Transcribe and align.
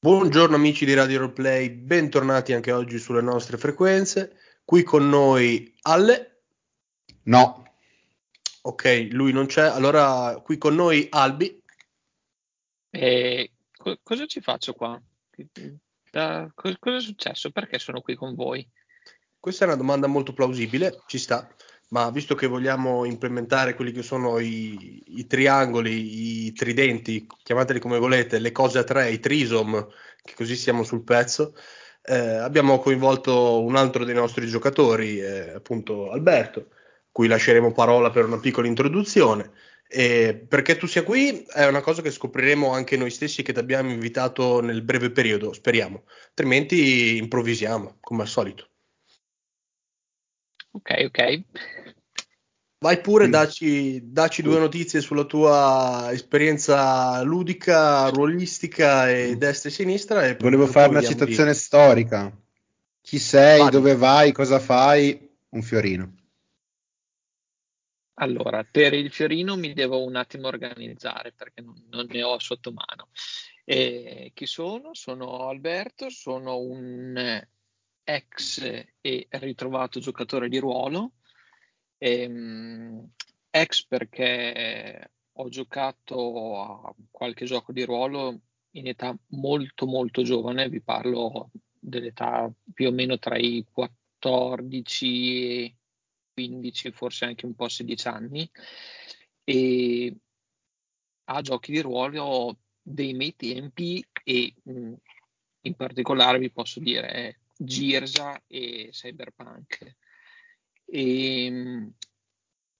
Buongiorno 0.00 0.54
amici 0.54 0.84
di 0.84 0.94
Radio 0.94 1.18
Roleplay, 1.18 1.70
bentornati 1.70 2.52
anche 2.52 2.70
oggi 2.70 2.98
sulle 2.98 3.20
nostre 3.20 3.58
frequenze. 3.58 4.36
Qui 4.64 4.84
con 4.84 5.08
noi 5.08 5.74
Alle. 5.82 6.42
No. 7.24 7.74
Ok, 8.62 9.08
lui 9.10 9.32
non 9.32 9.46
c'è. 9.46 9.66
Allora 9.66 10.40
qui 10.40 10.56
con 10.56 10.76
noi 10.76 11.08
Albi. 11.10 11.60
E 12.90 13.50
co- 13.76 13.98
cosa 14.00 14.26
ci 14.26 14.40
faccio 14.40 14.72
qua? 14.72 15.02
Da, 16.12 16.48
co- 16.54 16.76
cosa 16.78 16.98
è 16.98 17.00
successo? 17.00 17.50
Perché 17.50 17.80
sono 17.80 18.00
qui 18.00 18.14
con 18.14 18.36
voi? 18.36 18.64
Questa 19.40 19.64
è 19.64 19.66
una 19.66 19.76
domanda 19.76 20.06
molto 20.06 20.32
plausibile, 20.32 21.02
ci 21.08 21.18
sta 21.18 21.52
ma 21.90 22.10
visto 22.10 22.34
che 22.34 22.46
vogliamo 22.46 23.04
implementare 23.04 23.74
quelli 23.74 23.92
che 23.92 24.02
sono 24.02 24.38
i, 24.38 25.02
i, 25.18 25.26
triangoli, 25.26 26.46
i 26.46 26.52
tridenti, 26.52 27.26
chiamateli 27.42 27.78
come 27.80 27.98
volete, 27.98 28.38
le 28.38 28.52
cose 28.52 28.78
a 28.78 28.84
tre, 28.84 29.10
i 29.10 29.20
trisom, 29.20 29.86
che 30.22 30.34
così 30.34 30.56
siamo 30.56 30.82
sul 30.82 31.02
pezzo, 31.02 31.54
eh, 32.02 32.16
abbiamo 32.16 32.78
coinvolto 32.78 33.62
un 33.62 33.76
altro 33.76 34.04
dei 34.04 34.14
nostri 34.14 34.46
giocatori, 34.48 35.20
eh, 35.20 35.50
appunto 35.54 36.10
Alberto, 36.10 36.68
cui 37.10 37.26
lasceremo 37.26 37.72
parola 37.72 38.10
per 38.10 38.24
una 38.26 38.38
piccola 38.38 38.66
introduzione. 38.66 39.50
E 39.90 40.44
perché 40.46 40.76
tu 40.76 40.86
sia 40.86 41.02
qui 41.02 41.46
è 41.50 41.66
una 41.66 41.80
cosa 41.80 42.02
che 42.02 42.10
scopriremo 42.10 42.70
anche 42.72 42.98
noi 42.98 43.10
stessi 43.10 43.42
che 43.42 43.54
ti 43.54 43.58
abbiamo 43.58 43.90
invitato 43.90 44.60
nel 44.60 44.82
breve 44.82 45.10
periodo, 45.10 45.54
speriamo, 45.54 46.04
altrimenti 46.28 47.16
improvvisiamo 47.16 47.96
come 48.00 48.22
al 48.22 48.28
solito. 48.28 48.68
Ok, 50.78 50.94
ok. 51.06 51.42
Vai 52.80 53.00
pure, 53.00 53.28
daci, 53.28 54.00
daci, 54.12 54.42
due 54.42 54.60
notizie 54.60 55.00
sulla 55.00 55.24
tua 55.24 56.10
esperienza 56.12 57.20
ludica, 57.22 58.08
ruolistica 58.10 59.10
e 59.10 59.34
mm. 59.34 59.38
destra 59.38 59.68
e 59.68 59.72
sinistra. 59.72 60.26
E 60.26 60.36
Volevo 60.36 60.66
fare 60.68 60.90
una 60.90 61.02
citazione 61.02 61.50
di... 61.50 61.56
storica. 61.56 62.32
Chi 63.00 63.18
sei, 63.18 63.58
Vadi. 63.58 63.70
dove 63.72 63.96
vai, 63.96 64.30
cosa 64.30 64.60
fai? 64.60 65.28
Un 65.50 65.62
fiorino. 65.62 66.14
Allora, 68.20 68.64
per 68.64 68.94
il 68.94 69.10
fiorino 69.10 69.56
mi 69.56 69.72
devo 69.72 70.04
un 70.04 70.14
attimo 70.14 70.46
organizzare 70.46 71.32
perché 71.32 71.60
non, 71.60 71.74
non 71.90 72.06
ne 72.08 72.22
ho 72.22 72.38
sotto 72.38 72.70
mano. 72.70 73.08
E 73.64 74.30
chi 74.34 74.46
sono? 74.46 74.90
Sono 74.94 75.48
Alberto, 75.48 76.10
sono 76.10 76.58
un 76.58 77.44
ex 78.08 78.62
e 79.02 79.26
ritrovato 79.28 80.00
giocatore 80.00 80.48
di 80.48 80.56
ruolo, 80.58 81.12
ehm, 81.98 83.06
ex 83.50 83.84
perché 83.86 85.12
ho 85.32 85.48
giocato 85.50 86.60
a 86.62 86.94
qualche 87.10 87.44
gioco 87.44 87.70
di 87.72 87.84
ruolo 87.84 88.40
in 88.72 88.86
età 88.86 89.14
molto 89.28 89.86
molto 89.86 90.22
giovane, 90.22 90.70
vi 90.70 90.80
parlo 90.80 91.50
dell'età 91.78 92.50
più 92.72 92.88
o 92.88 92.92
meno 92.92 93.18
tra 93.18 93.36
i 93.36 93.62
14 93.70 95.64
e 95.64 95.76
15, 96.32 96.90
forse 96.92 97.26
anche 97.26 97.44
un 97.44 97.54
po' 97.54 97.68
16 97.68 98.08
anni, 98.08 98.50
e 99.44 100.16
a 101.24 101.40
giochi 101.42 101.72
di 101.72 101.80
ruolo 101.80 102.58
dei 102.80 103.12
miei 103.12 103.36
tempi 103.36 104.02
e 104.24 104.54
in 104.64 105.74
particolare 105.76 106.38
vi 106.38 106.50
posso 106.50 106.80
dire 106.80 107.40
Girsa 107.60 108.40
e 108.46 108.90
Cyberpunk. 108.92 109.96
E, 110.84 111.44
ehm, 111.44 111.92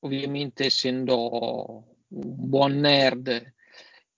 ovviamente 0.00 0.66
essendo 0.66 1.96
un 2.08 2.48
buon 2.48 2.78
nerd 2.78 3.54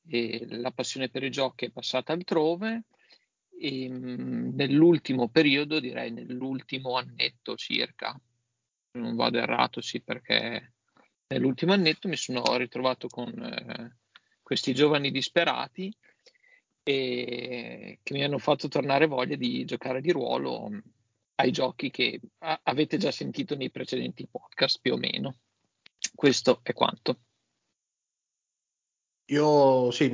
e 0.06 0.47
la 0.48 0.70
passione 0.70 1.08
per 1.08 1.22
i 1.22 1.30
giochi 1.30 1.67
è 1.67 1.70
passata 1.70 2.12
altrove 2.12 2.84
e 3.58 3.84
ehm, 3.84 4.55
nell'ultimo 4.55 5.28
periodo 5.28 5.80
direi 5.80 6.11
nell'ultimo 6.11 6.97
annetto 6.97 7.56
circa 7.56 8.19
non 8.92 9.17
vado 9.17 9.39
errato 9.39 9.80
sì 9.80 10.02
perché 10.02 10.74
nell'ultimo 11.29 11.73
annetto 11.73 12.08
mi 12.08 12.17
sono 12.17 12.56
ritrovato 12.56 13.08
con 13.08 13.30
eh, 13.42 13.96
questi 14.42 14.74
giovani 14.74 15.11
disperati 15.11 15.95
e 16.83 17.98
che 18.02 18.14
mi 18.14 18.24
hanno 18.24 18.39
fatto 18.39 18.68
tornare 18.68 19.07
voglia 19.07 19.36
di 19.36 19.64
giocare 19.64 20.01
di 20.01 20.11
ruolo 20.13 20.68
mm, 20.68 20.79
ai 21.36 21.51
giochi 21.51 21.91
che 21.91 22.20
a- 22.39 22.61
avete 22.63 22.96
già 22.96 23.11
sentito 23.11 23.57
nei 23.57 23.70
precedenti 23.70 24.27
podcast 24.30 24.79
più 24.80 24.95
o 24.95 24.96
meno. 24.96 25.36
Questo 26.14 26.61
è 26.63 26.73
quanto. 26.73 27.20
Io 29.30 29.92
sì, 29.92 30.11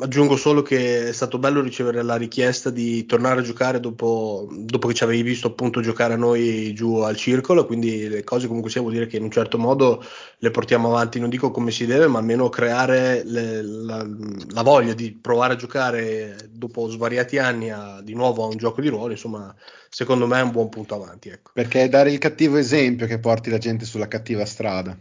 aggiungo 0.00 0.36
solo 0.36 0.62
che 0.62 1.08
è 1.08 1.12
stato 1.12 1.38
bello 1.38 1.60
ricevere 1.60 2.02
la 2.02 2.16
richiesta 2.16 2.70
di 2.70 3.04
tornare 3.04 3.40
a 3.40 3.42
giocare 3.42 3.80
dopo, 3.80 4.48
dopo, 4.50 4.88
che 4.88 4.94
ci 4.94 5.04
avevi 5.04 5.20
visto 5.20 5.48
appunto 5.48 5.82
giocare 5.82 6.14
a 6.14 6.16
noi 6.16 6.72
giù 6.72 6.96
al 6.96 7.16
circolo, 7.16 7.66
quindi 7.66 8.08
le 8.08 8.24
cose 8.24 8.46
comunque 8.46 8.70
sia 8.70 8.80
vuol 8.80 8.94
dire 8.94 9.06
che 9.06 9.18
in 9.18 9.24
un 9.24 9.30
certo 9.30 9.58
modo 9.58 10.02
le 10.38 10.50
portiamo 10.50 10.88
avanti, 10.88 11.20
non 11.20 11.28
dico 11.28 11.50
come 11.50 11.70
si 11.70 11.84
deve, 11.84 12.06
ma 12.06 12.18
almeno 12.18 12.48
creare 12.48 13.24
le, 13.24 13.60
la, 13.60 14.06
la, 14.54 14.62
voglia 14.62 14.94
di 14.94 15.12
provare 15.12 15.52
a 15.52 15.56
giocare 15.56 16.48
dopo 16.50 16.88
svariati 16.88 17.36
anni 17.36 17.70
a, 17.70 18.00
di 18.02 18.14
nuovo 18.14 18.44
a 18.44 18.46
un 18.46 18.56
gioco 18.56 18.80
di 18.80 18.88
ruolo, 18.88 19.12
insomma, 19.12 19.54
secondo 19.90 20.26
me 20.26 20.38
è 20.38 20.42
un 20.42 20.50
buon 20.50 20.70
punto 20.70 20.94
avanti. 20.94 21.28
Ecco. 21.28 21.50
Perché 21.52 21.82
è 21.82 21.88
dare 21.90 22.10
il 22.10 22.16
cattivo 22.16 22.56
esempio 22.56 23.06
che 23.06 23.18
porti 23.18 23.50
la 23.50 23.58
gente 23.58 23.84
sulla 23.84 24.08
cattiva 24.08 24.46
strada. 24.46 24.96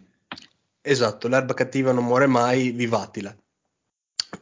Esatto, 0.84 1.28
l'erba 1.28 1.56
cattiva 1.56 1.92
non 1.92 2.06
muore 2.06 2.28
mai, 2.28 2.72
vivatila. 2.72 3.36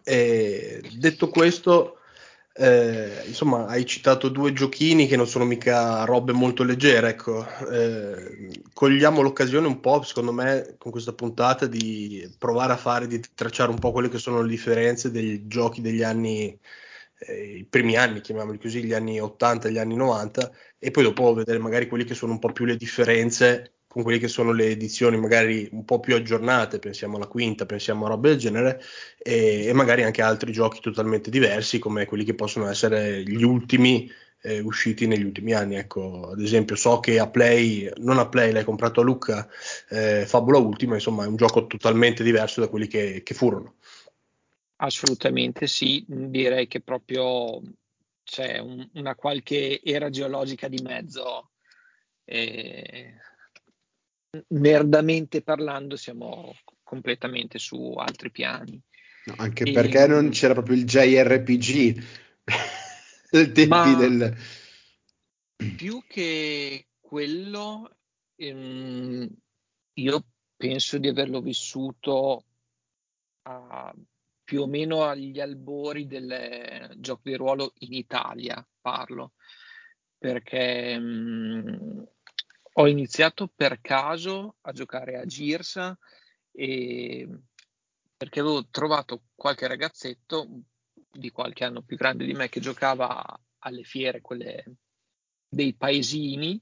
E 0.04 0.82
detto 0.98 1.30
questo, 1.30 1.98
eh, 2.54 3.24
insomma, 3.28 3.66
hai 3.68 3.86
citato 3.86 4.30
due 4.30 4.54
giochini 4.54 5.08
che 5.08 5.16
non 5.16 5.28
sono 5.28 5.46
mica 5.46 6.04
robe 6.06 6.32
molto 6.34 6.64
leggere, 6.64 7.10
ecco. 7.10 7.46
Eh, 7.72 8.64
cogliamo 8.74 9.22
l'occasione 9.22 9.68
un 9.68 9.80
po', 9.80 10.02
secondo 10.04 10.32
me, 10.32 10.76
con 10.78 10.92
questa 10.92 11.14
puntata 11.14 11.66
di 11.68 12.30
provare 12.38 12.74
a 12.74 12.78
fare, 12.78 13.08
di 13.08 13.22
tracciare 13.34 13.72
un 13.72 13.80
po' 13.80 13.92
quelle 13.92 14.10
che 14.10 14.18
sono 14.18 14.42
le 14.42 14.50
differenze 14.50 15.12
dei 15.12 15.48
giochi 15.48 15.82
degli 15.82 16.04
anni, 16.04 16.58
eh, 17.20 17.58
i 17.58 17.66
primi 17.66 17.96
anni, 17.96 18.22
chiamiamoli 18.22 18.60
così, 18.60 18.84
gli 18.84 18.94
anni 18.94 19.20
80 19.20 19.68
e 19.68 19.72
gli 19.72 19.78
anni 19.78 19.96
90, 19.96 20.52
e 20.78 20.92
poi 20.92 21.04
dopo 21.04 21.34
vedere 21.34 21.60
magari 21.60 21.88
quelli 21.88 22.04
che 22.06 22.14
sono 22.16 22.34
un 22.34 22.40
po' 22.40 22.52
più 22.52 22.66
le 22.66 22.78
differenze 22.78 23.74
con 23.90 24.04
quelle 24.04 24.20
che 24.20 24.28
sono 24.28 24.52
le 24.52 24.68
edizioni 24.68 25.18
magari 25.18 25.68
un 25.72 25.84
po' 25.84 26.00
più 26.00 26.14
aggiornate, 26.14 26.78
pensiamo 26.78 27.16
alla 27.16 27.26
quinta, 27.26 27.66
pensiamo 27.66 28.06
a 28.06 28.10
robe 28.10 28.30
del 28.30 28.38
genere, 28.38 28.82
e, 29.18 29.66
e 29.66 29.74
magari 29.74 30.04
anche 30.04 30.22
altri 30.22 30.52
giochi 30.52 30.80
totalmente 30.80 31.32
diversi 31.32 31.80
come 31.80 32.06
quelli 32.06 32.24
che 32.24 32.36
possono 32.36 32.70
essere 32.70 33.24
gli 33.24 33.42
ultimi 33.42 34.08
eh, 34.44 34.60
usciti 34.60 35.08
negli 35.08 35.24
ultimi 35.24 35.54
anni. 35.54 35.76
Ecco, 35.76 36.30
ad 36.30 36.40
esempio, 36.40 36.76
so 36.76 37.00
che 37.00 37.18
a 37.18 37.28
Play, 37.28 37.92
non 37.98 38.20
a 38.20 38.30
Play, 38.30 38.52
l'hai 38.52 38.64
comprato 38.64 39.02
a 39.02 39.04
Lucca, 39.04 39.50
eh, 39.90 40.24
Fabula 40.28 40.60
Ultima, 40.60 40.94
insomma, 40.94 41.24
è 41.24 41.28
un 41.28 41.36
gioco 41.36 41.66
totalmente 41.66 42.24
diverso 42.24 42.62
da 42.62 42.68
quelli 42.68 42.86
che, 42.86 43.24
che 43.24 43.34
furono. 43.34 43.78
Assolutamente 44.82 45.66
sì, 45.66 46.06
direi 46.08 46.68
che 46.68 46.82
proprio 46.82 47.60
c'è 48.24 48.60
un, 48.60 48.88
una 48.94 49.16
qualche 49.16 49.82
era 49.84 50.12
geologica 50.12 50.68
di 50.68 50.80
mezzo. 50.84 51.50
Nerdamente 54.50 55.42
parlando 55.42 55.96
siamo 55.96 56.56
completamente 56.84 57.60
su 57.60 57.94
altri 57.98 58.32
piani. 58.32 58.82
No, 59.26 59.36
anche 59.38 59.64
e... 59.64 59.72
perché 59.72 60.08
non 60.08 60.30
c'era 60.30 60.54
proprio 60.54 60.76
il 60.76 60.86
JRPG 60.86 62.04
del 63.30 63.52
tempi 63.54 63.96
del... 63.96 64.38
Più 65.76 66.04
che 66.08 66.88
quello, 67.00 67.98
ehm, 68.36 69.30
io 69.94 70.26
penso 70.56 70.98
di 70.98 71.08
averlo 71.10 71.42
vissuto 71.42 72.46
a, 73.44 73.94
più 74.44 74.62
o 74.62 74.68
meno 74.68 75.04
agli 75.04 75.40
albori 75.40 76.08
del 76.08 76.96
gioco 76.98 77.22
di 77.24 77.36
ruolo 77.36 77.74
in 77.80 77.94
Italia, 77.94 78.66
parlo, 78.80 79.34
perché 80.18 80.98
mh, 80.98 82.08
ho 82.80 82.88
iniziato 82.88 83.52
per 83.54 83.81
caso 83.81 84.56
a 84.62 84.72
giocare 84.72 85.18
a 85.18 85.26
Girsa 85.26 85.98
perché 86.52 88.40
avevo 88.40 88.68
trovato 88.70 89.24
qualche 89.36 89.68
ragazzetto 89.68 90.48
di 91.12 91.30
qualche 91.30 91.66
anno 91.66 91.81
più 91.81 91.98
grande 91.98 92.26
di 92.26 92.34
me 92.34 92.48
che 92.48 92.62
giocava 92.62 93.22
alle 93.60 93.84
fiere, 93.84 94.22
quelle 94.22 94.64
dei 95.48 95.74
paesini, 95.74 96.62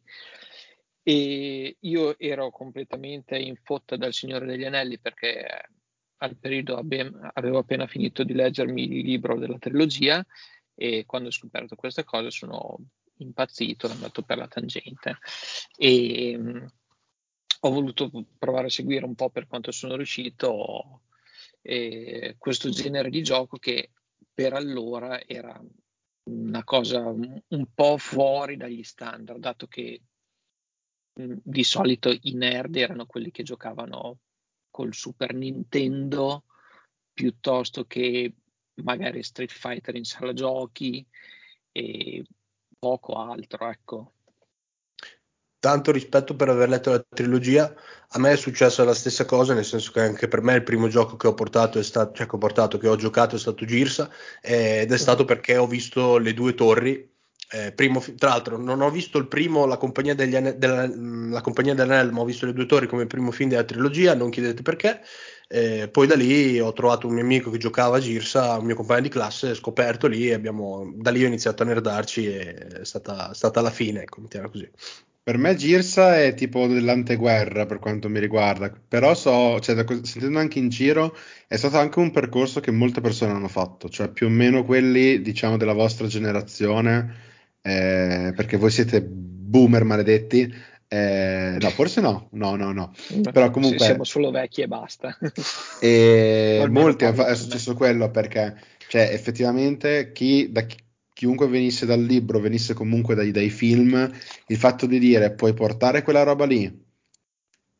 e 1.03 1.77
io 1.79 2.17
ero 2.17 2.49
completamente 2.49 3.37
in 3.37 3.55
fotta 3.55 3.95
dal 3.95 4.13
Signore 4.13 4.45
degli 4.47 4.65
Anelli 4.65 4.99
perché 4.99 5.69
al 6.17 6.35
periodo 6.35 6.77
avevo 6.77 7.59
appena 7.59 7.85
finito 7.85 8.23
di 8.23 8.33
leggermi 8.33 8.83
il 8.83 9.05
libro 9.05 9.37
della 9.37 9.59
trilogia 9.59 10.25
e 10.73 11.05
quando 11.05 11.27
ho 11.27 11.31
scoperto 11.31 11.75
queste 11.75 12.03
cose 12.03 12.31
sono 12.31 12.77
impazzito, 13.17 13.87
è 13.87 13.91
andato 13.91 14.21
per 14.23 14.37
la 14.37 14.47
tangente. 14.47 15.17
E 15.75 16.37
mh, 16.37 16.71
ho 17.61 17.69
voluto 17.71 18.09
provare 18.37 18.67
a 18.67 18.71
seguire 18.71 19.05
un 19.05 19.15
po' 19.15 19.29
per 19.29 19.47
quanto 19.47 19.71
sono 19.71 19.95
riuscito 19.95 21.01
eh, 21.61 22.35
questo 22.37 22.69
genere 22.69 23.09
di 23.09 23.23
gioco 23.23 23.57
che 23.57 23.91
per 24.33 24.53
allora 24.53 25.21
era 25.25 25.59
una 26.29 26.63
cosa 26.63 26.99
un 26.99 27.65
po' 27.73 27.97
fuori 27.97 28.57
dagli 28.57 28.83
standard, 28.83 29.39
dato 29.39 29.67
che 29.67 30.01
di 31.13 31.63
solito 31.63 32.11
i 32.11 32.33
nerd 32.33 32.75
erano 32.75 33.05
quelli 33.05 33.31
che 33.31 33.43
giocavano 33.43 34.19
col 34.69 34.93
Super 34.93 35.33
Nintendo 35.33 36.43
piuttosto 37.11 37.85
che 37.85 38.35
magari 38.83 39.23
Street 39.23 39.51
Fighter 39.51 39.95
in 39.95 40.03
sala 40.03 40.33
giochi 40.33 41.03
e 41.71 42.23
poco 42.79 43.13
altro, 43.13 43.69
ecco. 43.69 44.11
Tanto 45.59 45.91
rispetto 45.91 46.35
per 46.35 46.49
aver 46.49 46.69
letto 46.69 46.91
la 46.91 47.03
trilogia, 47.07 47.73
a 48.09 48.19
me 48.19 48.31
è 48.31 48.37
successa 48.37 48.83
la 48.83 48.93
stessa 48.93 49.25
cosa, 49.25 49.53
nel 49.53 49.65
senso 49.65 49.91
che 49.91 50.01
anche 50.01 50.27
per 50.27 50.41
me 50.41 50.53
il 50.53 50.63
primo 50.63 50.87
gioco 50.87 51.17
che 51.17 51.27
ho 51.27 51.33
portato, 51.33 51.79
è 51.79 51.83
stato, 51.83 52.13
cioè 52.13 52.27
che 52.27 52.35
ho, 52.35 52.39
portato, 52.39 52.77
che 52.77 52.87
ho 52.87 52.95
giocato 52.95 53.35
è 53.35 53.39
stato 53.39 53.65
Girsa 53.65 54.09
ed 54.41 54.91
è 54.91 54.97
stato 54.97 55.25
perché 55.25 55.57
ho 55.57 55.67
visto 55.67 56.17
le 56.17 56.33
due 56.33 56.53
torri 56.53 57.15
eh, 57.49 57.71
primo, 57.71 58.03
tra 58.17 58.29
l'altro, 58.29 58.57
non 58.57 58.81
ho 58.81 58.89
visto 58.89 59.17
il 59.17 59.27
primo, 59.27 59.65
la 59.65 59.77
compagnia, 59.77 60.13
degli 60.13 60.37
della, 60.37 60.85
la 60.87 61.41
compagnia 61.41 61.73
dell'Anello, 61.73 62.11
ma 62.11 62.21
ho 62.21 62.25
visto 62.25 62.45
le 62.45 62.53
due 62.53 62.65
torri 62.65 62.87
come 62.87 63.07
primo 63.07 63.31
film 63.31 63.49
della 63.49 63.63
trilogia, 63.63 64.13
non 64.13 64.29
chiedete 64.29 64.61
perché. 64.61 65.01
Eh, 65.49 65.87
poi 65.89 66.07
da 66.07 66.15
lì 66.15 66.59
ho 66.59 66.73
trovato 66.73 67.07
un 67.07 67.13
mio 67.13 67.23
amico 67.23 67.49
che 67.49 67.57
giocava 67.57 67.97
a 67.97 67.99
Girsa, 67.99 68.57
un 68.57 68.65
mio 68.65 68.75
compagno 68.75 69.01
di 69.01 69.09
classe, 69.09 69.55
scoperto 69.55 70.07
lì 70.07 70.27
e 70.27 70.33
abbiamo, 70.33 70.91
da 70.95 71.09
lì 71.11 71.23
ho 71.23 71.27
iniziato 71.27 71.63
a 71.63 71.65
nerdarci 71.65 72.25
e 72.27 72.53
è 72.81 72.85
stata, 72.85 73.33
stata 73.33 73.61
la 73.61 73.71
fine, 73.71 74.01
ecco, 74.01 74.21
mettiamola 74.21 74.51
così. 74.51 74.69
Per 75.23 75.37
me 75.37 75.55
Girsa 75.55 76.21
è 76.21 76.33
tipo 76.33 76.67
dell'anteguerra 76.67 77.65
per 77.65 77.79
quanto 77.79 78.07
mi 78.09 78.19
riguarda, 78.19 78.71
però 78.71 79.13
so, 79.13 79.59
cioè, 79.59 79.75
da, 79.75 79.85
sentendo 80.03 80.39
anche 80.39 80.59
in 80.59 80.69
giro, 80.69 81.15
è 81.47 81.57
stato 81.57 81.77
anche 81.77 81.99
un 81.99 82.11
percorso 82.11 82.61
che 82.61 82.71
molte 82.71 83.01
persone 83.01 83.33
hanno 83.33 83.49
fatto, 83.49 83.89
cioè 83.89 84.09
più 84.09 84.27
o 84.27 84.29
meno 84.29 84.63
quelli, 84.63 85.21
diciamo, 85.21 85.57
della 85.57 85.73
vostra 85.73 86.07
generazione 86.07 87.25
eh, 87.61 88.31
perché 88.35 88.55
voi 88.57 88.71
siete 88.71 89.01
boomer 89.01 89.83
maledetti. 89.83 90.53
Eh, 90.89 91.57
no, 91.59 91.69
forse 91.69 92.01
no, 92.01 92.29
no, 92.31 92.55
no, 92.55 92.71
no. 92.71 92.93
Però 93.31 93.51
comunque 93.51 93.79
siamo 93.79 94.03
solo 94.03 94.31
vecchi 94.31 94.61
e 94.61 94.67
basta. 94.67 95.17
e 95.81 96.65
molti 96.69 97.05
è 97.05 97.35
successo 97.35 97.73
quello 97.73 98.09
perché, 98.09 98.55
cioè, 98.87 99.09
effettivamente, 99.11 100.11
chi, 100.13 100.51
da 100.51 100.61
chi, 100.61 100.77
chiunque 101.13 101.47
venisse 101.47 101.85
dal 101.85 102.01
libro, 102.01 102.39
venisse 102.39 102.73
comunque 102.73 103.15
dai, 103.15 103.31
dai 103.31 103.49
film, 103.49 104.09
il 104.47 104.57
fatto 104.57 104.85
di 104.85 104.99
dire 104.99 105.33
puoi 105.33 105.53
portare 105.53 106.03
quella 106.03 106.23
roba 106.23 106.45
lì 106.45 106.85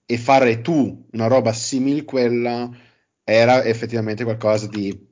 e 0.10 0.18
fare 0.18 0.62
tu 0.62 1.06
una 1.12 1.28
roba 1.28 1.54
simile 1.54 2.00
a 2.00 2.04
quella 2.06 2.78
era 3.24 3.64
effettivamente 3.66 4.24
qualcosa 4.24 4.68
di 4.68 5.06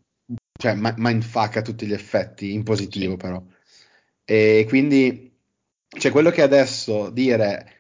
cioè 0.58 0.74
mindfuck 0.74 1.58
a 1.58 1.62
tutti 1.62 1.86
gli 1.86 1.94
effetti, 1.94 2.54
in 2.54 2.64
positivo 2.64 3.12
sì. 3.12 3.18
però. 3.18 3.44
E 4.24 4.66
quindi 4.68 5.38
c'è 5.88 6.10
quello 6.12 6.32
che 6.32 6.42
adesso 6.42 7.10
dire 7.10 7.75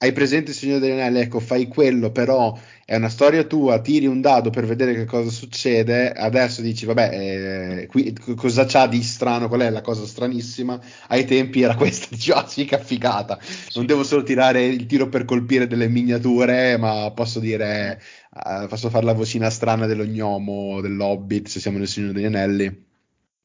hai 0.00 0.12
presente 0.12 0.52
il 0.52 0.56
Signore 0.56 0.78
degli 0.78 0.92
Anelli, 0.92 1.18
ecco, 1.18 1.40
fai 1.40 1.66
quello, 1.66 2.12
però 2.12 2.56
è 2.84 2.94
una 2.94 3.08
storia 3.08 3.42
tua, 3.42 3.80
tiri 3.80 4.06
un 4.06 4.20
dado 4.20 4.48
per 4.50 4.64
vedere 4.64 4.94
che 4.94 5.04
cosa 5.04 5.28
succede, 5.28 6.12
adesso 6.12 6.62
dici, 6.62 6.86
vabbè, 6.86 7.10
eh, 7.12 7.86
qui, 7.88 8.16
cosa 8.36 8.64
c'ha 8.64 8.86
di 8.86 9.02
strano, 9.02 9.48
qual 9.48 9.62
è 9.62 9.70
la 9.70 9.80
cosa 9.80 10.06
stranissima? 10.06 10.80
Ai 11.08 11.24
tempi 11.24 11.62
era 11.62 11.74
questa, 11.76 12.06
dici, 12.10 12.30
ah 12.30 12.44
che 12.44 12.78
figata, 12.78 13.40
non 13.74 13.86
devo 13.86 14.04
solo 14.04 14.22
tirare 14.22 14.64
il 14.66 14.86
tiro 14.86 15.08
per 15.08 15.24
colpire 15.24 15.66
delle 15.66 15.88
miniature, 15.88 16.76
ma 16.76 17.10
posso 17.10 17.40
dire, 17.40 18.00
uh, 18.30 18.68
posso 18.68 18.90
fare 18.90 19.04
la 19.04 19.14
vocina 19.14 19.50
strana 19.50 19.86
dello 19.86 20.04
gnomo, 20.04 20.80
dell'hobbit, 20.80 21.48
se 21.48 21.58
siamo 21.58 21.78
nel 21.78 21.88
Signore 21.88 22.12
degli 22.12 22.24
Anelli, 22.24 22.84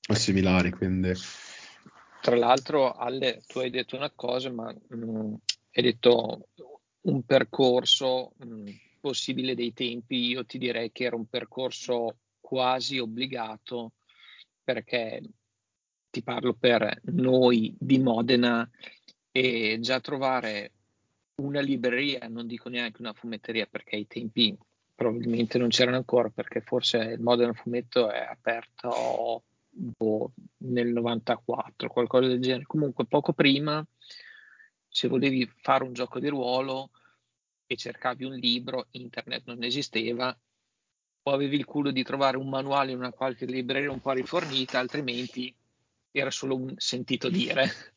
o 0.08 0.14
similari, 0.14 0.70
quindi... 0.70 1.14
Tra 2.22 2.38
l'altro, 2.38 2.94
Alle, 2.94 3.42
tu 3.48 3.60
hai 3.60 3.72
detto 3.72 3.98
una 3.98 4.12
cosa, 4.16 4.50
ma 4.50 4.72
mh, 4.72 4.96
mm, 4.96 5.34
hai 5.74 5.84
detto 5.84 6.50
un 7.02 7.24
percorso 7.24 8.34
mh, 8.38 8.46
mm, 8.46 8.68
possibile 9.00 9.56
dei 9.56 9.74
tempi. 9.74 10.28
Io 10.28 10.46
ti 10.46 10.58
direi 10.58 10.92
che 10.92 11.06
era 11.06 11.16
un 11.16 11.26
percorso 11.26 12.18
quasi 12.40 13.00
obbligato 13.00 13.94
perché 14.64 15.22
ti 16.10 16.22
parlo 16.22 16.54
per 16.54 17.02
noi 17.06 17.76
di 17.78 18.00
Modena 18.00 18.70
e 19.32 19.78
già 19.82 20.00
trovare 20.00 20.72
una 21.36 21.60
libreria, 21.60 22.28
non 22.28 22.46
dico 22.46 22.70
neanche 22.70 23.02
una 23.02 23.14
fumetteria 23.14 23.66
perché 23.66 23.96
ai 23.96 24.06
tempi 24.06 24.56
probabilmente 24.94 25.58
non 25.58 25.70
c'erano 25.70 25.98
ancora 25.98 26.30
perché 26.30 26.62
forse 26.62 26.98
il 26.98 27.20
Modena 27.20 27.52
Fumetto 27.54 28.12
è 28.12 28.20
aperto 28.20 29.44
boh, 29.70 30.32
nel 30.58 30.90
94, 30.90 31.90
qualcosa 31.90 32.28
del 32.28 32.40
genere. 32.40 32.66
Comunque 32.66 33.06
poco 33.06 33.34
prima, 33.34 33.86
se 34.94 35.08
volevi 35.08 35.52
fare 35.56 35.84
un 35.84 35.94
gioco 35.94 36.20
di 36.20 36.28
ruolo 36.28 36.92
e 37.66 37.76
cercavi 37.76 38.26
un 38.26 38.36
libro, 38.36 38.90
internet 38.92 39.48
non 39.48 39.64
esisteva, 39.64 40.38
o 41.24 41.32
avevi 41.32 41.56
il 41.56 41.66
culo 41.66 41.90
di 41.90 42.04
trovare 42.04 42.38
un 42.38 42.48
manuale 42.48 42.92
in 42.92 43.00
una 43.00 43.12
qualche 43.12 43.48
libreria 43.48 43.90
un 43.90 44.00
po' 44.00 44.12
rifornita, 44.12 44.78
altrimenti 44.78 45.54
era 46.12 46.30
solo 46.30 46.56
un 46.56 46.76
sentito 46.78 47.28
dire. 47.30 47.93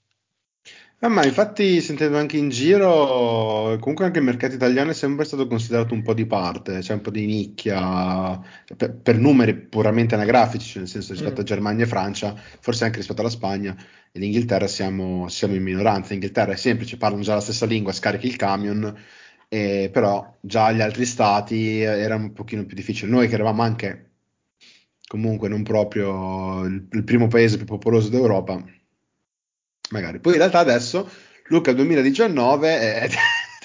Ah, 1.01 1.09
ma 1.09 1.25
infatti 1.27 1.83
sentendo 1.83 2.17
anche 2.17 2.39
in 2.39 2.49
giro, 2.49 3.77
comunque 3.81 4.07
anche 4.07 4.19
il 4.19 4.25
mercato 4.25 4.55
italiano 4.55 4.91
è 4.91 4.95
sempre 4.95 5.27
stato 5.27 5.47
considerato 5.47 5.93
un 5.93 6.03
po' 6.03 6.15
di 6.15 6.25
parte, 6.25 6.73
c'è 6.77 6.83
cioè 6.83 6.97
un 6.97 7.03
po' 7.03 7.11
di 7.11 7.27
nicchia, 7.27 8.41
per, 8.75 8.95
per, 8.95 9.19
numeri 9.19 9.55
puramente 9.55 10.15
anagrafici, 10.15 10.67
cioè 10.67 10.79
nel 10.79 10.89
senso 10.89 11.13
rispetto 11.13 11.41
mm. 11.41 11.41
a 11.41 11.43
Germania 11.45 11.85
e 11.85 11.89
Francia, 11.89 12.35
forse 12.61 12.85
anche 12.85 12.97
rispetto 12.97 13.21
alla 13.21 13.29
Spagna 13.31 13.77
e 14.11 14.19
l'Inghilterra 14.19 14.67
siamo, 14.67 15.29
siamo 15.29 15.55
in 15.55 15.63
minoranza. 15.63 16.13
L'Inghilterra 16.13 16.53
è 16.53 16.57
semplice, 16.57 16.97
parlano 16.97 17.23
già 17.23 17.35
la 17.35 17.41
stessa 17.41 17.67
lingua, 17.67 17.93
scarichi 17.93 18.27
il 18.27 18.37
camion, 18.37 18.97
eh, 19.49 19.91
però 19.93 20.37
già 20.41 20.73
gli 20.73 20.81
altri 20.81 21.05
stati 21.05 21.81
era 21.81 22.17
un 22.17 22.33
pochino 22.33 22.65
più 22.65 22.75
difficile. 22.75 23.11
Noi 23.11 23.29
che 23.29 23.35
eravamo 23.35 23.63
anche 23.63 24.13
comunque 25.07 25.49
non 25.49 25.63
proprio 25.63 26.65
il, 26.65 26.89
il 26.91 27.05
primo 27.05 27.29
paese 27.29 27.59
più 27.59 27.67
popoloso 27.67 28.09
d'Europa 28.09 28.65
magari. 29.91 30.19
Poi 30.19 30.33
in 30.33 30.39
realtà 30.39 30.59
adesso 30.59 31.09
Luca 31.49 31.73
2019 31.73 32.79
è 32.79 33.09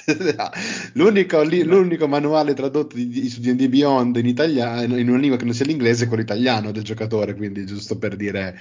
l'unico, 0.93 1.43
l'unico, 1.43 2.07
manuale 2.07 2.53
tradotto 2.53 2.95
di, 2.95 3.07
di, 3.07 3.29
su 3.29 3.39
D&D 3.39 3.67
Beyond 3.67 4.15
in 4.17 4.25
italiano, 4.27 4.97
in 4.97 5.09
una 5.09 5.17
lingua 5.17 5.37
che 5.37 5.45
non 5.45 5.53
sia 5.53 5.65
l'inglese, 5.65 6.05
è 6.05 6.07
quello 6.07 6.23
italiano 6.23 6.71
del 6.71 6.83
giocatore, 6.83 7.35
quindi 7.35 7.65
giusto 7.65 7.97
per 7.97 8.15
dire 8.15 8.59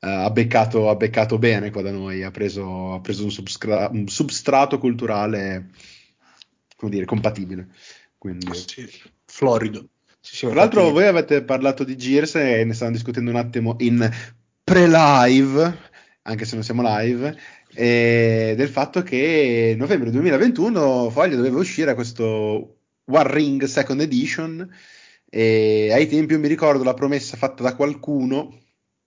uh, 0.00 0.06
ha, 0.06 0.30
beccato, 0.30 0.88
ha, 0.88 0.94
beccato, 0.94 1.38
bene 1.38 1.70
qua 1.70 1.82
da 1.82 1.90
noi, 1.90 2.22
ha 2.22 2.30
preso, 2.30 2.94
ha 2.94 3.00
preso 3.00 3.24
un, 3.24 3.30
subscra- 3.30 3.90
un, 3.92 4.08
substrato 4.08 4.78
culturale, 4.78 5.70
come 6.76 6.90
dire, 6.90 7.04
compatibile. 7.04 7.68
Quindi... 8.16 8.46
Ah, 8.46 8.54
sì, 8.54 8.88
florido. 9.24 9.86
Sì, 10.20 10.46
Tra 10.46 10.54
l'altro 10.54 10.90
voi 10.90 11.06
avete 11.06 11.42
parlato 11.42 11.82
di 11.82 11.96
Gears 11.96 12.36
e 12.36 12.64
ne 12.64 12.74
stavamo 12.74 12.96
discutendo 12.96 13.30
un 13.30 13.36
attimo 13.36 13.74
in 13.80 14.08
pre-live 14.62 15.90
anche 16.22 16.44
se 16.44 16.54
non 16.54 16.64
siamo 16.64 16.82
live, 16.84 17.36
e 17.74 18.54
del 18.56 18.68
fatto 18.68 19.02
che 19.02 19.74
novembre 19.76 20.10
2021 20.10 21.10
Foglia 21.10 21.36
doveva 21.36 21.58
uscire 21.58 21.94
questo 21.94 22.76
One 23.06 23.32
Ring 23.32 23.64
Second 23.64 24.00
Edition 24.00 24.68
e 25.28 25.90
ai 25.92 26.06
tempi 26.06 26.36
mi 26.36 26.46
ricordo 26.46 26.84
la 26.84 26.94
promessa 26.94 27.36
fatta 27.36 27.62
da 27.62 27.74
qualcuno, 27.74 28.58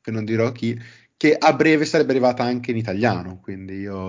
che 0.02 0.12
non 0.12 0.26
dirò 0.26 0.52
chi, 0.52 0.76
che 1.16 1.36
a 1.38 1.54
breve 1.54 1.86
sarebbe 1.86 2.12
arrivata 2.12 2.44
anche 2.44 2.72
in 2.72 2.78
italiano, 2.78 3.40
quindi 3.42 3.76
io 3.82 4.08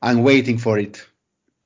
I'm 0.00 0.18
waiting 0.18 0.58
for 0.58 0.78
it. 0.78 1.10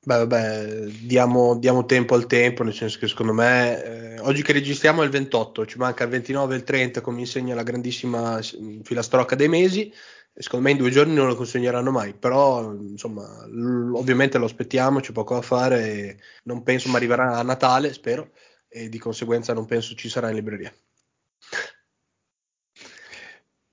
Beh, 0.05 0.17
vabbè, 0.25 0.85
diamo, 1.01 1.57
diamo, 1.57 1.85
tempo 1.85 2.15
al 2.15 2.27
tempo, 2.27 2.63
nel 2.63 2.73
senso 2.73 2.97
che 2.99 3.07
secondo 3.07 3.33
me 3.33 3.83
eh, 3.83 4.19
oggi 4.19 4.41
che 4.41 4.53
registriamo 4.53 5.01
è 5.01 5.05
il 5.05 5.11
28, 5.11 5.65
ci 5.65 5.77
manca 5.77 6.05
il 6.05 6.11
29 6.11 6.53
e 6.53 6.57
il 6.57 6.63
30, 6.63 7.01
come 7.01 7.19
insegna 7.19 7.55
la 7.55 7.63
grandissima 7.63 8.39
filastrocca 8.83 9.35
dei 9.35 9.49
mesi 9.49 9.91
secondo 10.37 10.65
me 10.65 10.71
in 10.71 10.77
due 10.77 10.91
giorni 10.91 11.13
non 11.13 11.27
lo 11.27 11.35
consegneranno 11.35 11.91
mai, 11.91 12.13
però 12.13 12.71
insomma 12.71 13.45
l- 13.47 13.93
ovviamente 13.95 14.37
lo 14.37 14.45
aspettiamo, 14.45 14.99
c'è 14.99 15.11
poco 15.11 15.33
da 15.35 15.41
fare, 15.41 16.19
non 16.43 16.63
penso 16.63 16.89
ma 16.89 16.97
arriverà 16.97 17.37
a 17.37 17.43
Natale, 17.43 17.93
spero, 17.93 18.31
e 18.67 18.89
di 18.89 18.99
conseguenza 18.99 19.53
non 19.53 19.65
penso 19.65 19.95
ci 19.95 20.09
sarà 20.09 20.29
in 20.29 20.35
libreria. 20.35 20.73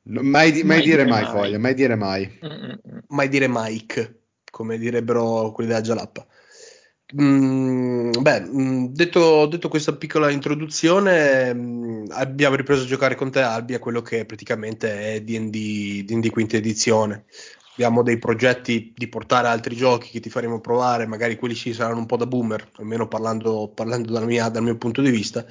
No, 0.06 0.23
mai, 0.23 0.52
di- 0.52 0.64
mai, 0.64 0.78
mai, 0.78 0.87
dire, 0.87 1.04
mai, 1.04 1.23
mai, 1.23 1.30
Foglia, 1.33 1.59
mai 1.59 1.75
dire 1.75 1.94
mai. 1.94 2.38
Mm-mm. 2.44 2.78
Mai 3.09 3.28
dire 3.28 3.47
Mike, 3.49 4.21
come 4.50 4.76
direbbero 4.76 5.50
quelli 5.52 5.71
della 5.71 5.80
Gialappa. 5.80 6.26
Mm, 7.12 8.11
beh, 8.23 8.40
mm, 8.40 8.87
detto, 8.87 9.46
detto, 9.46 9.68
questa 9.68 9.94
piccola 9.94 10.30
introduzione, 10.30 11.52
mm, 11.54 12.06
abbiamo 12.11 12.56
ripreso 12.56 12.84
a 12.84 12.87
giocare 12.87 13.14
con 13.14 13.30
te 13.30 13.40
Albi 13.40 13.75
a 13.75 13.78
quello 13.78 14.00
che 14.00 14.25
praticamente 14.25 15.14
è 15.14 15.20
D&D, 15.23 16.04
D&D 16.04 16.30
quinta 16.30 16.56
edizione. 16.56 17.26
abbiamo 17.76 18.02
dei 18.04 18.18
progetti 18.18 18.92
di 18.96 19.08
portare 19.08 19.49
altri 19.49 19.75
giochi 19.76 20.11
che 20.11 20.20
ti 20.20 20.30
faremo 20.30 20.61
provare, 20.61 21.06
magari 21.06 21.37
quelli 21.37 21.56
sì 21.56 21.75
saranno 21.75 21.99
un 21.99 22.06
po' 22.06 22.16
da 22.16 22.26
boomer, 22.26 22.70
almeno 22.76 23.08
parlando, 23.08 23.68
parlando 23.75 24.12
dal, 24.12 24.26
mia, 24.26 24.49
dal, 24.49 24.62
mio 24.62 24.76
punto 24.76 25.02
di 25.02 25.11
vista, 25.11 25.44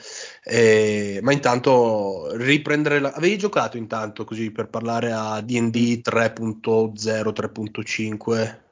eh, 0.44 1.20
ma 1.22 1.34
intanto 1.34 2.36
riprendere 2.38 3.00
la... 3.00 3.12
Avevi 3.14 3.38
giocato 3.38 3.78
intanto 3.78 4.24
così 4.24 4.52
per 4.52 4.70
parlare 4.70 5.12
a 5.12 5.42
D&D 5.42 6.02
3.0, 6.02 7.34
3.5? 7.34 8.63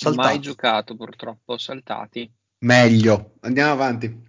Saltati. 0.00 0.28
Mai 0.28 0.40
giocato 0.40 0.96
purtroppo, 0.96 1.58
saltati. 1.58 2.32
Meglio, 2.60 3.34
andiamo 3.40 3.72
avanti. 3.72 4.28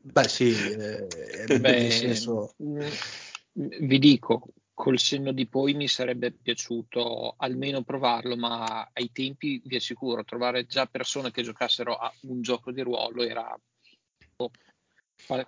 Beh 0.00 0.28
sì, 0.28 0.56
eh, 0.72 1.06
Beh, 1.46 1.58
nel 1.58 1.92
senso... 1.92 2.54
Mm, 2.62 2.88
vi 3.52 3.98
dico, 3.98 4.48
col 4.72 4.98
senno 4.98 5.32
di 5.32 5.46
poi 5.46 5.74
mi 5.74 5.88
sarebbe 5.88 6.32
piaciuto 6.32 7.34
almeno 7.36 7.82
provarlo, 7.82 8.34
ma 8.34 8.88
ai 8.94 9.12
tempi 9.12 9.60
vi 9.62 9.76
assicuro, 9.76 10.24
trovare 10.24 10.64
già 10.64 10.86
persone 10.86 11.30
che 11.30 11.42
giocassero 11.42 11.94
a 11.94 12.10
un 12.22 12.40
gioco 12.40 12.72
di 12.72 12.80
ruolo 12.80 13.24
era 13.24 13.54
oh, 14.36 14.50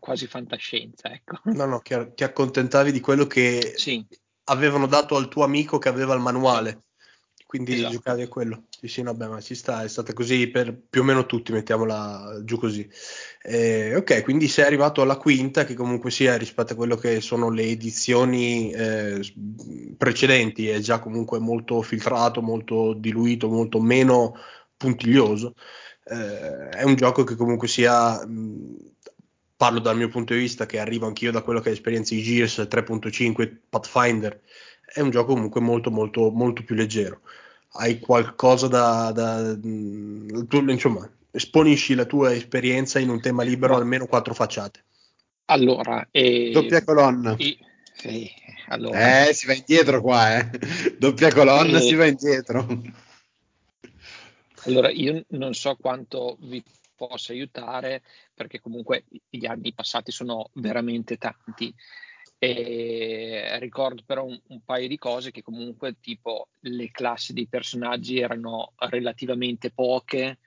quasi 0.01 0.27
fantascienza. 0.27 1.11
Ecco. 1.11 1.39
No, 1.45 1.65
no, 1.65 1.81
ti 1.81 2.25
accontentavi 2.25 2.93
di 2.93 3.01
quello 3.01 3.27
che 3.27 3.73
sì. 3.75 4.05
avevano 4.51 4.87
dato 4.87 5.17
al 5.17 5.29
tuo 5.29 5.45
amico 5.45 5.79
che 5.79 5.89
aveva 5.89 6.13
il 6.13 6.21
manuale. 6.21 6.83
Quindi 7.49 7.77
esatto. 7.77 7.93
giocavi 7.95 8.21
a 8.21 8.29
quello. 8.29 8.65
Sì, 8.69 8.89
sì, 8.89 9.01
vabbè, 9.03 9.27
ma 9.27 9.41
ci 9.41 9.55
sta, 9.55 9.83
è 9.83 9.89
stata 9.89 10.13
così 10.13 10.49
per 10.49 10.79
più 10.91 11.01
o 11.01 11.05
meno 11.05 11.25
tutti, 11.25 11.51
mettiamola 11.51 12.43
giù 12.45 12.59
così. 12.59 12.87
Eh, 13.41 13.97
ok, 13.97 14.23
quindi 14.23 14.49
sei 14.49 14.67
arrivato 14.67 15.01
alla 15.01 15.17
quinta, 15.17 15.65
che 15.65 15.73
comunque 15.73 16.11
sia 16.11 16.37
rispetto 16.37 16.75
a 16.75 16.77
quello 16.77 16.97
che 16.97 17.23
sono 17.23 17.49
le 17.49 17.63
edizioni 17.63 18.71
eh, 18.71 19.23
precedenti, 19.97 20.69
è 20.69 20.79
già 20.81 20.99
comunque 20.99 21.39
molto 21.39 21.81
filtrato, 21.81 22.43
molto 22.43 22.93
diluito, 22.93 23.49
molto 23.49 23.81
meno 23.81 24.35
puntiglioso. 24.77 25.55
Eh, 26.05 26.69
è 26.69 26.83
un 26.83 26.97
gioco 26.97 27.25
che 27.25 27.35
comunque 27.35 27.67
sia, 27.67 28.27
mh, 28.27 28.93
parlo 29.57 29.79
dal 29.81 29.97
mio 29.97 30.09
punto 30.09 30.35
di 30.35 30.41
vista, 30.41 30.67
che 30.67 30.79
arrivo 30.79 31.07
anch'io 31.07 31.33
da 31.33 31.41
quello 31.41 31.61
che 31.61 31.69
è 31.69 31.71
l'esperienza 31.71 32.15
di 32.15 32.21
Gears 32.23 32.67
3.5, 32.69 33.59
Pathfinder, 33.71 34.39
è 34.93 35.01
un 35.01 35.11
gioco 35.11 35.35
comunque 35.35 35.61
molto 35.61 35.91
molto 35.91 36.31
molto 36.31 36.63
più 36.63 36.75
leggero. 36.75 37.21
Hai 37.73 37.99
qualcosa 37.99 38.67
da, 38.67 39.13
da 39.13 39.57
tu, 39.59 40.69
insomma, 40.69 41.09
esponisci 41.31 41.95
la 41.95 42.07
tua 42.07 42.35
esperienza 42.35 42.99
in 42.99 43.11
un 43.11 43.21
tema 43.21 43.43
libero 43.43 43.75
no. 43.75 43.81
almeno 43.81 44.07
quattro 44.07 44.35
facciate. 44.35 44.85
Allora, 45.47 46.07
eh, 46.11 46.51
doppia 46.53 46.83
colonna. 46.83 47.37
Eh, 47.37 47.59
sì, 47.95 48.31
allora. 48.69 49.29
Eh, 49.29 49.35
si 49.35 49.47
va 49.47 49.55
indietro 49.55 50.01
qua, 50.01 50.39
eh. 50.39 50.51
Doppia 50.99 51.33
colonna, 51.33 51.79
eh, 51.79 51.83
si 51.83 51.95
va 51.95 52.07
indietro. 52.07 52.67
Allora, 54.65 54.91
io 54.91 55.25
non 55.29 55.55
so 55.55 55.77
quanto 55.77 56.37
vi 56.41 56.63
possa 56.95 57.33
aiutare 57.33 58.03
perché 58.35 58.61
comunque 58.61 59.05
gli 59.31 59.47
anni 59.47 59.73
passati 59.73 60.11
sono 60.11 60.51
veramente 60.55 61.17
tanti. 61.17 61.73
E 62.41 63.59
ricordo 63.59 64.03
però 64.07 64.25
un, 64.25 64.41
un, 64.49 64.63
paio 64.65 64.87
di 64.87 64.97
cose 64.97 65.33
che 65.33 65.43
comunque 65.43 65.99
tipo 66.01 66.51
le 66.61 66.89
classi 66.93 67.33
dei 67.33 67.49
personaggi 67.49 68.21
erano 68.21 68.75
relativamente 68.77 69.73
poche 69.73 70.39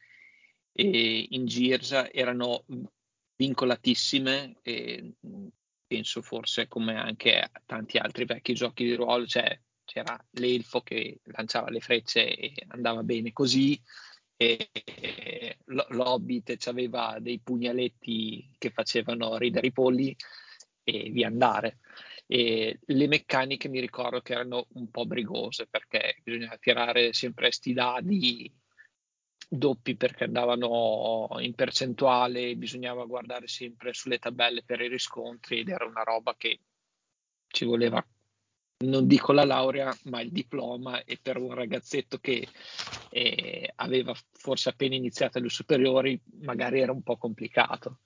e 0.72 1.28
in 1.32 1.46
Gears 1.46 2.10
erano 2.14 2.64
vincolatissime 3.36 4.56
e 4.62 5.16
penso 5.86 6.22
forse 6.22 6.70
come 6.70 6.96
anche 6.96 7.52
tanti 7.66 7.98
altri 7.98 8.24
vecchi 8.24 8.54
giochi 8.54 8.86
di 8.86 8.94
ruolo 8.94 9.26
cioè 9.26 9.60
c'era 9.84 10.18
l'elfo 10.32 10.80
che 10.80 11.20
lanciava 11.24 11.70
le 11.70 11.82
frecce 11.82 12.34
e 12.34 12.54
andava 12.70 13.04
bene 13.04 13.34
così 13.34 13.78
e 14.38 14.70
l'Hobbit 15.66 16.68
aveva 16.68 17.18
dei 17.20 17.40
pugnaletti 17.40 18.56
che 18.58 18.70
facevano 18.70 19.38
ridere 19.38 19.68
i 19.68 19.74
polli 19.74 20.16
e 20.84 21.10
via 21.10 21.28
andare. 21.28 21.80
E 22.28 22.80
le 22.86 23.08
meccaniche 23.08 23.68
mi 23.68 23.80
ricordo 23.80 24.22
che 24.22 24.34
erano 24.34 24.68
un 24.74 24.90
po' 24.90 25.06
brigose 25.06 25.68
perché 25.68 26.18
bisognava 26.24 26.58
tirare 26.58 27.14
sempre 27.14 27.52
sti 27.52 27.74
dadi 27.74 28.54
doppi 29.54 29.98
perché 29.98 30.24
andavano 30.24 31.28
in 31.40 31.54
percentuale, 31.56 32.56
bisognava 32.56 33.06
guardare 33.06 33.48
sempre 33.48 33.94
sulle 33.94 34.18
tabelle 34.18 34.64
per 34.64 34.80
i 34.80 34.88
riscontri 34.88 35.60
ed 35.60 35.68
era 35.68 35.86
una 35.86 36.04
roba 36.04 36.36
che 36.38 36.60
ci 37.48 37.66
voleva 37.66 38.06
non 38.82 39.08
dico 39.08 39.32
la 39.32 39.44
laurea, 39.44 39.96
ma 40.06 40.22
il 40.22 40.32
diploma 40.32 41.04
e 41.04 41.20
per 41.22 41.38
un 41.38 41.54
ragazzetto 41.54 42.18
che 42.18 42.48
eh, 43.10 43.72
aveva 43.76 44.14
forse 44.32 44.70
appena 44.70 44.96
iniziato 44.96 45.40
le 45.40 45.50
superiori 45.50 46.20
magari 46.42 46.80
era 46.80 46.92
un 46.92 47.04
po' 47.04 47.18
complicato 47.18 48.00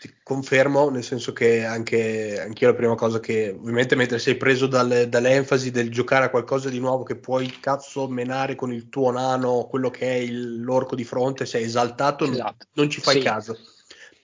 ti 0.00 0.14
confermo, 0.22 0.88
nel 0.88 1.04
senso 1.04 1.34
che 1.34 1.62
anche 1.62 2.40
anch'io 2.40 2.68
la 2.68 2.74
prima 2.74 2.94
cosa 2.94 3.20
che 3.20 3.50
ovviamente 3.50 3.96
mentre 3.96 4.18
sei 4.18 4.34
preso 4.34 4.66
dalle, 4.66 5.10
dall'enfasi 5.10 5.70
del 5.70 5.90
giocare 5.90 6.24
a 6.24 6.30
qualcosa 6.30 6.70
di 6.70 6.80
nuovo 6.80 7.02
che 7.02 7.16
puoi 7.16 7.60
cazzo 7.60 8.08
menare 8.08 8.54
con 8.54 8.72
il 8.72 8.88
tuo 8.88 9.10
nano 9.10 9.66
quello 9.68 9.90
che 9.90 10.10
è 10.10 10.14
il, 10.14 10.62
l'orco 10.62 10.94
di 10.94 11.04
fronte, 11.04 11.44
sei 11.44 11.64
esaltato, 11.64 12.24
esatto. 12.24 12.40
non, 12.40 12.56
non, 12.72 12.88
ci 12.88 13.02
fai 13.02 13.16
sì. 13.16 13.20
caso. 13.20 13.58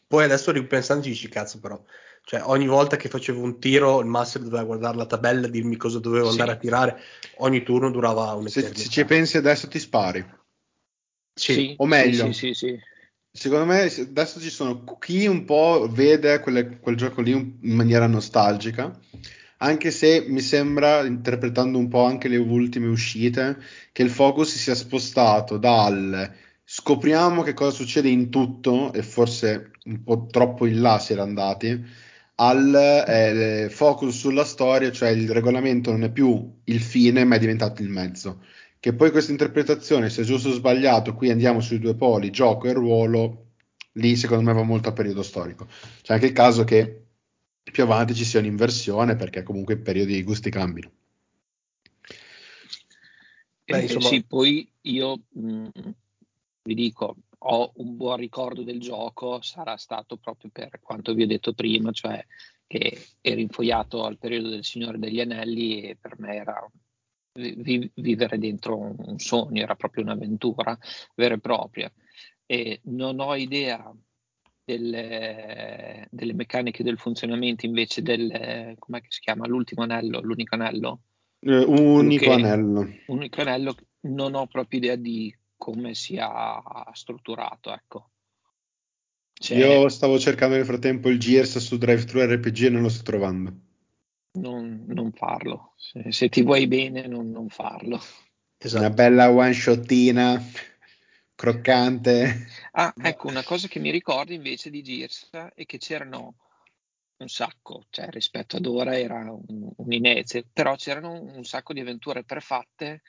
Poi 0.06 0.24
adesso 0.24 0.50
ripensando 0.50 1.02
ci 1.02 1.10
dici 1.10 1.28
cazzo 1.28 1.60
però, 1.60 1.78
cioè 2.24 2.40
ogni 2.44 2.66
volta 2.66 2.96
che 2.96 3.10
facevo 3.10 3.38
un 3.38 3.58
tiro 3.60 4.00
il 4.00 4.06
master 4.06 4.40
doveva 4.40 4.64
guardare 4.64 4.96
la 4.96 5.04
tabella, 5.04 5.46
dirmi 5.46 5.76
cosa 5.76 5.98
dovevo 5.98 6.30
sì. 6.30 6.30
andare 6.30 6.52
a 6.52 6.56
tirare, 6.56 7.02
ogni 7.36 7.62
turno 7.62 7.90
durava 7.90 8.32
un'eternità. 8.32 8.78
Se, 8.78 8.84
se 8.84 8.88
ci 8.88 9.04
pensi 9.04 9.36
adesso 9.36 9.68
ti 9.68 9.78
spari. 9.78 10.24
Sì. 11.34 11.74
O 11.76 11.84
meglio. 11.84 12.32
Sì, 12.32 12.32
sì, 12.32 12.54
sì, 12.54 12.80
Secondo 13.36 13.66
me 13.66 13.82
adesso 13.82 14.40
ci 14.40 14.48
sono 14.48 14.82
chi 14.98 15.26
un 15.26 15.44
po' 15.44 15.88
vede 15.90 16.40
quelle, 16.40 16.78
quel 16.78 16.96
gioco 16.96 17.20
lì 17.20 17.32
in 17.32 17.74
maniera 17.74 18.06
nostalgica, 18.06 18.98
anche 19.58 19.90
se 19.90 20.24
mi 20.26 20.40
sembra, 20.40 21.04
interpretando 21.04 21.76
un 21.76 21.88
po' 21.88 22.04
anche 22.04 22.28
le 22.28 22.38
ultime 22.38 22.86
uscite, 22.86 23.58
che 23.92 24.02
il 24.02 24.08
focus 24.08 24.52
si 24.52 24.58
sia 24.58 24.74
spostato 24.74 25.58
dal 25.58 26.32
scopriamo 26.64 27.42
che 27.42 27.52
cosa 27.52 27.76
succede 27.76 28.08
in 28.08 28.30
tutto, 28.30 28.90
e 28.94 29.02
forse 29.02 29.72
un 29.84 30.02
po' 30.02 30.26
troppo 30.30 30.64
in 30.64 30.80
là 30.80 30.98
si 30.98 31.12
era 31.12 31.22
andati, 31.22 31.84
al 32.36 32.74
eh, 33.06 33.68
focus 33.70 34.16
sulla 34.16 34.44
storia, 34.44 34.90
cioè 34.90 35.10
il 35.10 35.30
regolamento 35.30 35.90
non 35.90 36.04
è 36.04 36.10
più 36.10 36.54
il 36.64 36.80
fine, 36.80 37.24
ma 37.24 37.36
è 37.36 37.38
diventato 37.38 37.82
il 37.82 37.90
mezzo. 37.90 38.40
Che 38.86 38.94
poi 38.94 39.10
questa 39.10 39.32
interpretazione 39.32 40.10
sia 40.10 40.22
giusto 40.22 40.48
o 40.48 40.52
sbagliato, 40.52 41.12
qui 41.16 41.32
andiamo 41.32 41.58
sui 41.58 41.80
due 41.80 41.96
poli, 41.96 42.30
gioco 42.30 42.68
e 42.68 42.72
ruolo, 42.72 43.46
lì 43.94 44.14
secondo 44.14 44.44
me 44.44 44.52
va 44.52 44.62
molto 44.62 44.88
a 44.88 44.92
periodo 44.92 45.24
storico. 45.24 45.66
C'è 46.02 46.12
anche 46.12 46.26
il 46.26 46.32
caso 46.32 46.62
che 46.62 47.06
più 47.64 47.82
avanti 47.82 48.14
ci 48.14 48.24
sia 48.24 48.38
un'inversione 48.38 49.16
perché 49.16 49.42
comunque 49.42 49.74
i 49.74 49.78
periodi 49.80 50.12
di 50.12 50.22
gusti 50.22 50.50
cambiano. 50.50 50.92
Beh, 53.64 53.82
insomma... 53.82 54.06
sì, 54.06 54.22
poi 54.22 54.70
io 54.82 55.20
mh, 55.30 55.50
mm, 55.50 55.90
vi 56.62 56.74
dico, 56.74 57.16
ho 57.38 57.72
un 57.78 57.96
buon 57.96 58.18
ricordo 58.18 58.62
del 58.62 58.78
gioco, 58.78 59.42
sarà 59.42 59.76
stato 59.76 60.16
proprio 60.16 60.48
per 60.52 60.78
quanto 60.80 61.12
vi 61.12 61.24
ho 61.24 61.26
detto 61.26 61.54
prima, 61.54 61.90
cioè 61.90 62.24
che 62.68 63.04
ero 63.20 63.40
infogliato 63.40 64.04
al 64.04 64.16
periodo 64.16 64.50
del 64.50 64.62
Signore 64.62 65.00
degli 65.00 65.20
Anelli 65.20 65.80
e 65.80 65.96
per 66.00 66.20
me 66.20 66.36
era 66.36 66.64
vi, 67.36 67.90
vivere 67.94 68.38
dentro 68.38 68.94
un 68.96 69.18
sogno, 69.18 69.62
era 69.62 69.74
proprio 69.74 70.04
un'avventura 70.04 70.76
vera 71.14 71.34
e 71.34 71.40
propria. 71.40 71.92
E 72.44 72.80
non 72.84 73.20
ho 73.20 73.34
idea 73.34 73.94
delle, 74.64 76.08
delle 76.10 76.32
meccaniche 76.34 76.82
del 76.82 76.98
funzionamento 76.98 77.66
invece 77.66 78.02
del, 78.02 78.74
come 78.78 79.02
si 79.08 79.20
chiama, 79.20 79.46
l'ultimo 79.46 79.82
anello, 79.82 80.20
l'unico 80.20 80.54
anello? 80.54 81.00
Eh, 81.40 81.64
unico 81.64 82.32
anello. 82.32 82.88
Unico 83.06 83.40
anello, 83.40 83.76
non 84.00 84.34
ho 84.34 84.46
proprio 84.46 84.78
idea 84.78 84.96
di 84.96 85.34
come 85.56 85.94
sia 85.94 86.60
strutturato, 86.92 87.72
ecco. 87.72 88.10
Cioè, 89.38 89.58
Io 89.58 89.88
stavo 89.88 90.18
cercando 90.18 90.56
nel 90.56 90.64
frattempo 90.64 91.10
il 91.10 91.18
Gears 91.18 91.58
su 91.58 91.76
Drive-Thru 91.76 92.22
RPG 92.22 92.64
e 92.64 92.70
non 92.70 92.82
lo 92.82 92.88
sto 92.88 93.02
trovando 93.02 93.65
non, 94.36 94.84
non 94.86 95.12
farlo. 95.12 95.72
Se, 95.76 96.12
se, 96.12 96.28
ti 96.28 96.42
vuoi 96.42 96.66
bene, 96.66 97.06
non, 97.06 97.30
non 97.30 97.48
farlo. 97.48 98.00
Esatto. 98.58 98.84
Una 98.84 98.94
bella 98.94 99.30
one 99.30 99.52
shottina 99.52 100.42
croccante. 101.34 102.46
Ah, 102.72 102.92
ecco, 102.96 103.28
una 103.28 103.44
cosa 103.44 103.68
che 103.68 103.78
mi 103.78 103.90
ricordo 103.90 104.32
invece 104.32 104.70
di 104.70 104.82
Gears 104.82 105.28
è 105.54 105.66
che 105.66 105.78
c'erano 105.78 106.36
un 107.18 107.28
sacco, 107.28 107.84
cioè 107.90 108.08
rispetto 108.10 108.56
ad 108.56 108.66
ora 108.66 108.98
era 108.98 109.30
un, 109.30 109.70
un 109.76 109.92
inezio, 109.92 110.44
però 110.52 110.74
c'erano 110.76 111.12
un 111.12 111.44
sacco 111.44 111.72
di 111.72 111.80
avventure 111.80 112.24
prefatte 112.24 113.02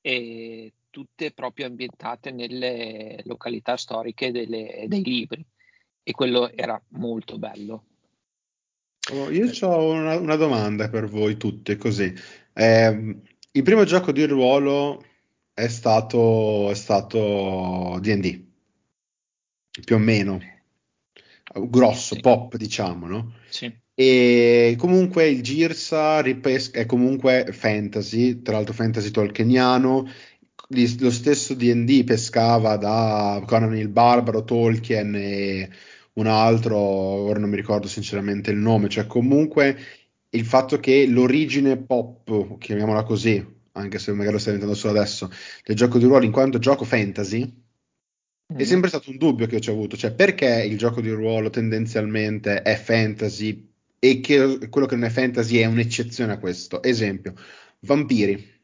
e 0.00 0.72
tutte 0.90 1.32
proprio 1.32 1.66
ambientate 1.66 2.30
nelle 2.30 3.20
località 3.24 3.76
storiche 3.76 4.30
delle, 4.30 4.84
dei 4.86 5.02
libri 5.02 5.44
e 6.02 6.12
quello 6.12 6.50
era 6.50 6.80
molto 6.90 7.38
bello. 7.38 7.84
Oh, 9.12 9.30
io 9.30 9.50
ho 9.66 9.90
una, 9.90 10.18
una, 10.18 10.36
domanda 10.36 10.88
per 10.90 11.06
voi 11.08 11.36
tutti, 11.36 11.76
così. 11.76 12.12
Eh, 12.52 13.16
il 13.52 13.62
primo 13.62 13.84
gioco 13.84 14.12
di 14.12 14.24
ruolo 14.26 15.02
è 15.54 15.66
stato, 15.68 16.70
è 16.70 16.74
stato 16.74 17.98
D&D, 18.00 18.44
più 19.84 19.96
o 19.96 19.98
meno, 19.98 20.38
grosso, 21.68 22.16
Sì. 22.16 22.20
pop 22.20 22.56
diciamo, 22.56 23.06
no? 23.06 23.32
Sì. 23.48 23.72
E 23.94 24.76
comunque 24.78 25.26
il 25.26 25.42
Girsa 25.42 26.20
ripes- 26.20 26.70
è 26.70 26.86
comunque 26.86 27.48
fantasy, 27.50 28.42
tra 28.42 28.54
l'altro 28.54 28.74
fantasy 28.74 29.10
tolkieniano. 29.10 30.06
Lo 30.68 31.10
stesso 31.10 31.54
D&D 31.54 32.04
pescava 32.04 32.76
da 32.76 33.42
Conan 33.46 33.74
il 33.76 33.88
Barbaro, 33.88 34.44
Tolkien 34.44 35.14
e 35.16 35.70
un 36.18 36.26
altro, 36.26 36.76
ora 36.78 37.38
non 37.38 37.50
mi 37.50 37.56
ricordo 37.56 37.86
sinceramente 37.88 38.50
il 38.50 38.56
nome, 38.58 38.88
cioè 38.88 39.06
comunque 39.06 39.76
il 40.30 40.44
fatto 40.44 40.78
che 40.80 41.06
l'origine 41.06 41.76
pop, 41.78 42.58
chiamiamola 42.58 43.02
così, 43.04 43.44
anche 43.72 43.98
se 43.98 44.12
magari 44.12 44.32
lo 44.32 44.38
stai 44.38 44.54
diventando 44.54 44.78
solo 44.78 44.98
adesso, 44.98 45.30
del 45.64 45.76
gioco 45.76 45.98
di 45.98 46.04
ruolo 46.04 46.24
in 46.24 46.32
quanto 46.32 46.58
gioco 46.58 46.84
fantasy, 46.84 47.42
è 48.54 48.62
Mm. 48.62 48.66
sempre 48.66 48.88
stato 48.88 49.10
un 49.10 49.16
dubbio 49.18 49.46
che 49.46 49.56
ho 49.56 49.72
avuto, 49.72 49.96
cioè 49.96 50.12
perché 50.14 50.64
il 50.64 50.76
gioco 50.78 51.00
di 51.00 51.10
ruolo 51.10 51.50
tendenzialmente 51.50 52.62
è 52.62 52.76
fantasy 52.76 53.70
e 53.98 54.20
che 54.20 54.68
quello 54.68 54.86
che 54.86 54.94
non 54.96 55.04
è 55.04 55.10
fantasy 55.10 55.56
è 55.58 55.66
un'eccezione 55.66 56.32
a 56.32 56.38
questo. 56.38 56.82
Esempio, 56.82 57.34
Vampiri. 57.80 58.56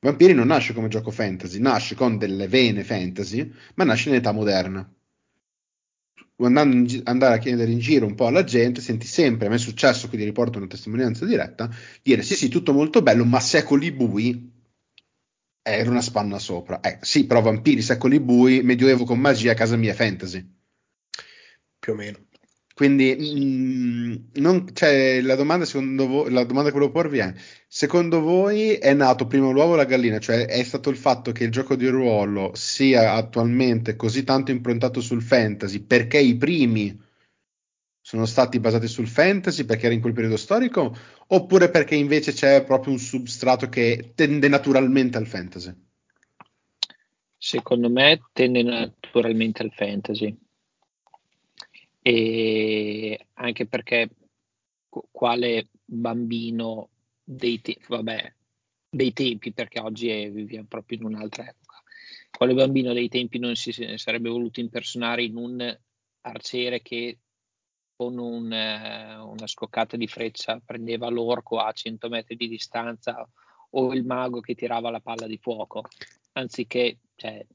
Vampiri 0.00 0.32
non 0.34 0.46
nasce 0.48 0.72
come 0.74 0.88
gioco 0.88 1.10
fantasy, 1.10 1.58
nasce 1.60 1.94
con 1.94 2.18
delle 2.18 2.48
vene 2.48 2.82
fantasy, 2.84 3.50
ma 3.74 3.84
nasce 3.84 4.08
in 4.10 4.16
età 4.16 4.32
moderna. 4.32 4.90
Andando 6.46 6.82
gi- 6.86 7.00
andare 7.04 7.34
a 7.34 7.38
chiedere 7.38 7.70
in 7.70 7.78
giro 7.78 8.06
un 8.06 8.14
po' 8.14 8.26
alla 8.26 8.44
gente, 8.44 8.80
senti 8.80 9.06
sempre, 9.06 9.46
a 9.46 9.50
me 9.50 9.56
è 9.56 9.58
successo, 9.58 10.08
quindi 10.08 10.26
riporto 10.26 10.58
una 10.58 10.66
testimonianza 10.66 11.24
diretta, 11.24 11.68
dire 12.02 12.22
sì 12.22 12.34
sì, 12.34 12.48
tutto 12.48 12.72
molto 12.72 13.02
bello, 13.02 13.24
ma 13.24 13.40
secoli 13.40 13.90
bui 13.92 14.52
era 15.62 15.90
una 15.90 16.02
spanna 16.02 16.38
sopra. 16.38 16.80
Eh, 16.80 16.98
sì, 17.00 17.24
però 17.26 17.40
vampiri, 17.40 17.82
secoli 17.82 18.20
bui, 18.20 18.62
medioevo 18.62 19.04
con 19.04 19.18
magia, 19.18 19.54
casa 19.54 19.76
mia 19.76 19.94
fantasy. 19.94 20.46
più 21.78 21.92
o 21.92 21.96
meno. 21.96 22.18
Quindi 22.80 23.14
mh, 23.14 24.40
non- 24.40 24.70
cioè, 24.72 25.20
la, 25.20 25.34
domanda 25.34 25.66
voi, 25.74 26.30
la 26.30 26.44
domanda 26.44 26.70
che 26.70 26.78
volevo 26.78 26.90
porvi 26.90 27.18
è: 27.18 27.34
secondo 27.68 28.22
voi 28.22 28.72
è 28.76 28.94
nato 28.94 29.26
prima 29.26 29.50
l'uovo 29.50 29.74
o 29.74 29.76
la 29.76 29.84
gallina? 29.84 30.18
Cioè, 30.18 30.46
è 30.46 30.62
stato 30.62 30.88
il 30.88 30.96
fatto 30.96 31.30
che 31.30 31.44
il 31.44 31.50
gioco 31.50 31.76
di 31.76 31.86
ruolo 31.88 32.52
sia 32.54 33.12
attualmente 33.12 33.96
così 33.96 34.24
tanto 34.24 34.50
improntato 34.50 35.02
sul 35.02 35.20
fantasy 35.20 35.80
perché 35.80 36.20
i 36.20 36.38
primi 36.38 36.98
sono 38.00 38.24
stati 38.24 38.58
basati 38.60 38.88
sul 38.88 39.08
fantasy 39.08 39.66
perché 39.66 39.84
era 39.84 39.94
in 39.94 40.00
quel 40.00 40.14
periodo 40.14 40.38
storico, 40.38 40.96
oppure 41.26 41.68
perché 41.68 41.96
invece 41.96 42.32
c'è 42.32 42.64
proprio 42.64 42.94
un 42.94 42.98
substrato 42.98 43.68
che 43.68 44.12
tende 44.14 44.48
naturalmente 44.48 45.18
al 45.18 45.26
fantasy? 45.26 45.70
Secondo 47.36 47.90
me 47.90 48.22
tende 48.32 48.62
naturalmente 48.62 49.60
al 49.60 49.70
fantasy. 49.70 50.34
E 52.02 53.26
anche 53.34 53.66
perché 53.66 54.08
qu- 54.88 55.06
quale 55.10 55.68
bambino 55.84 56.90
dei, 57.22 57.60
te- 57.60 57.78
vabbè, 57.88 58.34
dei 58.90 59.12
tempi, 59.12 59.52
perché 59.52 59.80
oggi 59.80 60.08
è- 60.08 60.30
viviamo 60.30 60.66
proprio 60.66 60.98
in 60.98 61.04
un'altra 61.04 61.48
epoca, 61.48 61.82
quale 62.30 62.54
bambino 62.54 62.92
dei 62.92 63.08
tempi 63.08 63.38
non 63.38 63.54
si 63.54 63.72
sarebbe 63.96 64.28
voluto 64.28 64.60
impersonare 64.60 65.22
in 65.22 65.36
un 65.36 65.78
arciere 66.22 66.82
che 66.82 67.18
con 67.94 68.16
un, 68.18 68.46
una 68.46 69.46
scoccata 69.46 69.96
di 69.96 70.06
freccia 70.06 70.60
prendeva 70.64 71.10
l'orco 71.10 71.58
a 71.58 71.70
100 71.70 72.08
metri 72.08 72.34
di 72.34 72.48
distanza 72.48 73.28
o 73.72 73.92
il 73.92 74.04
mago 74.04 74.40
che 74.40 74.54
tirava 74.54 74.90
la 74.90 75.00
palla 75.00 75.26
di 75.26 75.36
fuoco, 75.36 75.84
anziché, 76.32 76.98
cioè, 77.14 77.46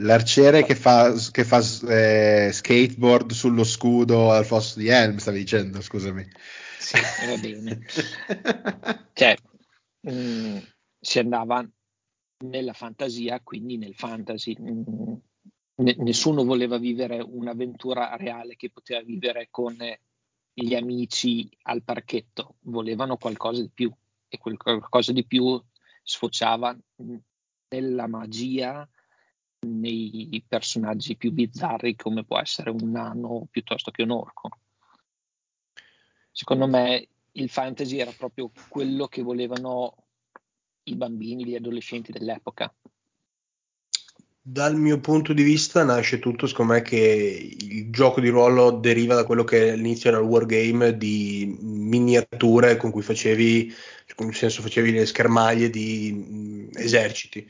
L'arciere 0.00 0.62
che 0.62 0.74
fa, 0.74 1.14
che 1.30 1.44
fa 1.44 1.58
eh, 1.88 2.50
skateboard 2.52 3.32
sullo 3.32 3.64
scudo 3.64 4.30
al 4.30 4.44
fosso 4.44 4.78
di 4.78 4.88
Helm, 4.88 5.16
stavi 5.16 5.38
dicendo, 5.38 5.80
scusami. 5.80 6.26
Sì, 6.78 6.98
va 7.26 7.36
bene. 7.38 7.80
cioè, 9.14 9.36
mh, 10.00 10.58
si 11.00 11.18
andava 11.18 11.66
nella 12.44 12.74
fantasia, 12.74 13.40
quindi 13.40 13.78
nel 13.78 13.94
fantasy. 13.94 14.54
mh, 14.58 15.20
ne- 15.76 15.96
nessuno 15.98 16.44
voleva 16.44 16.78
vivere 16.78 17.20
un'avventura 17.20 18.14
reale 18.16 18.56
che 18.56 18.70
poteva 18.70 19.00
vivere 19.02 19.48
con 19.50 19.76
gli 20.52 20.74
amici 20.74 21.48
al 21.62 21.82
parchetto, 21.82 22.56
volevano 22.62 23.16
qualcosa 23.16 23.60
di 23.60 23.70
più 23.72 23.92
e 24.28 24.38
quel 24.38 24.56
qualcosa 24.56 25.12
di 25.12 25.26
più 25.26 25.62
sfociava 26.02 26.76
nella 27.68 28.06
magia, 28.06 28.88
nei 29.60 30.44
personaggi 30.46 31.16
più 31.16 31.32
bizzarri 31.32 31.96
come 31.96 32.24
può 32.24 32.38
essere 32.38 32.70
un 32.70 32.90
nano 32.90 33.46
piuttosto 33.50 33.90
che 33.90 34.02
un 34.02 34.10
orco. 34.10 34.50
Secondo 36.30 36.66
me 36.66 37.08
il 37.32 37.48
fantasy 37.48 37.98
era 37.98 38.12
proprio 38.12 38.50
quello 38.68 39.06
che 39.06 39.22
volevano 39.22 39.94
i 40.84 40.94
bambini, 40.94 41.46
gli 41.46 41.56
adolescenti 41.56 42.12
dell'epoca. 42.12 42.72
Dal 44.48 44.76
mio 44.76 45.00
punto 45.00 45.32
di 45.32 45.42
vista 45.42 45.82
nasce 45.82 46.20
tutto, 46.20 46.46
secondo 46.46 46.74
me, 46.74 46.82
che 46.82 47.56
il 47.58 47.90
gioco 47.90 48.20
di 48.20 48.28
ruolo 48.28 48.70
deriva 48.70 49.16
da 49.16 49.24
quello 49.24 49.42
che 49.42 49.70
all'inizio 49.70 50.08
era 50.08 50.20
il 50.20 50.26
wargame 50.26 50.96
di 50.96 51.56
miniature 51.60 52.76
con 52.76 52.92
cui 52.92 53.02
facevi, 53.02 53.74
nel 54.18 54.34
senso 54.34 54.62
facevi 54.62 54.92
le 54.92 55.04
schermaglie 55.04 55.68
di 55.68 56.12
mh, 56.12 56.78
eserciti. 56.78 57.48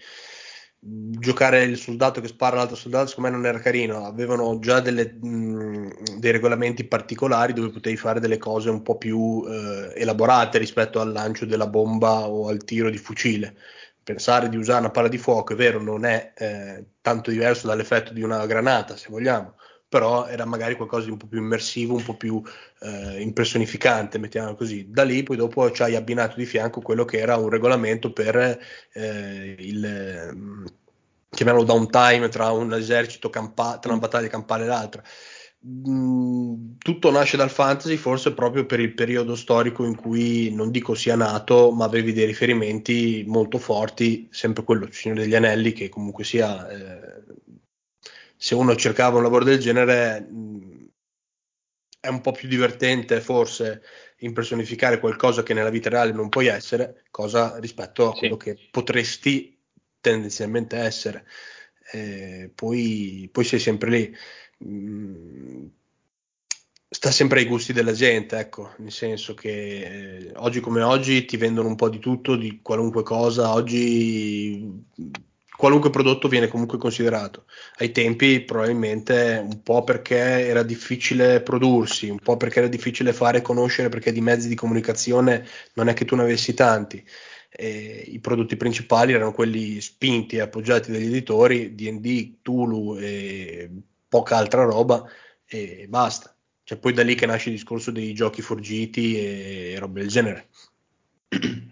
Giocare 0.89 1.65
il 1.65 1.79
soldato 1.79 2.21
che 2.21 2.29
spara 2.29 2.55
all'altro 2.55 2.77
soldato, 2.77 3.09
secondo 3.09 3.31
me 3.31 3.37
non 3.37 3.47
era 3.47 3.59
carino, 3.59 4.05
avevano 4.05 4.61
già 4.61 4.79
delle, 4.79 5.15
mh, 5.21 6.19
dei 6.19 6.31
regolamenti 6.31 6.85
particolari 6.85 7.53
dove 7.53 7.71
potevi 7.71 7.97
fare 7.97 8.21
delle 8.21 8.39
cose 8.39 8.71
un 8.71 8.83
po' 8.83 8.97
più 8.97 9.43
eh, 9.49 9.93
elaborate 9.97 10.59
rispetto 10.59 11.01
al 11.01 11.11
lancio 11.11 11.45
della 11.45 11.67
bomba 11.67 12.29
o 12.29 12.47
al 12.47 12.63
tiro 12.63 12.89
di 12.89 12.99
fucile. 12.99 13.57
Pensare 14.05 14.49
di 14.49 14.57
usare 14.57 14.79
una 14.79 14.91
palla 14.91 15.09
di 15.09 15.19
fuoco, 15.19 15.55
è 15.55 15.57
vero, 15.57 15.83
non 15.83 16.05
è 16.05 16.33
eh, 16.37 16.85
tanto 17.01 17.31
diverso 17.33 17.67
dall'effetto 17.67 18.13
di 18.13 18.23
una 18.23 18.47
granata, 18.47 18.97
se 18.97 19.09
vogliamo, 19.11 19.57
però 19.97 20.27
era 20.27 20.45
magari 20.45 20.77
qualcosa 20.77 21.07
di 21.07 21.11
un 21.13 21.17
po' 21.17 21.27
più 21.27 21.39
immersivo, 21.39 21.95
un 21.95 22.05
po' 22.05 22.17
più 22.17 22.43
eh, 22.81 23.23
impressionificante, 23.23 24.19
mettiamolo 24.19 24.55
così. 24.55 24.91
Da 24.91 25.05
lì 25.05 25.23
poi 25.23 25.39
dopo 25.39 25.71
ci 25.71 25.83
hai 25.83 25.97
abbinato 25.97 26.37
di 26.37 26.45
fianco 26.45 26.83
quello 26.83 27.07
che 27.07 27.17
era 27.17 27.37
un 27.37 27.49
regolamento 27.49 28.13
per 28.13 28.37
eh, 28.93 29.57
il 29.59 30.33
mm, 30.35 30.67
chiamiamolo 31.31 31.65
downtime 31.65 32.29
tra 32.29 32.51
un 32.51 32.75
esercito 32.75 33.31
campa- 33.31 33.79
tra 33.79 33.93
una 33.93 34.01
battaglia 34.01 34.29
campale 34.29 34.65
e 34.65 34.67
l'altra. 34.67 35.03
Mm, 35.67 36.73
tutto 36.79 37.11
nasce 37.11 37.39
dal 37.39 37.49
fantasy, 37.51 37.97
forse 37.97 38.35
proprio 38.35 38.67
per 38.67 38.81
il 38.81 38.93
periodo 38.93 39.35
storico 39.35 39.83
in 39.87 39.95
cui 39.97 40.53
non 40.53 40.71
dico 40.71 40.95
sia 40.95 41.17
nato, 41.17 41.71
ma 41.73 41.87
avevi 41.87 42.13
dei 42.13 42.27
riferimenti 42.27 43.25
molto 43.27 43.57
forti, 43.57 44.29
sempre 44.31 44.63
quello, 44.63 44.89
Signore 44.91 45.23
degli 45.23 45.35
Anelli, 45.35 45.73
che 45.73 45.89
comunque 45.89 46.23
sia, 46.25 46.69
eh, 46.69 47.25
se 48.37 48.55
uno 48.55 48.75
cercava 48.77 49.17
un 49.17 49.23
lavoro 49.23 49.45
del 49.45 49.59
genere, 49.59 50.21
mh, 50.21 50.89
è 52.01 52.09
un 52.09 52.21
po' 52.21 52.33
più 52.33 52.49
divertente 52.49 53.21
forse 53.21 53.83
impersonificare 54.19 55.01
qualcosa 55.01 55.43
che 55.43 55.55
nella 55.55 55.71
vita 55.71 55.89
reale 55.89 56.13
non 56.13 56.29
puoi 56.29 56.47
essere, 56.47 57.05
cosa 57.11 57.59
rispetto 57.59 58.11
a 58.11 58.13
Sì. 58.13 58.19
quello 58.21 58.37
che 58.37 58.57
potresti 58.71 59.59
tendenzialmente 60.01 60.77
essere. 60.77 61.27
Eh, 61.93 62.51
poi, 62.55 63.29
poi 63.33 63.45
sei 63.45 63.59
sempre 63.59 63.91
lì. 63.91 64.17
Mm, 64.65 65.67
sta 66.89 67.11
sempre 67.11 67.41
ai 67.41 67.47
gusti 67.47 67.73
della 67.73 67.93
gente, 67.93 68.39
ecco, 68.39 68.73
nel 68.79 68.93
senso 68.93 69.35
che 69.35 70.19
eh, 70.29 70.33
oggi 70.37 70.61
come 70.61 70.83
oggi 70.83 71.25
ti 71.25 71.37
vendono 71.37 71.69
un 71.69 71.75
po' 71.75 71.89
di 71.89 71.99
tutto, 71.99 72.37
di 72.37 72.61
qualunque 72.63 73.03
cosa, 73.03 73.53
oggi 73.53 74.85
qualunque 75.57 75.91
prodotto 75.91 76.29
viene 76.29 76.49
comunque 76.49 76.79
considerato. 76.79 77.47
Ai 77.79 77.93
tempi 77.93 78.41
probabilmente 78.41 79.41
un 79.43 79.63
po' 79.63 79.85
perché 79.85 80.17
era 80.17 80.63
difficile 80.63 81.41
prodursi, 81.43 82.09
un 82.09 82.19
po' 82.19 82.37
perché 82.37 82.59
era 82.61 82.69
difficile 82.69 83.13
fare 83.13 83.43
conoscere 83.43 83.89
perché 83.89 84.13
di 84.13 84.21
mezzi 84.21 84.49
di 84.49 84.55
comunicazione 84.55 85.47
non 85.75 85.89
è 85.89 85.95
che 85.95 86.05
tu 86.05 86.17
ne 86.17 86.23
avessi 86.23 86.55
tanti. 86.55 87.05
E 87.51 88.05
I 88.09 88.21
prodotti 88.21 88.57
principali 88.57 89.13
erano 89.13 89.33
quelli 89.33 89.81
spinti 89.81 90.37
e 90.37 90.41
appoggiati 90.41 90.93
dagli 90.93 91.07
editori, 91.07 91.75
D&D, 91.75 92.43
Tulu 92.43 92.97
e 92.99 93.71
poca 94.09 94.37
altra 94.37 94.65
roba 94.65 95.05
e 95.47 95.87
basta. 95.89 96.35
Cioè, 96.65 96.79
poi 96.79 96.93
da 96.93 97.03
lì 97.03 97.15
che 97.15 97.27
nasce 97.27 97.49
il 97.49 97.55
discorso 97.55 97.91
dei 97.93 98.13
giochi 98.13 98.43
forgiti 98.43 99.19
e 99.19 99.77
robe 99.79 100.01
del 100.01 100.09
genere. 100.09 100.49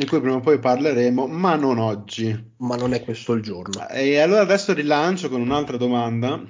Di 0.00 0.06
cui 0.06 0.18
prima 0.18 0.36
o 0.36 0.40
poi 0.40 0.58
parleremo, 0.58 1.26
ma 1.26 1.56
non 1.56 1.76
oggi. 1.76 2.34
Ma 2.60 2.74
non 2.74 2.94
è 2.94 3.04
questo 3.04 3.34
il 3.34 3.42
giorno. 3.42 3.86
E 3.90 4.18
allora 4.18 4.40
adesso 4.40 4.72
rilancio 4.72 5.28
con 5.28 5.42
un'altra 5.42 5.76
domanda, 5.76 6.42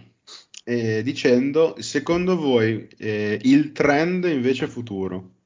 eh, 0.62 1.02
dicendo, 1.02 1.74
secondo 1.80 2.36
voi 2.36 2.86
eh, 2.96 3.40
il 3.42 3.72
trend 3.72 4.24
invece 4.26 4.68
futuro? 4.68 5.38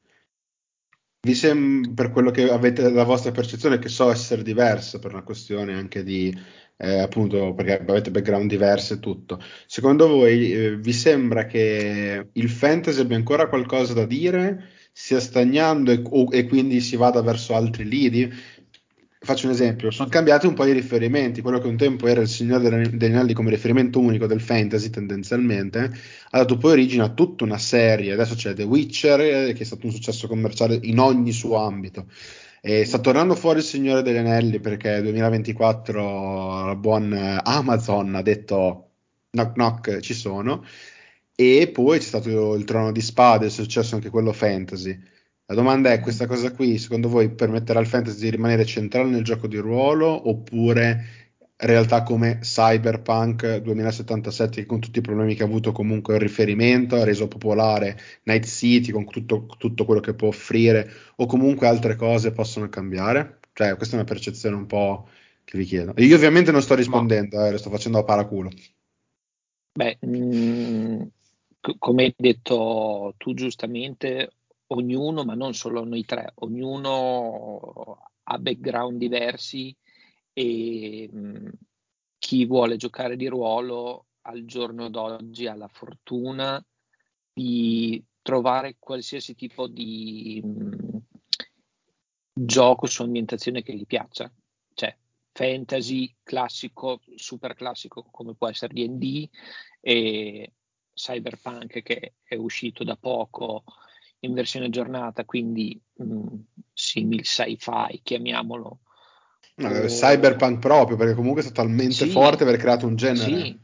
vi 1.25 1.35
sembra, 1.35 1.93
per 1.95 2.11
quello 2.11 2.31
che 2.31 2.51
avete 2.51 2.90
la 2.90 3.05
vostra 3.05 3.31
percezione, 3.31 3.79
che 3.79 3.88
so 3.88 4.11
essere 4.11 4.43
diversa 4.43 4.99
per 4.99 5.12
una 5.12 5.23
questione 5.23 5.73
anche 5.73 6.03
di 6.03 6.31
eh, 6.77 6.99
appunto 6.99 7.55
perché 7.55 7.81
avete 7.81 8.11
background 8.11 8.51
diversi 8.51 8.95
e 8.95 9.01
tutto. 9.01 9.40
Secondo 9.67 10.09
voi 10.09 10.53
eh, 10.53 10.77
vi 10.77 10.93
sembra 10.93 11.47
che 11.47 12.29
il 12.31 12.51
fantasy 12.51 13.01
abbia 13.01 13.17
ancora 13.17 13.49
qualcosa 13.49 13.95
da 13.95 14.05
dire, 14.05 14.69
stia 14.96 15.18
stagnando 15.18 15.90
e, 15.90 16.00
o, 16.09 16.28
e 16.30 16.46
quindi 16.46 16.80
si 16.80 16.94
vada 16.96 17.20
verso 17.20 17.54
altri 17.54 17.85
lidi? 17.85 18.33
Faccio 19.18 19.46
un 19.46 19.52
esempio, 19.52 19.90
sono 19.90 20.09
cambiati 20.11 20.46
un 20.46 20.54
po' 20.54 20.66
i 20.66 20.72
riferimenti, 20.72 21.40
quello 21.40 21.59
che 21.59 21.66
un 21.66 21.78
tempo 21.78 22.07
era 22.07 22.20
il 22.20 22.28
Signore 22.28 22.88
degli 22.90 23.12
Anelli 23.12 23.33
come 23.33 23.50
riferimento 23.50 23.98
unico 23.98 24.26
del 24.26 24.40
fantasy 24.40 24.90
tendenzialmente, 24.90 25.78
ha 26.30 26.38
dato 26.38 26.59
poi 26.59 26.72
origine 26.72 27.04
a 27.04 27.09
tutta 27.09 27.42
una 27.42 27.57
serie, 27.57 28.12
adesso 28.12 28.35
c'è 28.35 28.52
The 28.52 28.64
Witcher 28.64 29.20
eh, 29.20 29.52
che 29.54 29.62
è 29.62 29.64
stato 29.64 29.87
un 29.87 29.92
successo 29.92 30.28
commerciale 30.28 30.78
in 30.83 30.98
ogni 30.98 31.33
suo 31.33 31.57
ambito, 31.57 32.07
e 32.61 32.85
sta 32.85 32.98
tornando 32.98 33.35
fuori 33.35 33.61
il 33.61 33.64
Signore 33.64 34.02
degli 34.02 34.18
Anelli 34.18 34.61
perché 34.61 35.00
2024 35.00 36.66
la 36.66 36.76
buon 36.76 37.40
Amazon 37.42 38.14
ha 38.14 38.22
detto 38.22 38.90
knock 39.30 39.52
knock 39.54 40.00
ci 40.00 40.14
sono 40.14 40.64
e 41.35 41.70
poi 41.73 41.99
c'è 41.99 42.05
stato 42.05 42.55
il 42.55 42.64
Trono 42.64 42.92
di 42.92 43.01
Spade, 43.01 43.47
è 43.47 43.51
successo 43.51 43.94
anche 43.94 44.11
quello 44.11 44.33
fantasy. 44.33 44.99
La 45.47 45.55
domanda 45.55 45.92
è 45.92 46.01
questa 46.01 46.27
cosa 46.27 46.53
qui, 46.53 46.79
secondo 46.79 47.09
voi 47.09 47.31
permetterà 47.31 47.79
al 47.79 47.87
fantasy 47.87 48.20
di 48.20 48.31
rimanere 48.31 48.64
centrale 48.64 49.11
nel 49.11 49.25
gioco 49.25 49.47
di 49.47 49.59
ruolo 49.59 50.29
oppure 50.29 51.25
realtà 51.57 52.03
come 52.03 52.38
Cyberpunk 52.40 53.57
2077 53.59 54.61
che 54.61 54.66
con 54.66 54.81
tutti 54.81 54.99
i 54.99 55.03
problemi 55.03 55.35
che 55.35 55.42
ha 55.42 55.47
avuto 55.47 55.73
comunque 55.73 56.14
il 56.14 56.20
riferimento, 56.20 56.97
ha 56.97 57.05
reso 57.05 57.29
popolare 57.29 57.99
Night 58.25 58.47
City 58.47 58.90
con 58.90 59.05
tutto, 59.07 59.47
tutto 59.59 59.85
quello 59.85 60.01
che 60.01 60.14
può 60.14 60.29
offrire 60.29 60.90
o 61.16 61.27
comunque 61.27 61.66
altre 61.66 61.97
cose 61.97 62.33
possono 62.33 62.68
cambiare? 62.68 63.40
Cioè 63.53 63.77
questa 63.77 63.97
è 63.97 63.99
una 63.99 64.09
percezione 64.09 64.57
un 64.57 64.66
po' 64.66 65.09
che 65.44 65.59
vi 65.59 65.64
chiedo. 65.64 65.94
Io 65.99 66.16
ovviamente 66.16 66.51
non 66.51 66.62
sto 66.62 66.75
rispondendo, 66.75 67.44
eh, 67.44 67.51
lo 67.51 67.59
sto 67.59 67.70
facendo 67.70 67.99
a 67.99 68.05
paraculo. 68.05 68.51
Beh, 69.77 69.99
mh, 70.01 70.16
mm, 70.16 71.03
come 71.79 72.05
hai 72.05 72.14
detto 72.16 73.14
tu 73.16 73.35
giustamente, 73.35 74.33
ognuno, 74.68 75.24
ma 75.24 75.35
non 75.35 75.55
solo 75.55 75.85
noi 75.85 76.05
tre, 76.05 76.33
ognuno 76.37 77.98
ha 78.22 78.38
background 78.38 78.98
diversi 78.98 79.74
e 80.33 81.09
mh, 81.11 81.50
chi 82.18 82.46
vuole 82.46 82.77
giocare 82.77 83.16
di 83.16 83.27
ruolo 83.27 84.07
al 84.22 84.44
giorno 84.44 84.88
d'oggi 84.88 85.46
ha 85.46 85.55
la 85.55 85.68
fortuna 85.68 86.64
di 87.33 88.03
trovare 88.22 88.77
qualsiasi 88.79 89.35
tipo 89.35 89.66
di 89.66 90.40
mh, 90.42 90.98
gioco 92.33 92.87
su 92.87 93.03
ambientazione 93.03 93.62
che 93.62 93.74
gli 93.74 93.87
piaccia. 93.87 94.33
Cioè, 94.72 94.96
fantasy 95.33 96.14
classico, 96.22 97.00
super 97.14 97.55
classico 97.55 98.05
come 98.11 98.35
può 98.35 98.48
essere 98.48 98.72
D&D 98.72 99.29
e 99.81 100.53
cyberpunk 100.94 101.83
che 101.83 102.14
è 102.22 102.37
uscito 102.37 102.85
da 102.85 102.96
poco 102.96 103.64
in 104.20 104.33
versione 104.33 104.66
aggiornata, 104.66 105.24
quindi 105.24 105.78
mh, 105.94 106.37
simil 106.72 107.24
sci-fi, 107.24 108.00
chiamiamolo, 108.02 108.80
No, 109.57 109.68
o... 109.68 109.87
Cyberpunk 109.87 110.59
proprio, 110.59 110.96
perché 110.96 111.14
comunque 111.14 111.40
è 111.40 111.44
stato 111.44 111.62
talmente 111.62 111.92
sì, 111.92 112.09
forte 112.09 112.42
aver 112.42 112.57
creato 112.57 112.87
un 112.87 112.96
genere. 112.96 113.44
Sì. 113.44 113.59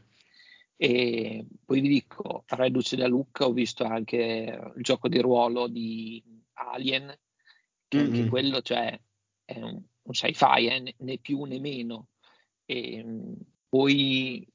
E 0.77 1.45
poi 1.65 1.81
vi 1.81 1.89
dico, 1.89 2.43
Reduce 2.47 2.95
da 2.95 3.07
Lucca 3.07 3.45
ho 3.45 3.51
visto 3.51 3.83
anche 3.83 4.71
il 4.75 4.81
gioco 4.81 5.07
di 5.07 5.19
ruolo 5.19 5.67
di 5.67 6.23
Alien, 6.53 7.13
che 7.87 7.97
mm-hmm. 7.97 8.13
anche 8.13 8.29
quello 8.29 8.61
cioè, 8.61 8.99
è 9.43 9.57
un, 9.57 9.81
un 10.01 10.13
sci-fi, 10.13 10.67
eh, 10.67 10.95
né 10.97 11.17
più 11.17 11.43
né 11.43 11.59
meno. 11.59 12.07
E, 12.65 13.05
poi 13.67 14.47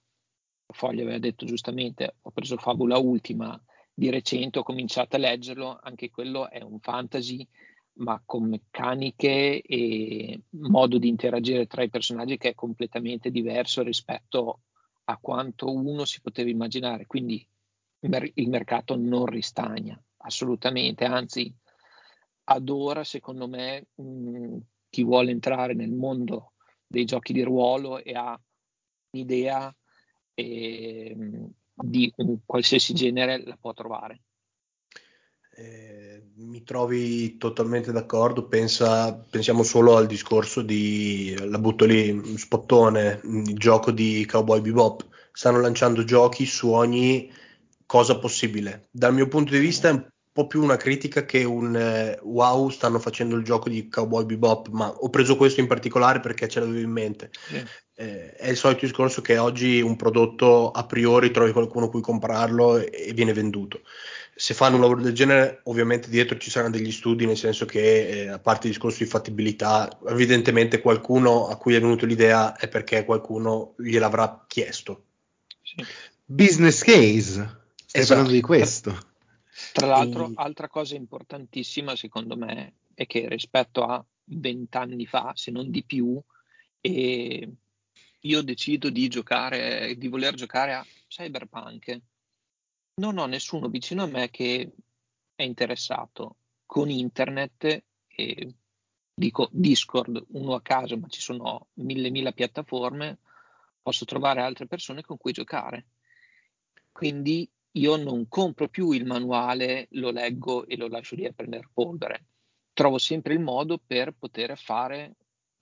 Foglia 0.73 1.03
aveva 1.03 1.19
detto 1.19 1.47
giustamente, 1.47 2.17
ho 2.23 2.31
preso 2.31 2.57
Fabula 2.57 2.99
Ultima 2.99 3.61
di 3.93 4.11
recente, 4.11 4.59
ho 4.59 4.63
cominciato 4.63 5.17
a 5.17 5.19
leggerlo, 5.19 5.79
anche 5.81 6.11
quello 6.11 6.51
è 6.51 6.63
un 6.63 6.81
fantasy 6.81 7.47
ma 7.99 8.21
con 8.25 8.47
meccaniche 8.49 9.63
e 9.63 10.43
modo 10.51 10.99
di 10.99 11.09
interagire 11.09 11.67
tra 11.67 11.83
i 11.83 11.89
personaggi 11.89 12.37
che 12.37 12.51
è 12.51 12.55
completamente 12.55 13.31
diverso 13.31 13.83
rispetto 13.83 14.61
a 15.05 15.17
quanto 15.19 15.73
uno 15.73 16.05
si 16.05 16.21
poteva 16.21 16.51
immaginare. 16.51 17.07
Quindi 17.07 17.47
il 18.01 18.49
mercato 18.51 18.97
non 18.97 19.25
ristagna 19.27 19.99
assolutamente, 20.19 21.05
anzi 21.05 21.55
ad 22.49 22.69
ora 22.69 23.03
secondo 23.03 23.49
me 23.49 23.87
mh, 23.95 24.59
chi 24.91 25.03
vuole 25.03 25.31
entrare 25.31 25.75
nel 25.75 25.93
mondo 25.93 26.53
dei 26.87 27.05
giochi 27.05 27.33
di 27.33 27.43
ruolo 27.43 27.99
e 28.03 28.13
ha 28.13 28.39
un'idea 29.11 29.75
eh, 30.37 31.17
di 31.75 32.13
un 32.17 32.39
qualsiasi 32.45 32.93
genere 32.93 33.43
la 33.45 33.57
può 33.59 33.73
trovare. 33.73 34.21
Eh, 35.59 36.23
mi 36.35 36.63
trovi 36.63 37.39
totalmente 37.39 37.91
d'accordo. 37.91 38.47
Pensa, 38.47 39.15
pensiamo 39.15 39.63
solo 39.63 39.97
al 39.97 40.07
discorso 40.07 40.61
di, 40.61 41.35
la 41.49 41.59
butto 41.59 41.87
lì, 41.87 42.37
spottone, 42.37 43.21
il 43.25 43.57
gioco 43.57 43.91
di 43.91 44.27
Cowboy 44.27 44.61
Bebop. 44.61 45.07
Stanno 45.33 45.61
lanciando 45.61 46.05
giochi 46.05 46.45
su 46.45 46.71
ogni 46.71 47.33
cosa 47.87 48.19
possibile. 48.19 48.89
Dal 48.91 49.15
mio 49.15 49.29
punto 49.29 49.53
di 49.53 49.59
vista 49.59 49.89
è 49.89 49.93
un 49.93 50.07
po' 50.37 50.47
più 50.47 50.63
una 50.63 50.77
critica 50.77 51.25
che 51.25 51.45
un 51.45 51.75
eh, 51.75 52.19
wow, 52.23 52.69
stanno 52.69 52.99
facendo 52.99 53.37
il 53.37 53.43
gioco 53.43 53.71
di 53.71 53.89
Cowboy 53.89 54.27
Bebop, 54.27 54.69
ma 54.69 54.89
ho 54.89 55.09
preso 55.09 55.37
questo 55.37 55.61
in 55.61 55.67
particolare 55.67 56.21
perché 56.21 56.47
ce 56.47 56.61
l'avevo 56.61 56.79
in 56.79 56.91
mente. 56.91 57.31
Yeah. 57.51 57.65
Eh, 57.95 58.33
è 58.35 58.51
il 58.51 58.57
solito 58.57 58.85
discorso 58.85 59.23
che 59.23 59.39
oggi 59.39 59.81
un 59.81 59.97
prodotto 59.97 60.71
a 60.71 60.85
priori 60.85 61.31
trovi 61.31 61.53
qualcuno 61.53 61.87
a 61.87 61.91
cui 61.91 62.03
comprarlo 62.03 62.77
e, 62.77 62.91
e 62.93 63.13
viene 63.15 63.33
venduto 63.33 63.81
se 64.39 64.53
fanno 64.53 64.75
un 64.75 64.83
lavoro 64.83 65.01
del 65.01 65.15
genere, 65.15 65.61
ovviamente 65.65 66.11
dietro 66.11 66.37
ci 66.37 66.51
saranno 66.51 66.77
degli 66.77 66.93
studi, 66.93 67.25
nel 67.25 67.39
senso 67.39 67.65
che 67.65 68.09
eh, 68.09 68.29
a 68.29 68.39
parte 68.39 68.67
il 68.67 68.75
discorso 68.75 69.03
di 69.03 69.09
fattibilità, 69.09 69.99
evidentemente 70.07 70.83
qualcuno 70.83 71.49
a 71.49 71.57
cui 71.57 71.75
è 71.75 71.81
venuta 71.81 72.05
l'idea 72.05 72.55
è 72.55 72.69
perché 72.69 73.07
qualcuno 73.07 73.73
gliel'avrà 73.79 74.45
chiesto. 74.47 75.05
Sì. 75.63 75.83
Business 76.23 76.83
case, 76.83 77.33
stai 77.87 78.03
esatto. 78.03 78.07
parlando 78.09 78.33
di 78.33 78.43
questo. 78.43 79.06
Tra 79.73 79.87
l'altro, 79.87 80.29
e... 80.29 80.33
altra 80.37 80.69
cosa 80.69 80.95
importantissima 80.95 81.97
secondo 81.97 82.37
me 82.37 82.75
è 82.95 83.07
che 83.07 83.29
rispetto 83.29 83.83
a 83.83 84.05
vent'anni 84.25 85.07
fa, 85.07 85.33
se 85.35 85.51
non 85.51 85.71
di 85.71 85.85
più, 85.85 86.21
io 86.81 88.43
decido 88.43 88.91
di 88.91 89.09
giocare, 89.09 89.95
di 89.97 90.09
voler 90.09 90.35
giocare 90.35 90.75
a 90.75 90.87
Cyberpunk 91.09 92.01
non 92.99 93.19
ho 93.19 93.27
nessuno 93.27 93.69
vicino 93.69 94.05
a 94.05 94.07
me 94.07 94.31
che 94.31 94.73
è 95.35 95.43
interessato 95.43 96.37
con 96.65 96.91
internet 96.91 97.85
e 98.07 98.55
dico 99.15 99.49
Discord 99.53 100.25
uno 100.29 100.55
a 100.55 100.63
caso, 100.63 100.97
ma 100.97 101.09
ci 101.09 101.21
sono 101.21 101.69
mille 101.75 102.11
mila 102.11 102.33
piattaforme, 102.33 103.19
posso 103.83 104.05
trovare 104.05 104.41
altre 104.41 104.67
persone 104.67 105.03
con 105.03 105.19
cui 105.19 105.33
giocare. 105.33 105.87
Quindi 106.91 107.49
io 107.77 107.97
non 107.97 108.29
compro 108.29 108.69
più 108.69 108.93
il 108.93 109.05
manuale, 109.05 109.89
lo 109.93 110.11
leggo 110.11 110.67
e 110.67 110.77
lo 110.77 110.89
lascio 110.89 111.15
lì 111.15 111.27
a 111.27 111.33
prendere 111.33 111.69
polvere. 111.73 112.27
Trovo 112.73 112.99
sempre 112.99 113.35
il 113.35 113.41
modo 113.41 113.81
per 113.85 114.13
poter 114.13 114.57
fare 114.57 115.17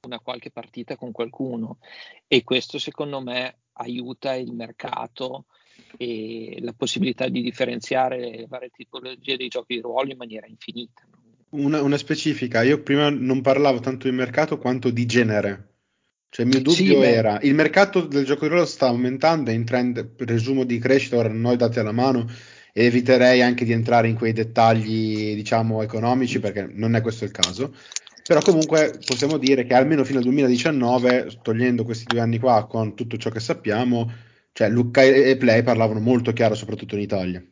una 0.04 0.20
qualche 0.20 0.50
partita 0.50 0.96
con 0.96 1.12
qualcuno 1.12 1.78
e 2.26 2.44
questo 2.44 2.78
secondo 2.78 3.20
me 3.20 3.60
aiuta 3.74 4.34
il 4.34 4.52
mercato 4.52 5.46
e 5.96 6.58
la 6.60 6.72
possibilità 6.72 7.28
di 7.28 7.42
differenziare 7.42 8.18
le 8.18 8.46
varie 8.46 8.70
tipologie 8.70 9.36
dei 9.36 9.48
giochi 9.48 9.74
di 9.74 9.80
ruolo 9.80 10.10
in 10.10 10.16
maniera 10.16 10.46
infinita. 10.46 11.02
Una, 11.50 11.82
una, 11.82 11.96
specifica, 11.96 12.62
io 12.62 12.82
prima 12.82 13.10
non 13.10 13.40
parlavo 13.40 13.78
tanto 13.80 14.08
di 14.08 14.14
mercato 14.14 14.58
quanto 14.58 14.90
di 14.90 15.06
genere. 15.06 15.73
Cioè 16.34 16.46
il 16.46 16.50
mio 16.50 16.62
dubbio 16.62 17.00
sì, 17.00 17.06
era, 17.06 17.38
il 17.42 17.54
mercato 17.54 18.00
del 18.00 18.24
gioco 18.24 18.40
di 18.40 18.48
ruolo 18.48 18.66
sta 18.66 18.88
aumentando, 18.88 19.52
è 19.52 19.54
in 19.54 19.64
trend, 19.64 20.04
presumo, 20.04 20.64
di 20.64 20.80
crescita, 20.80 21.16
ora 21.16 21.28
non 21.28 21.44
ho 21.44 21.52
i 21.52 21.56
dati 21.56 21.78
alla 21.78 21.92
mano, 21.92 22.28
e 22.72 22.86
eviterei 22.86 23.40
anche 23.40 23.64
di 23.64 23.70
entrare 23.70 24.08
in 24.08 24.16
quei 24.16 24.32
dettagli, 24.32 25.32
diciamo, 25.36 25.80
economici, 25.80 26.40
perché 26.40 26.68
non 26.68 26.96
è 26.96 27.02
questo 27.02 27.22
il 27.22 27.30
caso. 27.30 27.72
Però 28.26 28.40
comunque 28.40 28.98
possiamo 29.06 29.38
dire 29.38 29.64
che 29.64 29.74
almeno 29.74 30.02
fino 30.02 30.18
al 30.18 30.24
2019, 30.24 31.38
togliendo 31.40 31.84
questi 31.84 32.06
due 32.06 32.18
anni 32.18 32.40
qua 32.40 32.66
con 32.66 32.96
tutto 32.96 33.16
ciò 33.16 33.30
che 33.30 33.38
sappiamo, 33.38 34.12
cioè 34.50 34.68
Lucca 34.68 35.02
e 35.02 35.36
Play 35.36 35.62
parlavano 35.62 36.00
molto 36.00 36.32
chiaro, 36.32 36.56
soprattutto 36.56 36.96
in 36.96 37.02
Italia, 37.02 37.44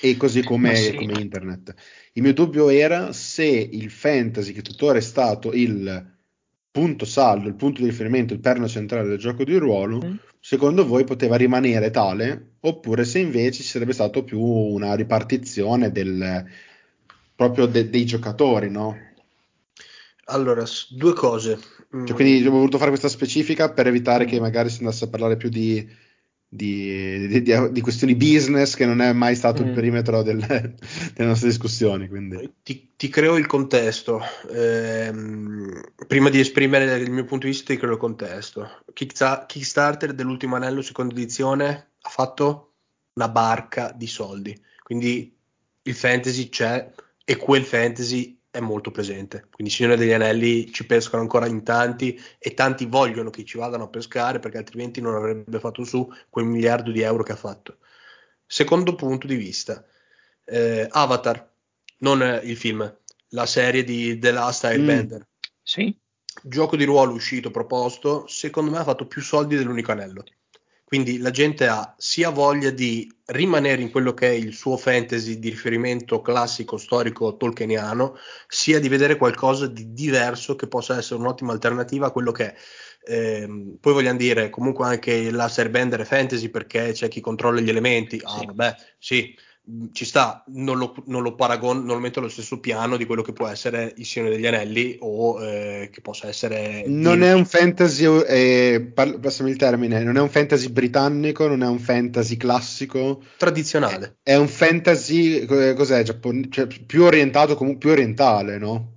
e 0.00 0.16
così 0.16 0.42
come, 0.42 0.76
sì. 0.76 0.94
come 0.94 1.20
internet. 1.20 1.74
Il 2.14 2.22
mio 2.22 2.32
dubbio 2.32 2.70
era 2.70 3.12
se 3.12 3.44
il 3.44 3.90
fantasy, 3.90 4.54
che 4.54 4.62
tuttora 4.62 4.96
è 4.96 5.02
stato 5.02 5.52
il 5.52 6.18
punto 6.70 7.04
saldo, 7.04 7.48
il 7.48 7.54
punto 7.54 7.80
di 7.80 7.88
riferimento, 7.88 8.32
il 8.32 8.40
perno 8.40 8.68
centrale 8.68 9.08
del 9.08 9.18
gioco 9.18 9.44
di 9.44 9.56
ruolo, 9.56 10.00
mm. 10.04 10.14
secondo 10.38 10.86
voi 10.86 11.04
poteva 11.04 11.36
rimanere 11.36 11.90
tale, 11.90 12.52
oppure 12.60 13.04
se 13.04 13.18
invece 13.18 13.62
ci 13.62 13.68
sarebbe 13.68 13.92
stato 13.92 14.22
più 14.22 14.40
una 14.40 14.94
ripartizione 14.94 15.90
del, 15.90 16.44
proprio 17.34 17.66
de, 17.66 17.90
dei 17.90 18.04
giocatori, 18.04 18.70
no? 18.70 18.96
Allora, 20.26 20.64
due 20.90 21.12
cose. 21.12 21.58
Cioè, 21.90 22.14
quindi 22.14 22.46
ho 22.46 22.52
voluto 22.52 22.78
fare 22.78 22.90
questa 22.90 23.08
specifica 23.08 23.72
per 23.72 23.88
evitare 23.88 24.24
che 24.24 24.38
magari 24.38 24.68
si 24.68 24.78
andasse 24.78 25.04
a 25.04 25.08
parlare 25.08 25.36
più 25.36 25.48
di, 25.48 25.84
di, 26.52 27.28
di, 27.28 27.70
di 27.70 27.80
questioni 27.80 28.16
business, 28.16 28.74
che 28.74 28.84
non 28.84 29.00
è 29.00 29.12
mai 29.12 29.36
stato 29.36 29.62
mm. 29.62 29.68
il 29.68 29.72
perimetro 29.72 30.22
del, 30.22 30.44
delle 30.44 31.28
nostre 31.28 31.48
discussioni. 31.48 32.08
Quindi. 32.08 32.54
Ti, 32.62 32.90
ti 32.96 33.08
creo 33.08 33.36
il 33.36 33.46
contesto. 33.46 34.20
Eh, 34.52 35.12
prima 36.08 36.28
di 36.28 36.40
esprimere 36.40 36.96
il 36.96 37.12
mio 37.12 37.24
punto 37.24 37.46
di 37.46 37.52
vista, 37.52 37.72
ti 37.72 37.78
creo 37.78 37.92
il 37.92 37.98
contesto. 37.98 38.82
Kickstarter 38.92 40.12
dell'ultimo 40.12 40.56
anello, 40.56 40.82
seconda 40.82 41.14
edizione, 41.14 41.92
ha 42.00 42.08
fatto 42.08 42.72
una 43.12 43.28
barca 43.28 43.94
di 43.96 44.08
soldi. 44.08 44.60
Quindi 44.82 45.32
il 45.82 45.94
fantasy 45.94 46.48
c'è 46.48 46.90
e 47.24 47.36
quel 47.36 47.62
fantasy 47.62 48.39
è 48.50 48.60
molto 48.60 48.90
presente. 48.90 49.46
Quindi 49.50 49.72
Signore 49.72 49.96
degli 49.96 50.12
Anelli 50.12 50.72
ci 50.72 50.84
pescano 50.84 51.22
ancora 51.22 51.46
in 51.46 51.62
tanti 51.62 52.20
e 52.38 52.54
tanti 52.54 52.86
vogliono 52.86 53.30
che 53.30 53.44
ci 53.44 53.58
vadano 53.58 53.84
a 53.84 53.88
pescare 53.88 54.40
perché 54.40 54.58
altrimenti 54.58 55.00
non 55.00 55.14
avrebbe 55.14 55.60
fatto 55.60 55.84
su 55.84 56.10
quel 56.28 56.46
miliardo 56.46 56.90
di 56.90 57.00
euro 57.00 57.22
che 57.22 57.32
ha 57.32 57.36
fatto. 57.36 57.78
Secondo 58.44 58.96
punto 58.96 59.28
di 59.28 59.36
vista, 59.36 59.84
eh, 60.44 60.88
Avatar, 60.90 61.48
non 61.98 62.40
il 62.42 62.56
film, 62.56 62.98
la 63.28 63.46
serie 63.46 63.84
di 63.84 64.18
The 64.18 64.32
Last 64.32 64.64
Airbender. 64.64 65.20
Mm. 65.20 65.52
Sì. 65.62 65.96
Gioco 66.42 66.76
di 66.76 66.84
ruolo 66.84 67.12
uscito, 67.12 67.50
proposto, 67.50 68.26
secondo 68.26 68.70
me 68.70 68.78
ha 68.78 68.84
fatto 68.84 69.06
più 69.06 69.22
soldi 69.22 69.56
dell'unico 69.56 69.92
anello. 69.92 70.24
Quindi 70.90 71.18
la 71.18 71.30
gente 71.30 71.68
ha 71.68 71.94
sia 71.96 72.30
voglia 72.30 72.70
di 72.70 73.08
rimanere 73.26 73.80
in 73.80 73.92
quello 73.92 74.12
che 74.12 74.26
è 74.26 74.32
il 74.32 74.52
suo 74.52 74.76
fantasy 74.76 75.38
di 75.38 75.48
riferimento 75.48 76.20
classico, 76.20 76.78
storico, 76.78 77.36
tolkieniano, 77.36 78.16
sia 78.48 78.80
di 78.80 78.88
vedere 78.88 79.16
qualcosa 79.16 79.68
di 79.68 79.92
diverso 79.92 80.56
che 80.56 80.66
possa 80.66 80.98
essere 80.98 81.20
un'ottima 81.20 81.52
alternativa 81.52 82.08
a 82.08 82.10
quello 82.10 82.32
che 82.32 82.52
è. 82.52 82.56
Eh, 83.04 83.76
poi 83.78 83.92
vogliamo 83.92 84.18
dire 84.18 84.50
comunque 84.50 84.84
anche 84.84 85.30
la 85.30 85.46
Serbender 85.46 86.00
è 86.00 86.04
fantasy 86.04 86.48
perché 86.48 86.90
c'è 86.90 87.06
chi 87.06 87.20
controlla 87.20 87.60
gli 87.60 87.68
elementi. 87.68 88.20
Ah, 88.24 88.38
sì. 88.40 88.46
vabbè, 88.46 88.74
sì 88.98 89.38
ci 89.92 90.04
sta, 90.04 90.42
non 90.48 90.78
lo, 90.78 90.94
non 91.06 91.22
lo 91.22 91.34
paragono, 91.34 91.80
non 91.80 91.94
lo 91.94 92.00
metto 92.00 92.18
allo 92.18 92.28
stesso 92.28 92.58
piano 92.58 92.96
di 92.96 93.04
quello 93.04 93.22
che 93.22 93.32
può 93.32 93.46
essere 93.46 93.92
il 93.96 94.04
Signore 94.04 94.32
degli 94.32 94.46
Anelli 94.46 94.96
o 95.00 95.42
eh, 95.42 95.90
che 95.92 96.00
possa 96.00 96.28
essere... 96.28 96.84
Non 96.86 97.20
di... 97.20 97.26
è 97.26 97.32
un 97.32 97.44
fantasy, 97.44 98.04
eh, 98.26 98.92
passami 98.94 99.50
il 99.50 99.56
termine, 99.56 100.02
non 100.02 100.16
è 100.16 100.20
un 100.20 100.30
fantasy 100.30 100.70
britannico, 100.70 101.46
non 101.46 101.62
è 101.62 101.66
un 101.66 101.78
fantasy 101.78 102.36
classico. 102.36 103.22
Tradizionale. 103.36 104.18
È, 104.22 104.32
è 104.32 104.36
un 104.36 104.48
fantasy, 104.48 105.44
cos'è, 105.44 106.02
Giappone, 106.02 106.48
cioè, 106.50 106.66
più 106.66 107.04
orientato, 107.04 107.54
comunque 107.54 107.80
più 107.80 107.90
orientale, 107.90 108.58
no? 108.58 108.94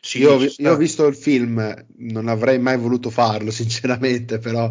Sì, 0.00 0.18
io, 0.18 0.38
io, 0.38 0.72
ho 0.72 0.76
visto 0.76 1.06
il 1.06 1.14
film, 1.16 1.86
non 1.96 2.28
avrei 2.28 2.58
mai 2.58 2.76
voluto 2.76 3.10
farlo 3.10 3.50
sinceramente, 3.52 4.38
però 4.38 4.70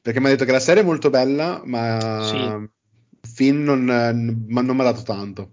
perché 0.00 0.20
mi 0.20 0.26
ha 0.26 0.30
detto 0.30 0.44
che 0.44 0.52
la 0.52 0.60
serie 0.60 0.82
è 0.82 0.86
molto 0.86 1.10
bella, 1.10 1.62
ma... 1.64 2.22
Sì 2.24 2.76
film 3.20 3.64
non, 3.64 3.84
non 3.84 4.76
mi 4.76 4.80
ha 4.80 4.84
dato 4.84 5.02
tanto. 5.02 5.50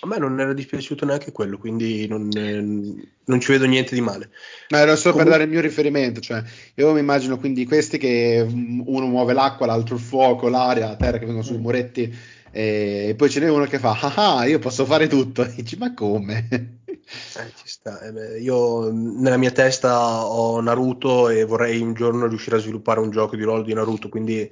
A 0.00 0.06
me 0.06 0.18
non 0.18 0.38
era 0.38 0.52
dispiaciuto 0.52 1.06
neanche 1.06 1.32
quello, 1.32 1.56
quindi 1.56 2.06
non, 2.06 2.28
non 2.28 3.40
ci 3.40 3.52
vedo 3.52 3.64
niente 3.64 3.94
di 3.94 4.02
male. 4.02 4.30
No, 4.68 4.76
era 4.76 4.96
solo 4.96 5.14
Comun- 5.14 5.28
per 5.28 5.32
dare 5.32 5.44
il 5.44 5.50
mio 5.50 5.62
riferimento, 5.62 6.20
cioè 6.20 6.42
io 6.74 6.92
mi 6.92 7.00
immagino 7.00 7.38
quindi 7.38 7.64
questi 7.64 7.96
che 7.96 8.46
uno 8.46 9.06
muove 9.06 9.32
l'acqua, 9.32 9.64
l'altro 9.64 9.94
il 9.94 10.02
fuoco, 10.02 10.48
l'aria, 10.48 10.88
la 10.88 10.96
terra 10.96 11.18
che 11.18 11.24
vengono 11.24 11.42
sui 11.42 11.56
mm. 11.56 11.62
muretti 11.62 12.14
e 12.56 13.14
poi 13.16 13.30
ce 13.30 13.40
n'è 13.40 13.48
uno 13.48 13.64
che 13.64 13.80
fa, 13.80 13.98
ah, 14.00 14.38
ah 14.38 14.46
io 14.46 14.60
posso 14.60 14.84
fare 14.84 15.08
tutto, 15.08 15.42
e 15.42 15.54
dici 15.56 15.76
ma 15.76 15.92
come? 15.92 16.46
Eh, 16.86 17.52
ci 17.56 17.66
sta. 17.66 18.00
Eh, 18.00 18.40
io 18.40 18.92
nella 18.92 19.36
mia 19.36 19.50
testa 19.50 20.24
ho 20.24 20.60
Naruto 20.60 21.28
e 21.28 21.44
vorrei 21.44 21.80
un 21.80 21.94
giorno 21.94 22.26
riuscire 22.26 22.56
a 22.56 22.60
sviluppare 22.60 23.00
un 23.00 23.10
gioco 23.10 23.34
di 23.34 23.42
ruolo 23.42 23.62
di 23.62 23.74
Naruto, 23.74 24.08
quindi 24.08 24.48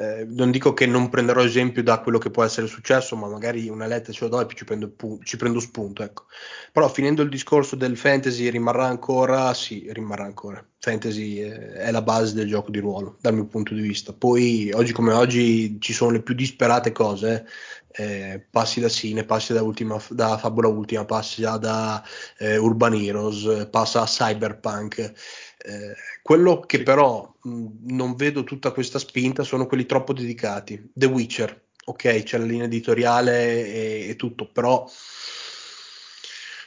eh, 0.00 0.24
non 0.28 0.52
dico 0.52 0.74
che 0.74 0.86
non 0.86 1.08
prenderò 1.08 1.42
esempio 1.42 1.82
da 1.82 1.98
quello 1.98 2.18
che 2.18 2.30
può 2.30 2.44
essere 2.44 2.68
successo, 2.68 3.16
ma 3.16 3.26
magari 3.26 3.68
una 3.68 3.86
letta 3.86 4.12
ce 4.12 4.24
lo 4.24 4.30
do 4.30 4.40
e 4.40 4.54
ci 4.54 4.64
prendo, 4.64 4.92
ci 5.24 5.36
prendo 5.36 5.58
spunto. 5.58 6.04
Ecco. 6.04 6.26
Però 6.72 6.88
finendo 6.88 7.22
il 7.22 7.28
discorso 7.28 7.74
del 7.74 7.96
fantasy 7.96 8.48
rimarrà 8.48 8.86
ancora, 8.86 9.52
sì, 9.54 9.88
rimarrà 9.90 10.24
ancora. 10.24 10.64
Fantasy 10.78 11.40
eh, 11.40 11.72
è 11.72 11.90
la 11.90 12.02
base 12.02 12.34
del 12.34 12.46
gioco 12.46 12.70
di 12.70 12.78
ruolo, 12.78 13.16
dal 13.20 13.34
mio 13.34 13.46
punto 13.46 13.74
di 13.74 13.80
vista. 13.80 14.12
Poi, 14.12 14.70
oggi 14.72 14.92
come 14.92 15.12
oggi, 15.12 15.80
ci 15.80 15.92
sono 15.92 16.12
le 16.12 16.22
più 16.22 16.34
disperate 16.34 16.92
cose. 16.92 17.46
Eh, 17.90 18.46
passi 18.48 18.78
da 18.78 18.88
Sine, 18.88 19.24
passi 19.24 19.52
da, 19.52 19.62
ultima, 19.62 20.00
da 20.10 20.38
Fabula 20.38 20.68
Ultima, 20.68 21.04
passi 21.04 21.40
da 21.40 22.00
eh, 22.38 22.56
Urban 22.56 22.94
Heroes, 22.94 23.66
passa 23.68 24.02
a 24.02 24.06
Cyberpunk 24.06 25.12
eh, 25.58 25.94
quello 26.22 26.60
che 26.60 26.82
però 26.82 27.34
mh, 27.42 27.66
non 27.86 28.14
vedo 28.14 28.44
tutta 28.44 28.70
questa 28.70 28.98
spinta 28.98 29.42
sono 29.42 29.66
quelli 29.66 29.86
troppo 29.86 30.12
dedicati. 30.12 30.90
The 30.92 31.06
Witcher, 31.06 31.66
ok, 31.84 32.22
c'è 32.22 32.38
la 32.38 32.44
linea 32.44 32.66
editoriale 32.66 33.66
e, 33.66 34.08
e 34.08 34.16
tutto, 34.16 34.50
però 34.50 34.88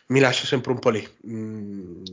mi 0.07 0.19
lascia 0.19 0.45
sempre 0.45 0.71
un 0.71 0.79
po' 0.79 0.89
lì. 0.89 1.07
Mm. 1.27 2.03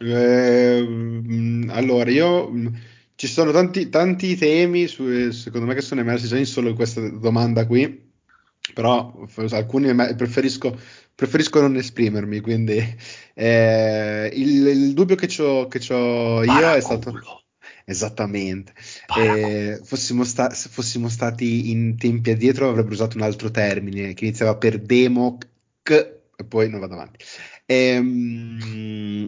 Eh, 0.00 1.66
allora, 1.70 2.10
io 2.10 2.52
ci 3.16 3.26
sono 3.26 3.50
tanti, 3.50 3.88
tanti 3.88 4.36
temi, 4.36 4.86
su, 4.86 5.30
secondo 5.30 5.66
me, 5.66 5.74
che 5.74 5.80
sono 5.80 6.00
emersi 6.00 6.28
già 6.28 6.38
in 6.38 6.46
solo 6.46 6.68
in 6.68 6.76
questa 6.76 7.00
domanda 7.08 7.66
qui, 7.66 8.06
però 8.74 9.26
alcuni 9.50 9.94
preferisco 10.14 10.78
preferisco 11.18 11.60
non 11.60 11.74
esprimermi, 11.74 12.38
quindi 12.38 12.78
eh, 13.34 14.30
il, 14.32 14.66
il, 14.68 14.94
dubbio 14.94 15.16
che 15.16 15.26
ho 15.92 16.44
io 16.44 16.72
è 16.74 16.80
stato... 16.80 17.42
Esattamente. 17.84 18.72
Eh, 19.16 19.80
fossimo, 19.82 20.22
sta- 20.22 20.52
se 20.52 20.68
fossimo 20.68 21.08
stati 21.08 21.70
in 21.70 21.96
tempi 21.96 22.30
addietro 22.30 22.68
avrebbero 22.68 22.94
usato 22.94 23.16
un 23.16 23.24
altro 23.24 23.50
termine 23.50 24.14
che 24.14 24.26
iniziava 24.26 24.56
per 24.56 24.78
demo 24.78 25.38
e 26.36 26.44
poi 26.44 26.68
non 26.68 26.78
vado 26.78 26.94
avanti. 26.94 27.24
Ehm, 27.66 29.26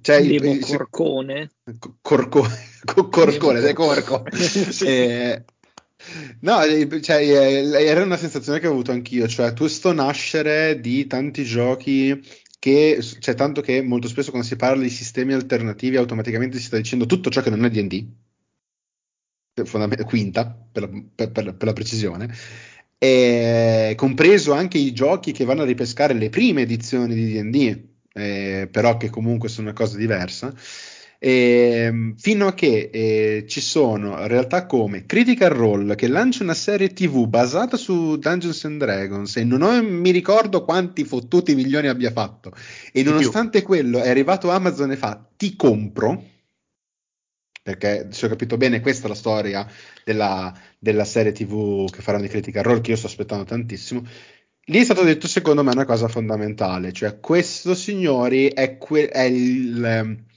cioè, 0.00 0.22
demo 0.24 0.52
il, 0.52 0.64
corcone. 0.64 1.50
Corco, 2.00 2.46
corcone, 2.84 3.72
corco. 3.74 4.24
sì. 4.32 4.86
eh, 4.86 5.44
No, 6.40 6.62
eh, 6.62 7.00
cioè, 7.02 7.16
eh, 7.16 7.84
era 7.84 8.02
una 8.02 8.16
sensazione 8.16 8.58
che 8.58 8.66
ho 8.66 8.72
avuto 8.72 8.90
anch'io, 8.92 9.28
cioè 9.28 9.52
questo 9.54 9.92
nascere 9.92 10.80
di 10.80 11.06
tanti 11.06 11.44
giochi 11.44 12.20
che 12.58 13.00
cioè, 13.20 13.34
tanto 13.34 13.60
che 13.60 13.82
molto 13.82 14.08
spesso 14.08 14.30
quando 14.30 14.46
si 14.46 14.56
parla 14.56 14.82
di 14.82 14.90
sistemi 14.90 15.32
alternativi 15.32 15.96
automaticamente 15.96 16.58
si 16.58 16.64
sta 16.64 16.76
dicendo 16.76 17.06
tutto 17.06 17.30
ciò 17.30 17.40
che 17.42 17.50
non 17.50 17.64
è 17.64 17.70
D&D, 17.70 18.06
quinta 20.04 20.46
per 20.46 20.82
la, 20.82 21.02
per, 21.14 21.30
per 21.30 21.64
la 21.64 21.72
precisione, 21.72 22.34
e 22.98 23.94
compreso 23.96 24.52
anche 24.52 24.78
i 24.78 24.92
giochi 24.92 25.32
che 25.32 25.44
vanno 25.44 25.62
a 25.62 25.64
ripescare 25.64 26.14
le 26.14 26.28
prime 26.28 26.62
edizioni 26.62 27.14
di 27.14 27.32
D&D, 27.32 27.88
eh, 28.12 28.68
però 28.70 28.96
che 28.96 29.08
comunque 29.10 29.48
sono 29.48 29.68
una 29.68 29.76
cosa 29.76 29.96
diversa. 29.96 30.54
Eh, 31.22 32.14
fino 32.16 32.46
a 32.46 32.54
che 32.54 32.88
eh, 32.90 33.44
ci 33.46 33.60
sono 33.60 34.26
realtà 34.26 34.64
come 34.64 35.04
Critical 35.04 35.50
Role 35.50 35.94
che 35.94 36.08
lancia 36.08 36.42
una 36.42 36.54
serie 36.54 36.94
TV 36.94 37.26
basata 37.26 37.76
su 37.76 38.16
Dungeons 38.16 38.64
and 38.64 38.78
Dragons 38.78 39.36
e 39.36 39.44
non 39.44 39.60
ho, 39.60 39.82
mi 39.82 40.12
ricordo 40.12 40.64
quanti 40.64 41.04
fottuti 41.04 41.54
milioni 41.54 41.88
abbia 41.88 42.10
fatto. 42.10 42.52
E 42.90 43.02
nonostante 43.02 43.60
quello 43.60 44.00
è 44.00 44.08
arrivato 44.08 44.50
Amazon 44.50 44.92
e 44.92 44.96
fa 44.96 45.22
ti 45.36 45.56
compro 45.56 46.24
perché 47.62 48.08
se 48.10 48.24
ho 48.24 48.28
capito 48.30 48.56
bene 48.56 48.80
questa 48.80 49.04
è 49.04 49.08
la 49.08 49.14
storia 49.14 49.66
della, 50.02 50.58
della 50.78 51.04
serie 51.04 51.32
TV 51.32 51.90
che 51.90 52.00
faranno 52.00 52.22
di 52.22 52.30
Critical 52.30 52.62
Role 52.62 52.80
che 52.80 52.92
io 52.92 52.96
sto 52.96 53.08
aspettando 53.08 53.44
tantissimo. 53.44 54.02
Lì 54.64 54.78
è 54.78 54.84
stato 54.84 55.02
detto 55.02 55.28
secondo 55.28 55.62
me 55.62 55.72
una 55.72 55.84
cosa 55.84 56.08
fondamentale 56.08 56.92
cioè 56.92 57.20
questo 57.20 57.74
signori 57.74 58.48
è, 58.48 58.78
que- 58.78 59.08
è 59.08 59.24
il 59.24 60.28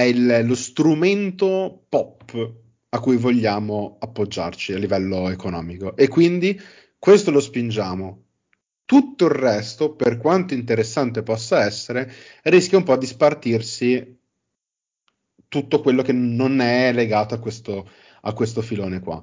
è 0.00 0.04
il, 0.04 0.46
lo 0.46 0.54
strumento 0.54 1.84
pop 1.88 2.54
a 2.88 3.00
cui 3.00 3.16
vogliamo 3.16 3.98
appoggiarci 4.00 4.72
a 4.72 4.78
livello 4.78 5.28
economico 5.28 5.94
e 5.94 6.08
quindi 6.08 6.58
questo 6.98 7.30
lo 7.30 7.40
spingiamo. 7.40 8.24
Tutto 8.84 9.26
il 9.26 9.30
resto, 9.30 9.94
per 9.94 10.16
quanto 10.16 10.54
interessante 10.54 11.22
possa 11.22 11.64
essere, 11.64 12.10
rischia 12.44 12.78
un 12.78 12.84
po' 12.84 12.96
di 12.96 13.06
spartirsi 13.06 14.18
tutto 15.46 15.80
quello 15.80 16.02
che 16.02 16.12
non 16.12 16.60
è 16.60 16.92
legato 16.92 17.34
a 17.34 17.38
questo, 17.38 17.88
a 18.22 18.32
questo 18.32 18.62
filone 18.62 19.00
qua. 19.00 19.22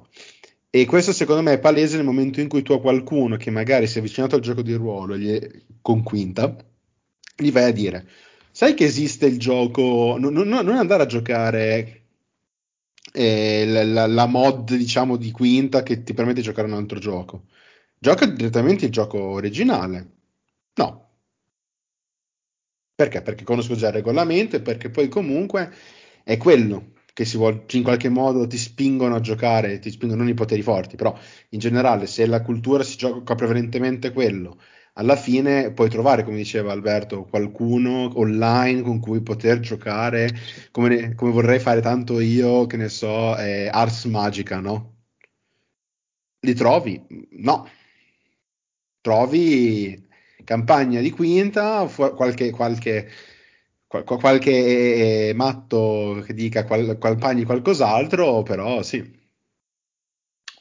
E 0.70 0.86
questo 0.86 1.12
secondo 1.12 1.42
me 1.42 1.54
è 1.54 1.58
palese 1.58 1.96
nel 1.96 2.04
momento 2.04 2.40
in 2.40 2.48
cui 2.48 2.62
tu 2.62 2.72
a 2.72 2.80
qualcuno 2.80 3.36
che 3.36 3.50
magari 3.50 3.86
si 3.86 3.96
è 3.96 4.00
avvicinato 4.00 4.36
al 4.36 4.42
gioco 4.42 4.62
di 4.62 4.74
ruolo 4.74 5.18
gli, 5.18 5.38
con 5.82 6.02
quinta, 6.02 6.56
gli 7.36 7.52
vai 7.52 7.64
a 7.64 7.72
dire 7.72 8.08
sai 8.58 8.74
che 8.74 8.86
esiste 8.86 9.26
il 9.26 9.38
gioco, 9.38 10.16
non, 10.18 10.32
non, 10.32 10.48
non 10.48 10.76
andare 10.76 11.04
a 11.04 11.06
giocare 11.06 12.06
eh, 13.12 13.64
la, 13.64 14.08
la, 14.08 14.26
mod 14.26 14.74
diciamo 14.74 15.16
di 15.16 15.30
quinta 15.30 15.84
che 15.84 16.02
ti 16.02 16.12
permette 16.12 16.40
di 16.40 16.46
giocare 16.46 16.66
un 16.66 16.74
altro 16.74 16.98
gioco. 16.98 17.44
Gioca 17.96 18.26
direttamente 18.26 18.86
il 18.86 18.90
gioco 18.90 19.16
originale. 19.20 20.10
No. 20.74 21.10
Perché? 22.96 23.22
Perché 23.22 23.44
conosco 23.44 23.76
già 23.76 23.88
il 23.88 23.94
regolamento 23.94 24.56
e 24.56 24.60
perché 24.60 24.90
poi 24.90 25.06
comunque 25.06 25.72
è 26.24 26.36
quello 26.36 26.94
che 27.12 27.24
si 27.24 27.36
vuole, 27.36 27.64
in 27.70 27.84
qualche 27.84 28.08
modo 28.08 28.48
ti 28.48 28.58
spingono 28.58 29.14
a 29.14 29.20
giocare, 29.20 29.78
ti 29.78 29.92
spingono 29.92 30.22
non 30.22 30.30
i 30.30 30.34
poteri 30.34 30.62
forti, 30.62 30.96
però 30.96 31.16
in 31.50 31.60
generale 31.60 32.08
se 32.08 32.26
la 32.26 32.42
cultura 32.42 32.82
si 32.82 32.96
gioca 32.96 33.36
prevalentemente 33.36 34.12
quello, 34.12 34.58
alla 34.98 35.16
fine 35.16 35.72
puoi 35.72 35.88
trovare, 35.88 36.24
come 36.24 36.36
diceva 36.36 36.72
Alberto, 36.72 37.24
qualcuno 37.24 38.18
online 38.18 38.82
con 38.82 38.98
cui 38.98 39.20
poter 39.22 39.60
giocare, 39.60 40.28
come, 40.72 40.88
ne, 40.88 41.14
come 41.14 41.30
vorrei 41.30 41.60
fare 41.60 41.80
tanto 41.80 42.18
io, 42.18 42.66
che 42.66 42.76
ne 42.76 42.88
so, 42.88 43.36
eh, 43.36 43.68
Ars 43.68 44.04
Magica, 44.06 44.58
no? 44.58 44.96
Li 46.40 46.54
trovi? 46.54 47.00
No. 47.30 47.68
Trovi 49.00 50.06
campagna 50.42 51.00
di 51.00 51.10
quinta, 51.10 51.86
qualche, 51.86 52.50
qualche, 52.50 53.08
qualche 53.86 55.32
matto 55.34 56.22
che 56.26 56.34
dica 56.34 56.64
qual, 56.64 56.98
qualpagni 56.98 57.44
qualcos'altro, 57.44 58.42
però 58.42 58.82
sì. 58.82 59.16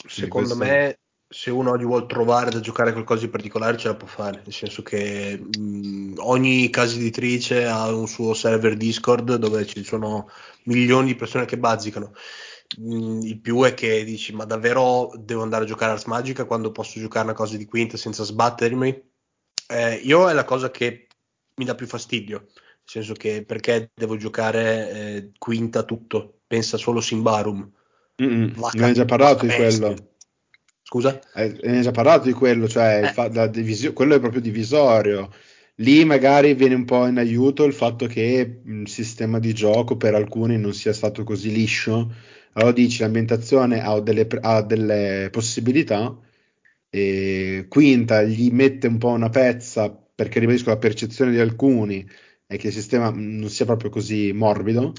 Secondo 0.08 0.56
questo... 0.56 0.64
me 0.64 1.00
se 1.30 1.52
uno 1.52 1.72
oggi 1.72 1.84
vuole 1.84 2.06
trovare 2.06 2.52
da 2.52 2.62
giocare 2.62 2.94
qualcosa 2.94 3.26
di 3.26 3.30
particolare 3.30 3.78
ce 3.78 3.90
la 3.90 3.96
può 3.96 4.08
fare, 4.08 4.42
nel 4.44 4.54
senso 4.54 4.82
che 4.82 5.38
mh, 5.38 6.14
ogni 6.20 6.70
casa 6.70 6.96
editrice 6.96 7.66
ha 7.66 7.94
un 7.94 8.08
suo 8.08 8.34
server 8.34 8.78
Discord 8.78 9.36
dove 9.36 9.66
ci 9.66 9.84
sono 9.84 10.30
milioni 10.64 11.08
di 11.08 11.16
persone 11.16 11.46
che 11.46 11.58
bazzicano. 11.58 12.14
Mh, 12.78 13.20
il 13.24 13.40
più 13.40 13.62
è 13.64 13.74
che 13.74 14.04
dici 14.06 14.34
ma 14.34 14.46
davvero 14.46 15.12
devo 15.18 15.42
andare 15.42 15.66
a 15.66 15.68
giocare 15.68 15.92
Ars 15.92 16.06
Magica 16.06 16.46
quando 16.46 16.72
posso 16.72 17.00
giocare 17.00 17.26
una 17.26 17.36
cosa 17.36 17.58
di 17.58 17.66
quinta 17.66 17.98
senza 17.98 18.24
sbattermi? 18.24 19.04
Eh, 19.70 19.96
io 19.96 20.30
è 20.30 20.34
la 20.34 20.46
cosa 20.46 20.72
che 20.72 21.08
mi 21.56 21.66
dà 21.66 21.76
più 21.76 21.88
fastidio, 21.88 22.38
nel 22.40 22.82
senso 22.86 23.14
che 23.14 23.44
perché 23.44 23.92
devo 23.94 24.16
giocare 24.16 24.92
eh, 24.92 25.32
quinta 25.38 25.84
tutto, 25.84 26.40
pensa 26.48 26.78
solo 26.78 27.02
Simbarum. 27.02 27.70
Mm-mm, 28.22 28.54
ne 28.74 28.86
hai 28.86 28.94
già 28.94 29.06
parlato 29.06 29.46
di 29.46 29.54
quello. 29.54 30.16
Scusa? 30.90 31.20
Eh, 31.36 31.60
ne 31.64 31.78
hai 31.78 31.82
già 31.82 31.92
parlato 31.92 32.28
di 32.28 32.32
quello, 32.32 32.66
cioè 32.66 33.12
eh. 33.14 33.50
divisio- 33.50 33.92
quello 33.92 34.16
è 34.16 34.22
proprio 34.22 34.40
divisorio. 34.40 35.30
Lì 35.80 36.06
magari 36.06 36.54
viene 36.54 36.76
un 36.76 36.86
po' 36.86 37.06
in 37.08 37.18
aiuto 37.18 37.66
il 37.66 37.74
fatto 37.74 38.06
che 38.08 38.62
il 38.64 38.88
sistema 38.88 39.38
di 39.38 39.54
gioco 39.54 39.98
per 39.98 40.16
alcuni 40.16 40.58
non 40.58 40.74
sia 40.74 40.94
stato 40.94 41.26
così 41.26 41.52
liscio. 41.52 42.14
Allora 42.54 42.72
dici 42.72 43.02
l'ambientazione 43.02 43.82
ha 43.84 44.00
delle, 44.00 44.30
ha 44.40 44.62
delle 44.62 45.28
possibilità, 45.30 46.18
e 46.90 47.66
quinta 47.68 48.24
gli 48.24 48.50
mette 48.52 48.88
un 48.88 48.98
po' 48.98 49.10
una 49.10 49.30
pezza 49.30 49.90
perché 49.92 50.40
ribadisco 50.40 50.70
la 50.70 50.78
percezione 50.78 51.32
di 51.32 51.40
alcuni 51.40 52.08
è 52.46 52.56
che 52.58 52.68
il 52.68 52.74
sistema 52.74 53.12
non 53.14 53.50
sia 53.50 53.66
proprio 53.66 53.90
così 53.90 54.32
morbido 54.32 54.94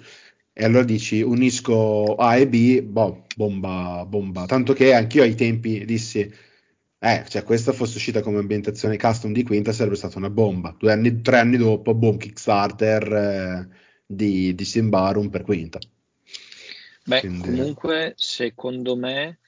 e 0.61 0.65
allora 0.65 0.83
dici 0.83 1.23
unisco 1.23 2.17
A 2.17 2.37
e 2.37 2.49
B, 2.49 2.81
boh, 2.83 3.27
bomba, 3.37 4.05
bomba. 4.05 4.45
Tanto 4.45 4.73
che 4.73 4.93
anch'io 4.93 5.23
ai 5.23 5.37
tempi 5.37 5.85
dissi, 5.85 6.29
eh, 6.99 7.25
cioè 7.29 7.45
questa 7.45 7.73
fosse 7.73 7.99
uscita 7.99 8.23
come 8.23 8.41
ambientazione 8.41 8.97
custom 8.97 9.33
di 9.33 9.45
Quinta 9.45 9.71
sarebbe 9.71 9.95
stata 9.95 10.19
una 10.19 10.31
bomba. 10.31 10.75
Due 10.77 10.91
anni, 10.91 11.21
tre 11.21 11.39
anni 11.39 11.59
dopo, 11.59 11.95
boom, 11.95 12.17
Kickstarter 12.17 13.13
eh, 13.13 13.69
di, 14.05 14.53
di 14.57 14.65
Simbarum 14.65 15.29
per 15.29 15.43
Quinta. 15.43 15.79
Beh, 17.05 17.21
Quindi... 17.21 17.41
comunque, 17.41 18.15
secondo 18.17 18.97
me, 18.97 19.39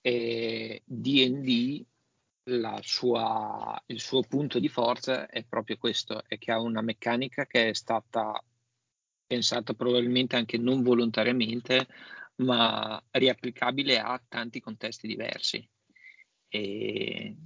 eh, 0.00 0.80
D&D 0.82 1.84
sua, 2.80 3.82
il 3.84 4.00
suo 4.00 4.22
punto 4.22 4.58
di 4.58 4.68
forza 4.70 5.28
è 5.28 5.44
proprio 5.46 5.76
questo, 5.76 6.22
è 6.26 6.38
che 6.38 6.52
ha 6.52 6.58
una 6.58 6.80
meccanica 6.80 7.44
che 7.44 7.68
è 7.68 7.74
stata 7.74 8.42
pensata 9.28 9.74
probabilmente 9.74 10.34
anche 10.34 10.58
non 10.58 10.82
volontariamente, 10.82 11.86
ma 12.36 13.00
riapplicabile 13.10 14.00
a 14.00 14.20
tanti 14.26 14.58
contesti 14.58 15.06
diversi. 15.06 15.68
E 16.48 17.36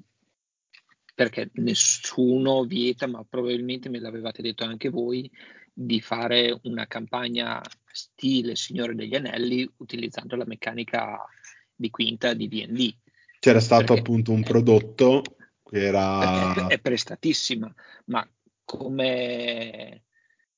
perché 1.14 1.50
nessuno 1.54 2.64
vieta, 2.64 3.06
ma 3.06 3.24
probabilmente 3.28 3.90
me 3.90 3.98
l'avevate 3.98 4.40
detto 4.40 4.64
anche 4.64 4.88
voi, 4.88 5.30
di 5.74 6.00
fare 6.00 6.58
una 6.64 6.86
campagna 6.86 7.60
stile 7.90 8.56
Signore 8.56 8.94
degli 8.94 9.14
Anelli 9.14 9.68
utilizzando 9.78 10.36
la 10.36 10.46
meccanica 10.46 11.20
di 11.74 11.90
quinta 11.90 12.32
di 12.32 12.48
DD. 12.48 12.94
C'era 13.40 13.60
stato 13.60 13.92
appunto 13.92 14.32
un 14.32 14.42
prodotto 14.42 15.22
che 15.64 15.84
era... 15.84 16.66
È, 16.68 16.74
è 16.74 16.80
prestatissima, 16.80 17.72
ma 18.06 18.26
come 18.64 20.04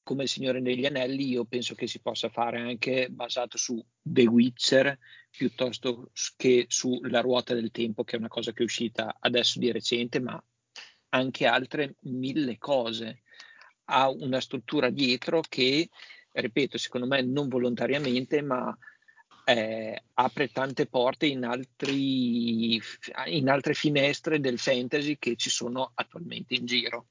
come 0.05 0.25
il 0.25 0.29
Signore 0.29 0.62
degli 0.62 0.87
Anelli, 0.87 1.31
io 1.31 1.45
penso 1.47 1.75
che 1.75 1.88
si 1.88 2.01
possa 2.01 2.29
fare 2.29 2.61
anche 2.61 3.09
basato 3.11 3.57
su 3.59 3.85
The 4.01 4.27
Witcher 4.27 4.97
piuttosto 5.31 6.11
che 6.37 6.67
sulla 6.69 7.21
ruota 7.21 7.55
del 7.55 7.73
tempo, 7.73 8.05
che 8.05 8.14
è 8.14 8.19
una 8.19 8.29
cosa 8.29 8.53
che 8.53 8.61
è 8.61 8.67
uscita 8.67 9.17
adesso 9.19 9.59
di 9.59 9.73
recente, 9.73 10.21
ma 10.21 10.40
anche 11.09 11.47
altre 11.47 11.97
mille 12.03 12.59
cose. 12.59 13.23
Ha 13.87 14.09
una 14.09 14.40
struttura 14.40 14.90
dietro 14.90 15.40
che, 15.40 15.88
ripeto, 16.31 16.79
secondo 16.79 17.07
me 17.07 17.23
non 17.23 17.49
volontariamente, 17.49 18.43
ma 18.43 18.77
eh, 19.45 20.05
apre 20.14 20.49
tante 20.49 20.87
porte 20.87 21.27
in, 21.27 21.45
altri, 21.45 22.81
in 23.27 23.49
altre 23.49 23.75
finestre 23.75 24.38
del 24.38 24.59
fantasy 24.59 25.19
che 25.19 25.37
ci 25.37 25.51
sono 25.51 25.93
attualmente 25.95 26.55
in 26.55 26.67
giro. 26.67 27.09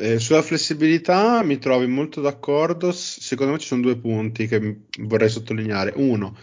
Eh, 0.00 0.18
sulla 0.18 0.40
flessibilità 0.40 1.42
mi 1.42 1.58
trovi 1.58 1.86
molto 1.86 2.20
d'accordo. 2.22 2.90
Secondo 2.90 3.52
me 3.52 3.58
ci 3.58 3.66
sono 3.66 3.82
due 3.82 3.96
punti 3.96 4.46
che 4.46 4.84
vorrei 5.00 5.28
sottolineare. 5.28 5.92
Uno, 5.96 6.34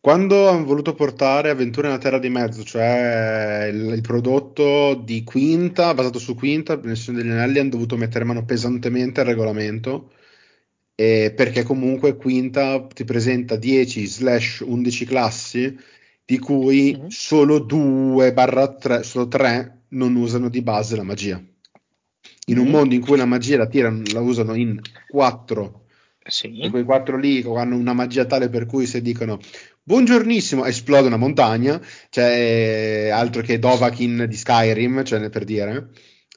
quando 0.00 0.48
hanno 0.48 0.64
voluto 0.64 0.94
portare 0.94 1.50
Avventure 1.50 1.88
nella 1.88 1.98
Terra 1.98 2.18
di 2.18 2.28
Mezzo, 2.28 2.62
cioè 2.64 3.68
il, 3.72 3.92
il 3.94 4.00
prodotto 4.02 4.94
di 4.94 5.24
Quinta, 5.24 5.94
basato 5.94 6.18
su 6.18 6.34
Quinta, 6.34 6.76
Nessione 6.82 7.22
degli 7.22 7.30
Anelli, 7.30 7.58
hanno 7.58 7.70
dovuto 7.70 7.96
mettere 7.96 8.24
mano 8.24 8.44
pesantemente 8.44 9.20
al 9.20 9.26
regolamento, 9.26 10.12
eh, 10.94 11.32
perché 11.34 11.62
comunque 11.62 12.16
Quinta 12.16 12.86
ti 12.86 13.04
presenta 13.04 13.56
10/11 13.56 15.06
classi, 15.06 15.76
di 16.24 16.38
cui 16.38 16.94
mm-hmm. 16.96 17.06
solo 17.08 17.58
2/3, 17.60 19.00
solo 19.02 19.28
3 19.28 19.82
non 19.90 20.16
usano 20.16 20.48
di 20.50 20.62
base 20.62 20.96
la 20.96 21.02
magia 21.02 21.42
in 22.48 22.58
un 22.58 22.68
mm. 22.68 22.70
mondo 22.70 22.94
in 22.94 23.00
cui 23.00 23.16
la 23.16 23.24
magia 23.24 23.56
la 23.56 23.66
tirano, 23.66 24.02
la 24.12 24.20
usano 24.20 24.54
in 24.54 24.80
quattro. 25.08 25.84
Sì. 26.24 26.60
E 26.60 26.68
quei 26.68 26.84
quattro 26.84 27.16
lì 27.16 27.42
hanno 27.42 27.76
una 27.76 27.94
magia 27.94 28.26
tale 28.26 28.50
per 28.50 28.66
cui 28.66 28.84
se 28.84 29.00
dicono 29.00 29.38
buongiornissimo 29.82 30.66
esplode 30.66 31.06
una 31.06 31.16
montagna, 31.16 31.80
cioè 32.10 33.08
altro 33.10 33.40
che 33.40 33.58
Dovakin 33.58 34.26
di 34.28 34.36
Skyrim, 34.36 35.04
cioè 35.04 35.30
per 35.30 35.44
dire. 35.44 35.88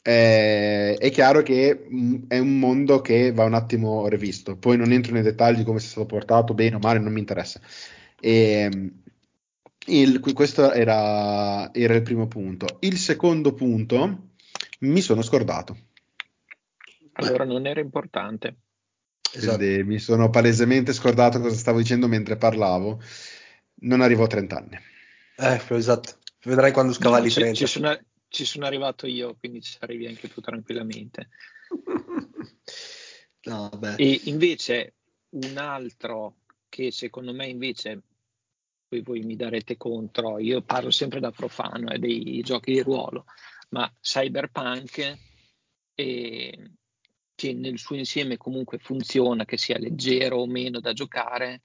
Eh, 0.04 0.95
è 0.95 1.12
chiaro 1.12 1.43
che 1.43 1.88
mm, 1.93 2.24
è 2.28 2.39
un 2.39 2.58
mondo 2.58 3.02
che 3.02 3.34
va 3.34 3.43
un 3.43 3.54
attimo 3.54 4.08
rivisto. 4.08 4.56
Poi 4.56 4.78
non 4.78 4.91
entro 4.93 5.13
nei 5.13 5.21
dettagli 5.21 5.58
di 5.58 5.63
come 5.63 5.80
sia 5.80 5.89
stato 5.89 6.06
portato, 6.06 6.54
bene 6.54 6.78
o 6.78 6.80
male, 6.80 7.00
non 7.00 7.12
mi 7.12 7.19
interessa. 7.19 7.60
E, 8.19 8.32
ehm, 8.32 8.91
il, 9.88 10.19
questo 10.34 10.71
era, 10.71 11.74
era 11.74 11.93
il 11.95 12.02
primo 12.04 12.28
punto. 12.28 12.78
Il 12.80 12.97
secondo 12.97 13.54
punto 13.54 14.30
mi 14.80 15.02
sono 15.02 15.21
scordato. 15.21 15.78
Allora 17.13 17.43
non 17.43 17.65
era 17.65 17.80
importante. 17.80 18.58
Esatto. 19.34 19.63
mi 19.86 19.97
sono 19.97 20.30
palesemente 20.30 20.91
scordato 20.93 21.39
cosa 21.39 21.56
stavo 21.56 21.78
dicendo 21.78 22.08
mentre 22.08 22.38
parlavo. 22.38 23.02
Non 23.84 24.02
arrivo 24.02 24.24
a 24.24 24.28
30 24.28 24.56
anni. 24.56 24.78
Eh, 25.38 25.62
esatto. 25.69 26.17
Vedrai 26.43 26.71
quando 26.71 26.93
scavalli 26.93 27.28
no, 27.28 27.34
30. 27.34 27.54
Ci, 27.54 27.65
ci, 27.65 27.71
sono, 27.71 28.00
ci 28.28 28.45
sono 28.45 28.65
arrivato 28.65 29.08
io, 29.08 29.36
quindi 29.39 29.62
ci 29.62 29.78
arrivi 29.80 30.08
anche 30.08 30.28
tu 30.28 30.41
tranquillamente. 30.41 31.30
no, 33.43 33.80
e 33.95 34.21
invece 34.26 34.95
un 35.30 35.58
altro 35.58 36.38
che 36.67 36.91
secondo 36.91 37.34
me 37.34 37.47
invece 37.47 38.02
poi 38.88 39.01
voi 39.01 39.22
mi 39.22 39.38
darete 39.38 39.78
contro, 39.78 40.38
io 40.38 40.62
parlo 40.62 40.91
sempre 40.91 41.22
da 41.22 41.32
profano 41.32 41.91
e 41.91 41.95
eh, 41.95 41.99
dei 41.99 42.41
giochi 42.43 42.74
di 42.74 42.82
ruolo, 42.82 43.26
ma 43.70 43.89
Cyberpunk 44.01 45.18
e 45.95 46.72
che 47.41 47.53
nel 47.53 47.79
suo 47.79 47.95
insieme 47.95 48.37
comunque 48.37 48.77
funziona, 48.77 49.45
che 49.45 49.57
sia 49.57 49.79
leggero 49.79 50.37
o 50.37 50.45
meno 50.45 50.79
da 50.79 50.93
giocare, 50.93 51.61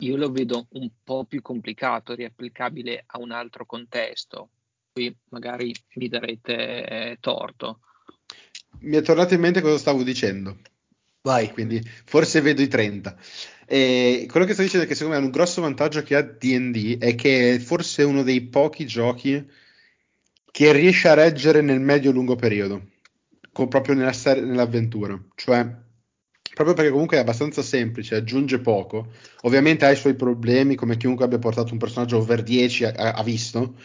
io 0.00 0.16
lo 0.16 0.30
vedo 0.30 0.66
un 0.72 0.90
po' 1.02 1.24
più 1.24 1.40
complicato, 1.40 2.14
riapplicabile 2.14 3.04
a 3.06 3.18
un 3.18 3.30
altro 3.30 3.64
contesto. 3.64 4.50
Qui 4.92 5.16
magari 5.30 5.74
mi 5.94 6.08
darete 6.08 6.86
eh, 6.86 7.16
torto. 7.18 7.80
Mi 8.80 8.96
è 8.96 9.00
tornato 9.02 9.32
in 9.32 9.40
mente 9.40 9.62
cosa 9.62 9.78
stavo 9.78 10.02
dicendo. 10.02 10.58
Vai. 11.22 11.50
Quindi 11.50 11.80
forse 12.04 12.42
vedo 12.42 12.60
i 12.60 12.68
30. 12.68 13.16
E 13.64 14.26
quello 14.30 14.44
che 14.44 14.52
sto 14.52 14.60
dicendo 14.60 14.84
è 14.84 14.88
che 14.88 14.94
secondo 14.94 15.18
me 15.18 15.24
un 15.24 15.30
grosso 15.30 15.62
vantaggio 15.62 16.02
che 16.02 16.14
ha 16.14 16.20
DD 16.20 16.98
è 16.98 17.14
che 17.14 17.54
è 17.54 17.58
forse 17.58 18.02
uno 18.02 18.22
dei 18.22 18.42
pochi 18.42 18.84
giochi 18.84 19.50
che 20.50 20.72
riesce 20.72 21.08
a 21.08 21.14
reggere 21.14 21.62
nel 21.62 21.80
medio-lungo 21.80 22.36
periodo 22.36 22.91
co- 23.52 23.68
proprio 23.68 23.94
nella 23.94 24.12
serie, 24.12 24.42
nell'avventura. 24.42 25.20
Cioè, 25.34 25.66
proprio 26.54 26.74
perché 26.74 26.90
comunque 26.90 27.16
è 27.16 27.20
abbastanza 27.20 27.62
semplice, 27.62 28.16
aggiunge 28.16 28.58
poco. 28.60 29.08
Ovviamente 29.42 29.84
ha 29.84 29.90
i 29.90 29.96
suoi 29.96 30.14
problemi, 30.14 30.74
come 30.74 30.96
chiunque 30.96 31.24
abbia 31.24 31.38
portato 31.38 31.72
un 31.72 31.78
personaggio 31.78 32.18
over 32.18 32.42
10 32.42 32.84
ha, 32.84 33.22
visto, 33.22 33.76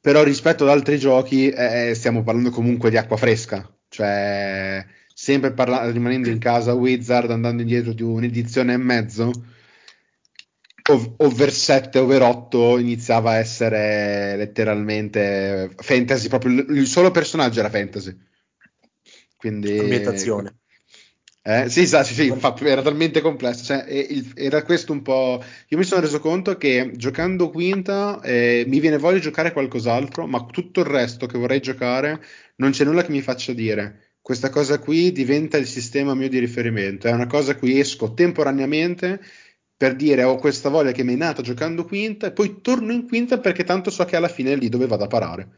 però 0.00 0.22
rispetto 0.22 0.64
ad 0.64 0.70
altri 0.70 0.98
giochi 0.98 1.48
eh, 1.50 1.92
stiamo 1.94 2.22
parlando 2.22 2.50
comunque 2.50 2.90
di 2.90 2.96
acqua 2.96 3.16
fresca. 3.16 3.68
Cioè, 3.88 4.84
sempre 5.14 5.52
parla- 5.52 5.90
rimanendo 5.90 6.28
in 6.28 6.38
casa 6.38 6.72
Wizard, 6.74 7.30
andando 7.30 7.62
indietro 7.62 7.92
di 7.92 8.02
un'edizione 8.02 8.72
e 8.72 8.76
mezzo, 8.78 9.30
ov- 10.90 11.14
over 11.18 11.52
7, 11.52 11.98
over 11.98 12.22
8 12.22 12.78
iniziava 12.78 13.32
a 13.32 13.36
essere 13.36 14.36
letteralmente 14.36 15.72
fantasy, 15.76 16.28
proprio 16.28 16.64
il 16.68 16.86
solo 16.86 17.10
personaggio 17.10 17.60
era 17.60 17.70
fantasy. 17.70 18.16
Quindi, 19.42 19.76
Ambientazione. 19.76 20.58
Eh, 21.42 21.68
sì, 21.68 21.84
sì, 21.84 22.04
sì, 22.04 22.32
era 22.60 22.80
talmente 22.80 23.20
complesso. 23.20 23.64
Cioè, 23.64 23.84
era 24.36 24.62
questo 24.62 24.92
un 24.92 25.02
po'. 25.02 25.42
Io 25.66 25.78
mi 25.78 25.82
sono 25.82 26.00
reso 26.00 26.20
conto 26.20 26.56
che 26.56 26.92
giocando 26.94 27.50
quinta 27.50 28.20
eh, 28.20 28.62
mi 28.68 28.78
viene 28.78 28.98
voglia 28.98 29.16
di 29.16 29.22
giocare 29.22 29.52
qualcos'altro, 29.52 30.28
ma 30.28 30.44
tutto 30.44 30.78
il 30.78 30.86
resto 30.86 31.26
che 31.26 31.38
vorrei 31.38 31.58
giocare 31.58 32.22
non 32.58 32.70
c'è 32.70 32.84
nulla 32.84 33.02
che 33.02 33.10
mi 33.10 33.20
faccia 33.20 33.52
dire. 33.52 34.18
Questa 34.20 34.48
cosa 34.50 34.78
qui 34.78 35.10
diventa 35.10 35.56
il 35.56 35.66
sistema 35.66 36.14
mio 36.14 36.28
di 36.28 36.38
riferimento. 36.38 37.08
È 37.08 37.10
una 37.10 37.26
cosa 37.26 37.50
a 37.50 37.56
cui 37.56 37.80
esco 37.80 38.14
temporaneamente 38.14 39.20
per 39.76 39.96
dire 39.96 40.22
ho 40.22 40.36
questa 40.36 40.68
voglia 40.68 40.92
che 40.92 41.02
mi 41.02 41.14
è 41.14 41.16
nata 41.16 41.42
giocando 41.42 41.84
quinta 41.84 42.28
e 42.28 42.32
poi 42.32 42.60
torno 42.60 42.92
in 42.92 43.08
quinta 43.08 43.40
perché 43.40 43.64
tanto 43.64 43.90
so 43.90 44.04
che 44.04 44.14
alla 44.14 44.28
fine 44.28 44.52
è 44.52 44.56
lì 44.56 44.68
dove 44.68 44.86
vado 44.86 45.02
a 45.02 45.08
parare. 45.08 45.48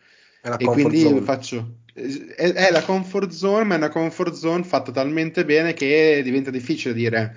E 0.58 0.64
quindi 0.64 1.00
zone. 1.00 1.20
faccio. 1.22 1.78
È, 1.94 2.52
è 2.52 2.70
la 2.70 2.82
comfort 2.82 3.30
zone, 3.30 3.64
ma 3.64 3.74
è 3.74 3.78
una 3.78 3.88
comfort 3.88 4.34
zone 4.34 4.64
fatta 4.64 4.92
talmente 4.92 5.44
bene 5.44 5.72
che 5.72 6.20
diventa 6.22 6.50
difficile 6.50 6.92
dire 6.92 7.36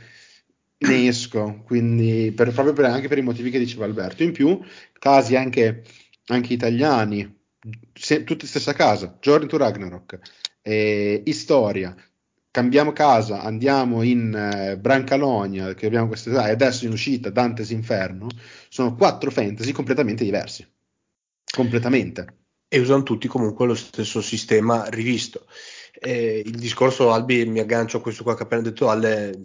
ne 0.79 1.07
esco. 1.07 1.61
Quindi, 1.65 2.31
per- 2.35 2.51
proprio 2.51 2.73
per- 2.73 2.85
anche 2.85 3.07
per 3.07 3.17
i 3.17 3.21
motivi 3.21 3.49
che 3.49 3.59
diceva 3.59 3.85
Alberto. 3.85 4.23
In 4.23 4.31
più, 4.31 4.59
casi 4.99 5.35
anche, 5.35 5.83
anche 6.27 6.53
italiani, 6.53 7.35
se- 7.93 8.23
tutti 8.23 8.45
stessa 8.45 8.73
casa, 8.73 9.17
Journey 9.21 9.47
to 9.47 9.57
Ragnarok, 9.57 10.19
eh, 10.61 11.21
Historia. 11.25 11.95
Cambiamo 12.51 12.91
casa, 12.91 13.41
andiamo 13.41 14.01
in 14.01 14.33
eh, 14.33 14.77
Brancalonia, 14.77 15.75
che 15.75 15.85
abbiamo 15.85 16.07
queste, 16.07 16.31
ah, 16.35 16.47
e 16.47 16.51
adesso 16.51 16.85
in 16.85 16.91
uscita 16.91 17.29
Dante's 17.29 17.69
Inferno. 17.69 18.27
Sono 18.69 18.95
quattro 18.95 19.29
fantasy 19.29 19.71
completamente 19.71 20.23
diversi. 20.23 20.67
Completamente. 21.51 22.36
E 22.67 22.79
usano 22.79 23.03
tutti 23.03 23.27
comunque 23.27 23.65
lo 23.65 23.75
stesso 23.75 24.21
sistema 24.21 24.85
rivisto. 24.89 25.45
Eh, 25.99 26.41
il 26.45 26.57
discorso, 26.57 27.11
Albi, 27.11 27.45
mi 27.45 27.59
aggancio 27.59 27.97
a 27.97 28.01
questo 28.01 28.23
qua 28.23 28.35
che 28.35 28.43
ha 28.43 28.45
appena 28.45 28.61
detto 28.61 28.89
Ale, 28.89 29.39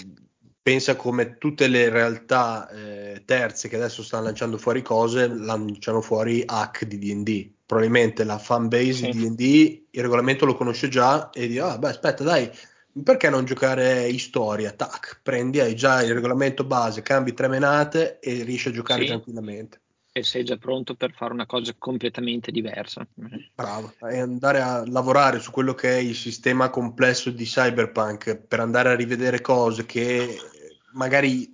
pensa 0.60 0.96
come 0.96 1.38
tutte 1.38 1.66
le 1.66 1.88
realtà 1.88 2.68
eh, 2.70 3.22
terze 3.24 3.68
che 3.68 3.76
adesso 3.76 4.02
stanno 4.02 4.24
lanciando 4.24 4.58
fuori 4.58 4.82
cose, 4.82 5.28
lanciano 5.28 6.00
fuori 6.00 6.42
hack 6.44 6.84
di 6.84 6.98
D&D. 6.98 7.50
Probabilmente 7.64 8.24
la 8.24 8.38
fanbase 8.38 8.92
Sì. 8.92 9.10
di 9.10 9.34
D&D 9.34 9.82
il 9.90 10.02
regolamento 10.02 10.44
lo 10.44 10.54
conosce 10.54 10.88
già 10.88 11.30
e 11.30 11.46
dice, 11.46 11.60
ah 11.60 11.78
beh 11.78 11.88
aspetta 11.88 12.22
dai, 12.22 12.50
perché 13.02 13.30
non 13.30 13.46
giocare 13.46 14.16
storia? 14.18 14.72
Tac, 14.72 15.20
prendi, 15.22 15.58
hai 15.60 15.74
già 15.74 16.02
il 16.02 16.12
regolamento 16.12 16.64
base, 16.64 17.00
cambi 17.02 17.32
tre 17.32 17.48
menate 17.48 18.18
e 18.20 18.42
riesci 18.42 18.68
a 18.68 18.72
giocare 18.72 19.02
Sì. 19.02 19.06
tranquillamente. 19.08 19.80
E 20.14 20.22
sei 20.22 20.44
già 20.44 20.58
pronto 20.58 20.94
per 20.94 21.12
fare 21.12 21.32
una 21.32 21.46
cosa 21.46 21.74
completamente 21.78 22.50
diversa. 22.50 23.06
Bravo, 23.54 23.94
e 24.10 24.18
andare 24.18 24.60
a 24.60 24.84
lavorare 24.86 25.40
su 25.40 25.50
quello 25.50 25.74
che 25.74 25.90
è 25.90 25.98
il 25.98 26.14
sistema 26.14 26.68
complesso 26.68 27.30
di 27.30 27.44
Cyberpunk 27.44 28.36
per 28.36 28.60
andare 28.60 28.90
a 28.90 28.94
rivedere 28.94 29.40
cose 29.40 29.86
che 29.86 30.36
magari 30.92 31.50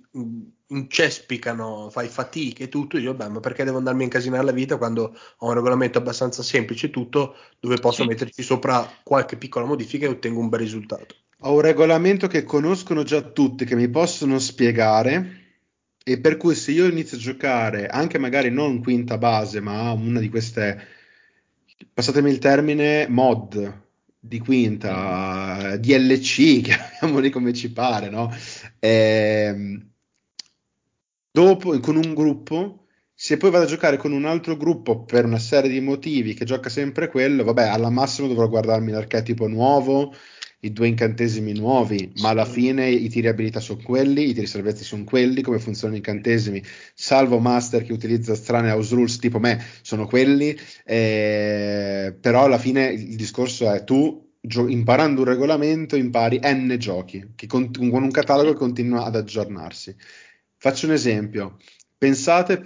incespicano, 0.67 1.89
fai 1.89 2.09
fatica 2.09 2.65
e 2.65 2.69
tutto. 2.69 2.97
Io, 2.97 3.13
beh, 3.13 3.29
ma 3.29 3.39
perché 3.39 3.63
devo 3.63 3.77
andarmi 3.77 4.01
a 4.01 4.05
incasinare 4.05 4.43
la 4.43 4.51
vita 4.51 4.77
quando 4.77 5.15
ho 5.37 5.47
un 5.47 5.53
regolamento 5.53 5.97
abbastanza 5.97 6.43
semplice 6.43 6.87
e 6.87 6.89
tutto, 6.89 7.37
dove 7.61 7.77
posso 7.77 8.01
Sì. 8.01 8.09
metterci 8.09 8.43
sopra 8.43 8.85
qualche 9.03 9.37
piccola 9.37 9.65
modifica 9.65 10.05
e 10.05 10.09
ottengo 10.09 10.41
un 10.41 10.49
bel 10.49 10.59
risultato. 10.59 11.15
Ho 11.43 11.53
un 11.53 11.61
regolamento 11.61 12.27
che 12.27 12.43
conoscono 12.43 13.03
già 13.03 13.21
tutti, 13.21 13.63
che 13.63 13.75
mi 13.75 13.89
possono 13.89 14.37
spiegare, 14.37 15.48
e 16.09 16.19
per 16.19 16.37
cui 16.37 16.55
se 16.55 16.71
io 16.71 16.87
inizio 16.87 17.17
a 17.17 17.19
giocare 17.19 17.85
anche 17.85 18.17
magari 18.17 18.49
non 18.49 18.81
quinta 18.81 19.19
base, 19.19 19.59
ma 19.59 19.91
una 19.91 20.19
di 20.19 20.27
queste, 20.27 20.87
passatemi 21.93 22.31
il 22.31 22.39
termine, 22.39 23.07
mod 23.07 23.87
di 24.19 24.39
quinta, 24.39 25.77
DLC, 25.77 26.61
chiamiamoli 26.65 27.29
come 27.29 27.53
ci 27.53 27.71
pare, 27.71 28.09
no? 28.09 28.35
Ehm, 28.79 29.87
dopo, 31.31 31.79
con 31.79 31.95
un 31.95 32.15
gruppo, 32.15 32.87
se 33.13 33.37
poi 33.37 33.51
vado 33.51 33.65
a 33.65 33.67
giocare 33.67 33.97
con 33.97 34.11
un 34.11 34.25
altro 34.25 34.57
gruppo 34.57 35.03
per 35.03 35.25
una 35.25 35.37
serie 35.37 35.69
di 35.69 35.79
motivi 35.79 36.33
che 36.33 36.43
gioca 36.43 36.69
sempre 36.69 37.09
quello, 37.09 37.43
vabbè, 37.43 37.67
alla 37.67 37.91
massimo 37.91 38.27
dovrò 38.27 38.49
guardarmi 38.49 38.91
l'archetipo 38.91 39.47
nuovo 39.47 40.11
i 40.61 40.73
due 40.73 40.87
incantesimi 40.87 41.53
nuovi, 41.53 42.11
ma 42.17 42.29
alla 42.29 42.45
fine 42.45 42.89
i 42.89 43.07
tiri 43.09 43.27
abilità 43.27 43.59
sono 43.59 43.81
quelli, 43.81 44.29
i 44.29 44.33
tiri 44.33 44.45
salvezza 44.45 44.83
sono 44.83 45.03
quelli, 45.05 45.41
come 45.41 45.59
funzionano 45.59 45.95
i 45.95 45.99
incantesimi, 45.99 46.61
salvo 46.93 47.39
master 47.39 47.83
che 47.83 47.93
utilizza 47.93 48.35
strane 48.35 48.71
house 48.71 48.93
rules 48.93 49.17
tipo 49.17 49.39
me, 49.39 49.63
sono 49.81 50.05
quelli, 50.05 50.57
eh, 50.85 52.15
però 52.19 52.45
alla 52.45 52.57
fine 52.57 52.87
il 52.87 53.15
discorso 53.15 53.71
è 53.71 53.83
tu 53.83 54.33
gio- 54.41 54.67
imparando 54.67 55.21
un 55.21 55.27
regolamento 55.27 55.95
impari 55.95 56.39
n 56.43 56.75
giochi, 56.77 57.31
che 57.35 57.47
con, 57.47 57.71
con 57.71 58.03
un 58.03 58.11
catalogo 58.11 58.51
che 58.51 58.57
continua 58.57 59.05
ad 59.05 59.15
aggiornarsi. 59.15 59.95
Faccio 60.57 60.85
un 60.87 60.93
esempio. 60.93 61.57
Pensate, 61.97 62.57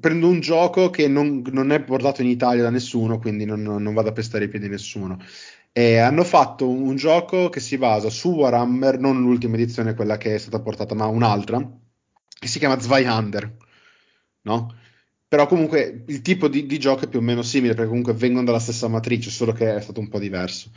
prendo 0.00 0.28
un 0.28 0.38
gioco 0.40 0.90
che 0.90 1.08
non, 1.08 1.42
non 1.50 1.72
è 1.72 1.82
portato 1.82 2.22
in 2.22 2.28
Italia 2.28 2.62
da 2.62 2.70
nessuno, 2.70 3.18
quindi 3.18 3.44
non, 3.44 3.62
non 3.62 3.94
vado 3.94 4.10
a 4.10 4.12
pestare 4.12 4.44
i 4.44 4.48
piedi 4.48 4.66
di 4.66 4.70
nessuno. 4.72 5.18
E 5.72 5.98
hanno 5.98 6.24
fatto 6.24 6.68
un, 6.68 6.96
gioco 6.96 7.48
che 7.48 7.60
si 7.60 7.78
basa 7.78 8.10
su 8.10 8.30
Warhammer, 8.30 8.98
non 8.98 9.20
l'ultima 9.20 9.54
edizione, 9.54 9.94
quella 9.94 10.16
che 10.16 10.34
è 10.34 10.38
stata 10.38 10.60
portata, 10.60 10.94
ma 10.94 11.06
un'altra, 11.06 11.58
che 12.38 12.48
si 12.48 12.58
chiama 12.58 12.80
Zweihander, 12.80 13.56
no? 14.42 14.74
Però 15.28 15.46
comunque 15.46 16.02
il 16.08 16.22
tipo 16.22 16.48
di, 16.48 16.66
di 16.66 16.78
gioco 16.78 17.04
è 17.04 17.08
più 17.08 17.20
o 17.20 17.22
meno 17.22 17.42
simile, 17.42 17.74
perché 17.74 17.88
comunque 17.88 18.14
vengono 18.14 18.46
dalla 18.46 18.58
stessa 18.58 18.88
matrice, 18.88 19.30
solo 19.30 19.52
che 19.52 19.76
è 19.76 19.80
stato 19.80 20.00
un 20.00 20.08
po' 20.08 20.18
diverso. 20.18 20.70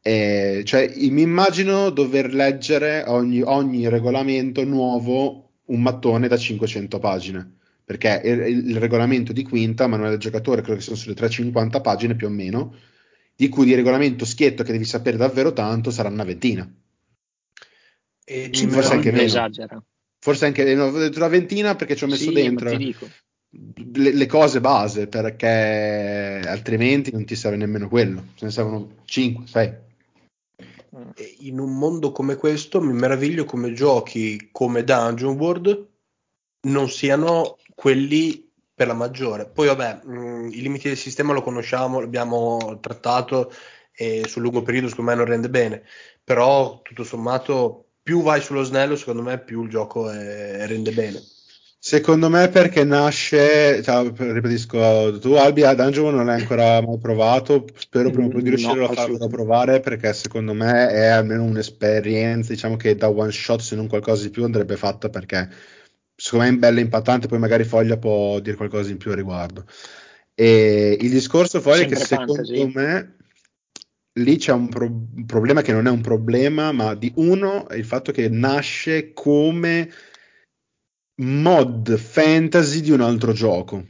E, 0.00 0.62
cioè, 0.64 0.92
mi 1.10 1.22
immagino 1.22 1.90
dover 1.90 2.32
leggere 2.32 3.04
ogni, 3.08 3.42
ogni 3.42 3.88
regolamento 3.88 4.64
nuovo 4.64 5.50
un 5.66 5.82
mattone 5.82 6.28
da 6.28 6.36
500 6.36 6.98
pagine, 7.00 7.56
perché 7.84 8.20
il, 8.24 8.68
il 8.68 8.76
regolamento 8.78 9.32
di 9.32 9.42
quinta, 9.42 9.88
manuale 9.88 10.12
del 10.12 10.20
giocatore, 10.20 10.60
credo 10.60 10.76
che 10.76 10.82
siano 10.82 10.98
sulle 10.98 11.14
350 11.14 11.80
pagine 11.80 12.14
più 12.14 12.28
o 12.28 12.30
meno, 12.30 12.74
di 13.38 13.48
cui 13.48 13.66
di 13.66 13.76
regolamento 13.76 14.24
schietto 14.24 14.64
che 14.64 14.72
devi 14.72 14.84
sapere 14.84 15.16
davvero 15.16 15.52
tanto 15.52 15.92
sarà 15.92 16.08
una 16.08 16.24
ventina. 16.24 16.68
E 18.24 18.50
Sì, 18.52 18.66
forse 18.66 18.94
anche 18.94 19.12
meno. 19.12 19.22
esagera. 19.22 19.80
Forse 20.18 20.46
anche 20.46 20.74
no, 20.74 20.86
ho 20.86 20.98
detto 20.98 21.18
una 21.18 21.28
ventina 21.28 21.76
perché 21.76 21.94
ci 21.94 22.02
ho 22.02 22.08
messo 22.08 22.24
Sì, 22.24 22.32
dentro 22.32 22.70
ma 22.72 22.76
ti 22.76 22.84
dico. 22.84 23.08
le, 23.94 24.12
le 24.12 24.26
cose 24.26 24.60
base, 24.60 25.06
perché 25.06 25.46
altrimenti 26.44 27.12
non 27.12 27.24
ti 27.24 27.36
serve 27.36 27.56
nemmeno 27.58 27.88
quello. 27.88 28.24
Ce 28.34 28.44
ne 28.44 28.50
servono 28.50 28.96
5, 29.04 29.46
6. 29.46 29.72
E 31.14 31.36
in 31.42 31.60
un 31.60 31.78
mondo 31.78 32.10
come 32.10 32.34
questo 32.34 32.80
mi 32.80 32.92
meraviglio 32.92 33.44
come 33.44 33.72
giochi 33.72 34.48
come 34.50 34.82
Dungeon 34.82 35.36
World 35.36 35.86
non 36.62 36.88
siano 36.90 37.56
quelli 37.76 38.47
per 38.78 38.86
la 38.86 38.94
maggiore. 38.94 39.48
Poi 39.50 39.66
vabbè, 39.66 40.04
mh, 40.04 40.48
i 40.52 40.60
limiti 40.62 40.88
del 40.88 40.96
sistema 40.96 41.32
lo 41.32 41.42
conosciamo, 41.42 42.00
l'abbiamo 42.00 42.78
trattato 42.80 43.52
e 43.92 44.26
sul 44.28 44.42
lungo 44.42 44.62
periodo 44.62 44.88
secondo 44.88 45.10
me 45.10 45.16
non 45.16 45.26
rende 45.26 45.50
bene, 45.50 45.82
però 46.22 46.80
tutto 46.82 47.02
sommato 47.04 47.86
più 48.02 48.22
vai 48.22 48.40
sullo 48.40 48.62
snello 48.62 48.94
secondo 48.96 49.22
me 49.22 49.38
più 49.42 49.64
il 49.64 49.70
gioco 49.70 50.08
è- 50.10 50.66
rende 50.66 50.92
bene. 50.92 51.20
Secondo 51.80 52.28
me 52.28 52.48
perché 52.48 52.82
nasce, 52.84 53.82
ciao, 53.84 54.12
ripetisco, 54.16 55.18
tu 55.20 55.32
Albi 55.34 55.62
a 55.62 55.74
Dungeon 55.74 56.12
non 56.14 56.26
l'hai 56.26 56.40
ancora 56.40 56.80
mai 56.82 56.98
provato, 56.98 57.64
spero 57.76 58.10
prima 58.10 58.26
o 58.26 58.30
poi 58.30 58.42
di 58.42 58.48
No, 58.48 58.56
riuscire 58.56 58.84
a 58.84 58.88
farlo 58.88 59.28
provare 59.28 59.78
perché 59.80 60.12
secondo 60.12 60.54
me 60.54 60.88
è 60.88 61.06
almeno 61.06 61.44
un'esperienza, 61.44 62.52
diciamo 62.52 62.76
che 62.76 62.96
da 62.96 63.08
one 63.08 63.30
shot 63.30 63.60
se 63.60 63.76
non 63.76 63.86
qualcosa 63.86 64.24
di 64.24 64.30
più 64.30 64.42
andrebbe 64.44 64.76
fatta 64.76 65.08
perché 65.08 65.48
secondo 66.28 66.44
me 66.44 66.54
è 66.54 66.58
bella 66.58 66.80
impattante, 66.80 67.26
poi 67.26 67.38
magari 67.38 67.64
Foglia 67.64 67.96
può 67.96 68.38
dire 68.40 68.56
qualcosa 68.56 68.90
in 68.90 68.98
più 68.98 69.12
a 69.12 69.14
riguardo. 69.14 69.64
E 70.34 70.98
il 71.00 71.10
discorso 71.10 71.60
Foglia 71.62 71.84
è 71.84 71.86
che 71.86 71.96
Sempre 71.96 72.04
secondo 72.04 72.34
fantasy? 72.34 72.72
me 72.74 73.16
lì 74.18 74.36
c'è 74.36 74.52
un, 74.52 74.68
pro- 74.68 74.84
un 74.86 75.24
problema 75.26 75.62
che 75.62 75.72
non 75.72 75.86
è 75.86 75.90
un 75.90 76.02
problema, 76.02 76.70
ma 76.72 76.94
di 76.94 77.10
uno 77.16 77.66
è 77.68 77.76
il 77.76 77.84
fatto 77.84 78.12
che 78.12 78.28
nasce 78.28 79.12
come 79.14 79.90
mod 81.20 81.96
fantasy 81.96 82.80
di 82.80 82.90
un 82.90 83.00
altro 83.00 83.32
gioco, 83.32 83.86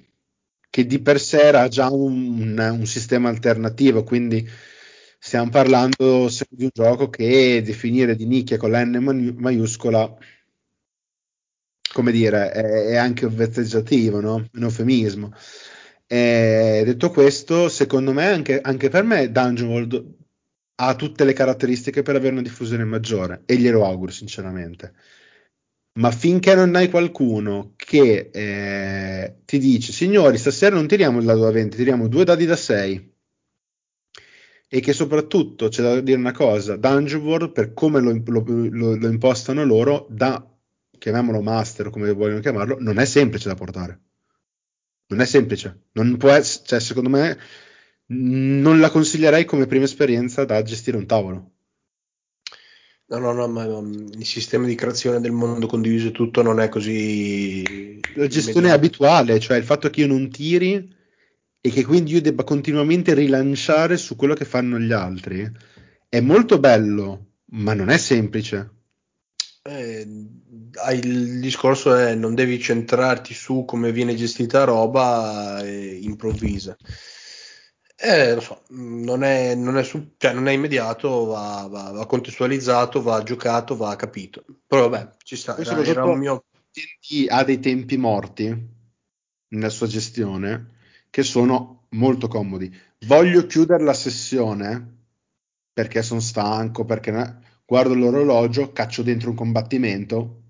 che 0.71 0.87
di 0.87 1.01
per 1.01 1.19
sé 1.21 1.41
era 1.41 1.67
già 1.69 1.91
un- 1.91 2.57
un 2.59 2.87
sistema 2.87 3.29
alternativo, 3.29 4.05
quindi 4.05 4.49
stiamo 5.19 5.51
parlando 5.51 6.29
di 6.51 6.65
un 6.65 6.71
gioco 6.73 7.11
che 7.11 7.63
definire 7.65 8.15
di 8.15 8.27
nicchia 8.27 8.57
con 8.59 8.71
la 8.71 8.85
N 8.85 9.35
maiuscola, 9.39 10.17
come 11.99 12.13
dire, 12.13 12.53
è, 12.53 12.63
è 12.91 12.97
anche 12.97 13.27
un 13.27 13.35
vezzeggiativo, 13.35 14.21
no? 14.21 14.35
un 14.53 14.63
eufemismo. 14.63 15.33
E 16.07 16.83
detto 16.85 17.11
questo, 17.11 17.69
secondo 17.69 18.13
me, 18.13 18.27
anche, 18.27 18.61
anche 18.61 18.89
per 18.89 19.03
me, 19.03 19.33
Dungeon 19.33 19.69
World 19.69 20.17
ha 20.77 20.95
tutte 20.95 21.25
le 21.25 21.33
caratteristiche 21.33 22.03
per 22.03 22.15
avere 22.15 22.35
una 22.35 22.43
diffusione 22.43 22.85
maggiore 22.85 23.43
e 23.47 23.57
glielo 23.57 23.85
auguro 23.85 24.13
sinceramente. 24.13 24.95
Ma 25.99 26.13
finché 26.13 26.55
non 26.55 26.77
hai 26.77 26.89
qualcuno 26.89 27.73
che 27.75 28.31
eh, 28.33 29.41
ti 29.45 29.59
dice, 29.59 29.93
signori, 29.93 30.39
stasera 30.39 30.77
non 30.77 30.87
tiriamo 30.87 31.19
il 31.19 31.25
dado 31.25 31.43
da 31.43 31.51
20, 31.51 31.77
tiriamo 31.77 32.07
due 32.07 32.25
dadi 32.25 32.47
da 32.47 32.55
6 32.55 33.15
e 34.69 34.81
che 34.81 34.93
soprattutto 34.93 35.67
c'è 35.67 35.83
da 35.83 36.01
dire 36.01 36.19
una 36.19 36.31
cosa, 36.31 36.77
Dungeon 36.77 37.23
World 37.23 37.51
per 37.51 37.75
come 37.75 37.99
lo, 38.01 38.23
lo, 38.25 38.45
lo, 38.47 38.95
lo 38.97 39.09
impostano 39.09 39.65
loro, 39.65 40.07
da 40.09 40.58
chiamiamolo 40.99 41.41
master 41.41 41.91
come 41.91 42.13
vogliono 42.13 42.41
chiamarlo, 42.41 42.77
non 42.81 42.99
è 42.99 43.05
semplice 43.05 43.49
da 43.49 43.55
portare. 43.55 44.01
Non 45.09 45.21
è 45.21 45.25
semplice, 45.25 45.85
non 45.93 46.17
può 46.19 46.31
essere, 46.31 46.65
cioè 46.67 46.81
secondo 46.81 47.09
me 47.09 47.39
non 48.11 48.81
la 48.81 48.91
consiglierei 48.91 49.45
come 49.45 49.67
prima 49.67 49.85
esperienza 49.85 50.45
da 50.45 50.63
gestire 50.63 50.97
un 50.97 51.07
tavolo. 51.07 51.53
No, 53.07 53.19
no, 53.19 53.33
no, 53.33 53.49
ma 53.49 53.65
il 53.65 54.27
sistema 54.27 54.67
di 54.67 54.75
creazione 54.75 55.19
del 55.19 55.33
mondo 55.33 55.67
condiviso 55.67 56.11
tutto 56.11 56.43
non 56.43 56.61
è 56.61 56.69
così. 56.69 57.99
La 58.15 58.27
gestione 58.27 58.69
è 58.69 58.73
abituale, 58.73 59.41
cioè 59.41 59.57
il 59.57 59.65
fatto 59.65 59.89
che 59.89 60.01
io 60.01 60.07
non 60.07 60.29
tiri 60.29 60.95
e 61.61 61.71
che 61.71 61.85
quindi 61.85 62.13
io 62.13 62.21
debba 62.21 62.45
continuamente 62.45 63.15
rilanciare 63.15 63.97
su 63.97 64.15
quello 64.15 64.35
che 64.35 64.45
fanno 64.45 64.79
gli 64.79 64.93
altri 64.93 65.51
è 66.09 66.21
molto 66.21 66.59
bello, 66.59 67.33
ma 67.53 67.75
non 67.75 67.91
è 67.91 67.99
semplice. 67.99 68.78
Eh, 69.63 70.07
il 70.93 71.41
discorso 71.41 71.95
è 71.95 72.15
non 72.15 72.35
devi 72.35 72.59
centrarti 72.61 73.35
su 73.35 73.65
come 73.67 73.93
viene 73.93 74.15
gestita 74.15 74.65
roba 74.65 75.61
e 75.63 75.99
improvvisa. 76.03 76.77
Eh, 78.01 78.35
lo 78.35 78.41
so, 78.41 78.63
non 78.69 79.25
è, 79.25 79.57
non 79.57 79.77
è, 79.77 79.83
su, 79.83 80.13
cioè 80.19 80.33
non 80.33 80.47
è 80.47 80.53
immediato, 80.53 81.25
va, 81.25 81.67
va, 81.69 81.91
va, 81.91 82.07
contestualizzato, 82.07 83.03
va 83.03 83.23
giocato, 83.25 83.77
va 83.77 83.97
capito. 83.97 84.45
Però 84.67 84.89
vabbè, 84.89 85.17
ci 85.25 85.35
sta. 85.35 85.57
Era, 85.57 85.83
era 85.83 86.05
un 86.05 86.19
mio... 86.19 86.45
Ha 87.29 87.43
dei 87.43 87.59
tempi 87.59 87.97
morti 87.97 88.77
nella 89.49 89.69
sua 89.69 89.89
gestione 89.89 90.77
che 91.11 91.25
sono 91.25 91.87
molto 91.91 92.29
comodi. 92.29 92.73
Voglio 93.07 93.47
chiudere 93.47 93.83
la 93.83 93.95
sessione 93.95 94.97
perché 95.73 96.03
sono 96.03 96.21
stanco, 96.21 96.85
perché 96.85 97.11
guardo 97.69 97.93
l'orologio, 97.93 98.73
caccio 98.73 99.03
dentro 99.03 99.29
un 99.29 99.37
combattimento, 99.37 100.43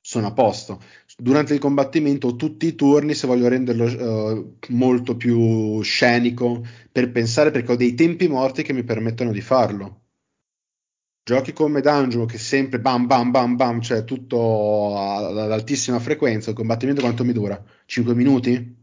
sono 0.00 0.28
a 0.28 0.32
posto. 0.32 0.80
Durante 1.16 1.54
il 1.54 1.58
combattimento 1.58 2.36
tutti 2.36 2.66
i 2.66 2.76
turni 2.76 3.14
se 3.14 3.26
voglio 3.26 3.48
renderlo 3.48 3.84
uh, 3.84 4.56
molto 4.68 5.16
più 5.16 5.80
scenico 5.82 6.64
per 6.92 7.10
pensare 7.10 7.50
perché 7.50 7.72
ho 7.72 7.76
dei 7.76 7.94
tempi 7.94 8.28
morti 8.28 8.62
che 8.62 8.72
mi 8.72 8.84
permettono 8.84 9.32
di 9.32 9.40
farlo. 9.40 10.02
Giochi 11.24 11.52
come 11.52 11.80
Dungeon 11.80 12.26
che 12.26 12.38
sempre 12.38 12.78
bam 12.78 13.06
bam 13.06 13.32
bam 13.32 13.56
bam, 13.56 13.80
cioè 13.80 14.04
tutto 14.04 14.96
ad 14.96 15.50
altissima 15.50 15.98
frequenza, 15.98 16.50
il 16.50 16.56
combattimento 16.56 17.00
quanto 17.00 17.24
mi 17.24 17.32
dura? 17.32 17.60
5 17.86 18.14
minuti? 18.14 18.82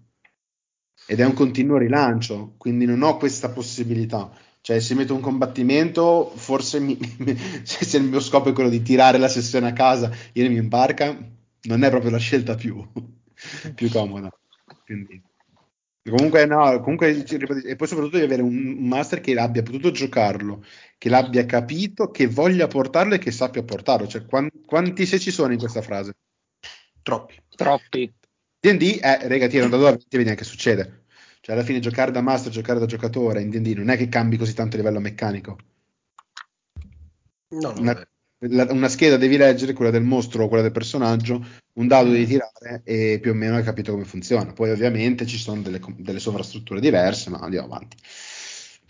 ed 1.07 1.19
è 1.19 1.25
un 1.25 1.33
continuo 1.33 1.77
rilancio, 1.77 2.53
quindi 2.57 2.85
non 2.85 3.01
ho 3.01 3.17
questa 3.17 3.49
possibilità. 3.49 4.31
Cioè, 4.63 4.79
se 4.79 4.93
metto 4.93 5.15
un 5.15 5.21
combattimento, 5.21 6.31
forse 6.35 6.79
mi, 6.79 6.97
mi, 7.17 7.35
se 7.65 7.97
il 7.97 8.03
mio 8.03 8.19
scopo 8.19 8.49
è 8.49 8.53
quello 8.53 8.69
di 8.69 8.83
tirare 8.83 9.17
la 9.17 9.27
sessione 9.27 9.67
a 9.67 9.73
casa, 9.73 10.11
irmi 10.33 10.57
in 10.57 10.67
barca, 10.67 11.17
non 11.63 11.83
è 11.83 11.89
proprio 11.89 12.11
la 12.11 12.19
scelta 12.19 12.53
più, 12.53 12.79
più 13.73 13.89
comoda. 13.89 14.29
Quindi, 14.85 15.19
comunque, 16.07 16.45
no, 16.45 16.79
comunque, 16.79 17.25
e 17.25 17.75
poi 17.75 17.87
soprattutto 17.87 18.17
di 18.17 18.23
avere 18.23 18.43
un, 18.43 18.53
master 18.87 19.19
che 19.19 19.33
abbia 19.33 19.63
potuto 19.63 19.89
giocarlo, 19.89 20.63
che 20.99 21.09
l'abbia 21.09 21.45
capito, 21.47 22.11
che 22.11 22.27
voglia 22.27 22.67
portarlo 22.67 23.15
e 23.15 23.19
che 23.19 23.31
sappia 23.31 23.63
portarlo. 23.63 24.07
Cioè, 24.07 24.25
quanti, 24.25 24.61
quanti 24.63 25.07
se 25.07 25.19
ci 25.19 25.31
sono 25.31 25.53
in 25.53 25.59
questa 25.59 25.81
frase? 25.81 26.13
Troppi. 27.01 27.35
Troppi. 27.55 28.13
D&D 28.59 28.99
è, 28.99 29.21
rega, 29.23 29.47
tira 29.47 29.67
da 29.67 29.77
2 29.77 30.01
vedi 30.07 30.29
anche 30.29 30.43
succede. 30.43 31.00
Cioè, 31.41 31.55
alla 31.55 31.65
fine 31.65 31.79
giocare 31.79 32.11
da 32.11 32.21
master, 32.21 32.51
giocare 32.51 32.79
da 32.79 32.85
giocatore 32.85 33.41
in 33.41 33.49
D&D 33.49 33.73
non 33.75 33.89
è 33.89 33.97
che 33.97 34.07
cambi 34.07 34.37
così 34.37 34.53
tanto 34.53 34.75
a 34.75 34.79
livello 34.79 34.99
meccanico. 34.99 35.57
No, 37.49 37.73
una, 37.77 38.07
la, 38.47 38.67
una, 38.69 38.87
scheda 38.87 39.17
devi 39.17 39.37
leggere, 39.37 39.73
quella 39.73 39.89
del 39.89 40.03
mostro 40.03 40.43
o 40.43 40.47
quella 40.47 40.61
del 40.61 40.71
personaggio, 40.71 41.43
un 41.73 41.87
dado 41.87 42.11
devi 42.11 42.27
tirare 42.27 42.81
e 42.83 43.19
più 43.19 43.31
o 43.31 43.33
meno 43.33 43.55
hai 43.55 43.63
capito 43.63 43.91
come 43.91 44.05
funziona. 44.05 44.53
Poi 44.53 44.69
ovviamente 44.69 45.25
ci 45.25 45.37
sono 45.37 45.61
delle, 45.61 45.81
delle 45.97 46.19
sovrastrutture 46.19 46.79
diverse, 46.79 47.31
ma 47.31 47.39
andiamo 47.39 47.65
avanti. 47.65 47.97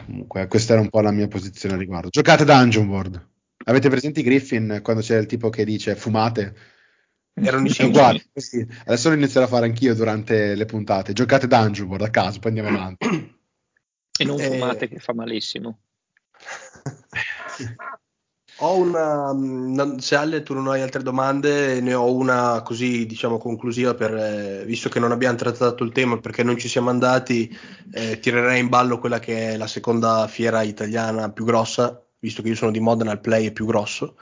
Comunque, 0.05 0.47
questa 0.47 0.73
era 0.73 0.81
un 0.81 0.89
po' 0.89 0.99
la 0.99 1.11
mia 1.11 1.29
posizione 1.29 1.75
al 1.75 1.79
riguardo. 1.79 2.09
Giocate 2.09 2.43
Dungeon 2.43 2.87
World. 2.87 3.29
Avete 3.63 3.89
presenti 3.89 4.23
Griffin 4.23 4.81
quando 4.83 5.01
c'è 5.01 5.17
il 5.17 5.25
tipo 5.25 5.49
che 5.49 5.63
dice 5.63 5.95
fumate? 5.95 6.55
Erano 7.33 7.67
i 7.67 7.75
uguali. 7.79 8.23
Sì. 8.33 8.65
Adesso 8.85 9.09
lo 9.09 9.15
inizierò 9.15 9.45
a 9.45 9.49
fare 9.49 9.65
anch'io 9.65 9.95
durante 9.95 10.55
le 10.55 10.65
puntate. 10.65 11.13
Giocate 11.13 11.47
Dungeon 11.47 11.87
World 11.87 12.05
a 12.05 12.09
caso, 12.09 12.39
poi 12.39 12.51
andiamo 12.55 12.77
avanti. 12.77 13.39
E 14.21 14.25
non 14.25 14.37
fumate, 14.37 14.85
eh... 14.85 14.87
che 14.89 14.99
fa 14.99 15.13
malissimo. 15.15 15.79
ho 18.57 18.77
una. 18.77 19.99
Se 19.99 20.15
Ale 20.15 20.43
tu 20.43 20.53
non 20.53 20.67
hai 20.67 20.81
altre 20.81 21.01
domande, 21.01 21.81
ne 21.81 21.93
ho 21.93 22.13
una 22.13 22.61
così 22.61 23.05
diciamo 23.07 23.37
conclusiva 23.37 23.95
per 23.95 24.13
eh, 24.13 24.63
visto 24.65 24.89
che 24.89 24.99
non 24.99 25.11
abbiamo 25.11 25.37
trattato 25.37 25.83
il 25.83 25.91
tema 25.91 26.19
perché 26.19 26.43
non 26.43 26.57
ci 26.57 26.67
siamo 26.67 26.89
andati, 26.89 27.49
eh, 27.91 28.19
tirerei 28.19 28.59
in 28.59 28.69
ballo 28.69 28.99
quella 28.99 29.19
che 29.19 29.53
è 29.53 29.57
la 29.57 29.67
seconda 29.67 30.27
fiera 30.27 30.61
italiana 30.61 31.31
più 31.31 31.45
grossa, 31.45 32.05
visto 32.19 32.43
che 32.43 32.49
io 32.49 32.55
sono 32.55 32.71
di 32.71 32.79
Modena, 32.79 33.11
il 33.11 33.21
play 33.21 33.47
è 33.47 33.51
più 33.51 33.65
grosso. 33.65 34.17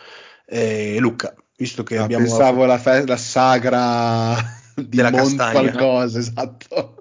Eh, 0.46 0.98
Luca, 1.00 1.36
visto 1.60 1.84
che 1.84 1.98
no, 1.98 2.04
abbiamo... 2.04 2.24
Pensavo 2.26 2.66
la, 2.66 2.78
fe- 2.78 3.06
la 3.06 3.18
sagra 3.18 4.36
di 4.76 4.88
della 4.96 5.12
Mont 5.12 5.36
castagna. 5.36 5.72
qualcosa, 5.72 6.20
esatto. 6.20 6.98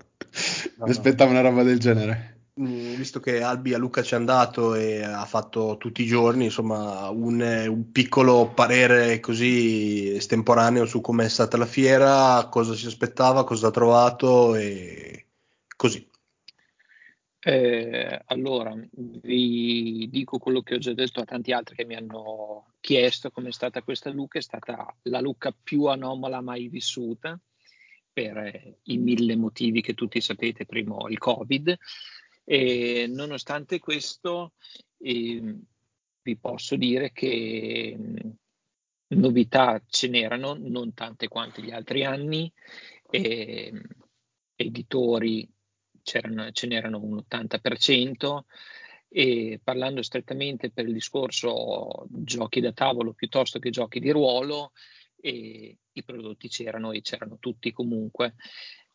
No, 0.76 0.84
Mi 0.84 0.90
aspettavo 0.90 1.32
no. 1.32 1.38
una 1.38 1.48
roba 1.48 1.62
del 1.62 1.78
genere. 1.78 2.34
Mm, 2.60 2.94
visto 2.96 3.20
che 3.20 3.40
Albi 3.40 3.72
a 3.72 3.78
Luca 3.78 4.02
ci 4.02 4.14
è 4.14 4.16
andato 4.16 4.74
e 4.74 5.00
ha 5.02 5.24
fatto 5.24 5.76
tutti 5.78 6.02
i 6.02 6.06
giorni, 6.06 6.46
insomma, 6.46 7.08
un, 7.08 7.40
un 7.40 7.92
piccolo 7.92 8.50
parere 8.52 9.20
così 9.20 10.14
estemporaneo 10.16 10.84
su 10.84 11.00
come 11.00 11.26
è 11.26 11.28
stata 11.28 11.56
la 11.56 11.66
fiera, 11.66 12.48
cosa 12.50 12.74
si 12.74 12.86
aspettava, 12.86 13.44
cosa 13.44 13.68
ha 13.68 13.70
trovato 13.70 14.56
e 14.56 15.26
così. 15.76 16.07
Eh, 17.48 18.20
allora, 18.26 18.74
vi 18.92 20.06
dico 20.10 20.36
quello 20.36 20.60
che 20.60 20.74
ho 20.74 20.78
già 20.78 20.92
detto 20.92 21.20
a 21.20 21.24
tanti 21.24 21.52
altri 21.52 21.76
che 21.76 21.86
mi 21.86 21.94
hanno 21.94 22.74
chiesto 22.78 23.30
come 23.30 23.48
è 23.48 23.52
stata 23.52 23.80
questa 23.80 24.10
Luca, 24.10 24.38
è 24.38 24.42
stata 24.42 24.94
la 25.04 25.20
Luca 25.20 25.56
più 25.58 25.86
anomala 25.86 26.42
mai 26.42 26.68
vissuta 26.68 27.40
per 28.12 28.36
eh, 28.36 28.80
i 28.82 28.98
mille 28.98 29.34
motivi 29.34 29.80
che 29.80 29.94
tutti 29.94 30.20
sapete, 30.20 30.66
primo 30.66 31.08
il 31.08 31.16
Covid, 31.16 31.74
e 32.44 33.06
nonostante 33.08 33.78
questo 33.78 34.52
eh, 34.98 35.56
vi 36.20 36.36
posso 36.36 36.76
dire 36.76 37.12
che 37.12 37.96
novità 39.06 39.82
ce 39.86 40.08
n'erano, 40.08 40.54
non 40.60 40.92
tante 40.92 41.28
quante 41.28 41.62
gli 41.62 41.70
altri 41.70 42.04
anni, 42.04 42.52
e, 43.08 43.72
editori 44.54 45.50
ce 46.08 46.66
n'erano 46.66 47.00
un 47.02 47.22
80% 47.28 48.44
e 49.08 49.60
parlando 49.62 50.02
strettamente 50.02 50.70
per 50.70 50.86
il 50.86 50.92
discorso 50.92 52.06
giochi 52.10 52.60
da 52.60 52.72
tavolo 52.72 53.12
piuttosto 53.12 53.58
che 53.58 53.70
giochi 53.70 54.00
di 54.00 54.10
ruolo, 54.10 54.72
i 55.20 56.04
prodotti 56.04 56.48
c'erano 56.48 56.92
e 56.92 57.00
c'erano 57.00 57.38
tutti 57.38 57.72
comunque. 57.72 58.34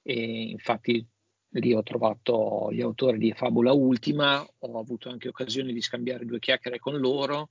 E 0.01 0.49
infatti 0.49 1.05
lì 1.49 1.73
ho 1.73 1.83
trovato 1.83 2.69
gli 2.71 2.81
autori 2.81 3.17
di 3.17 3.33
Fabula 3.33 3.73
Ultima, 3.73 4.41
ho 4.59 4.79
avuto 4.79 5.09
anche 5.09 5.27
occasione 5.27 5.73
di 5.73 5.81
scambiare 5.81 6.25
due 6.25 6.39
chiacchiere 6.39 6.79
con 6.79 6.97
loro 6.97 7.49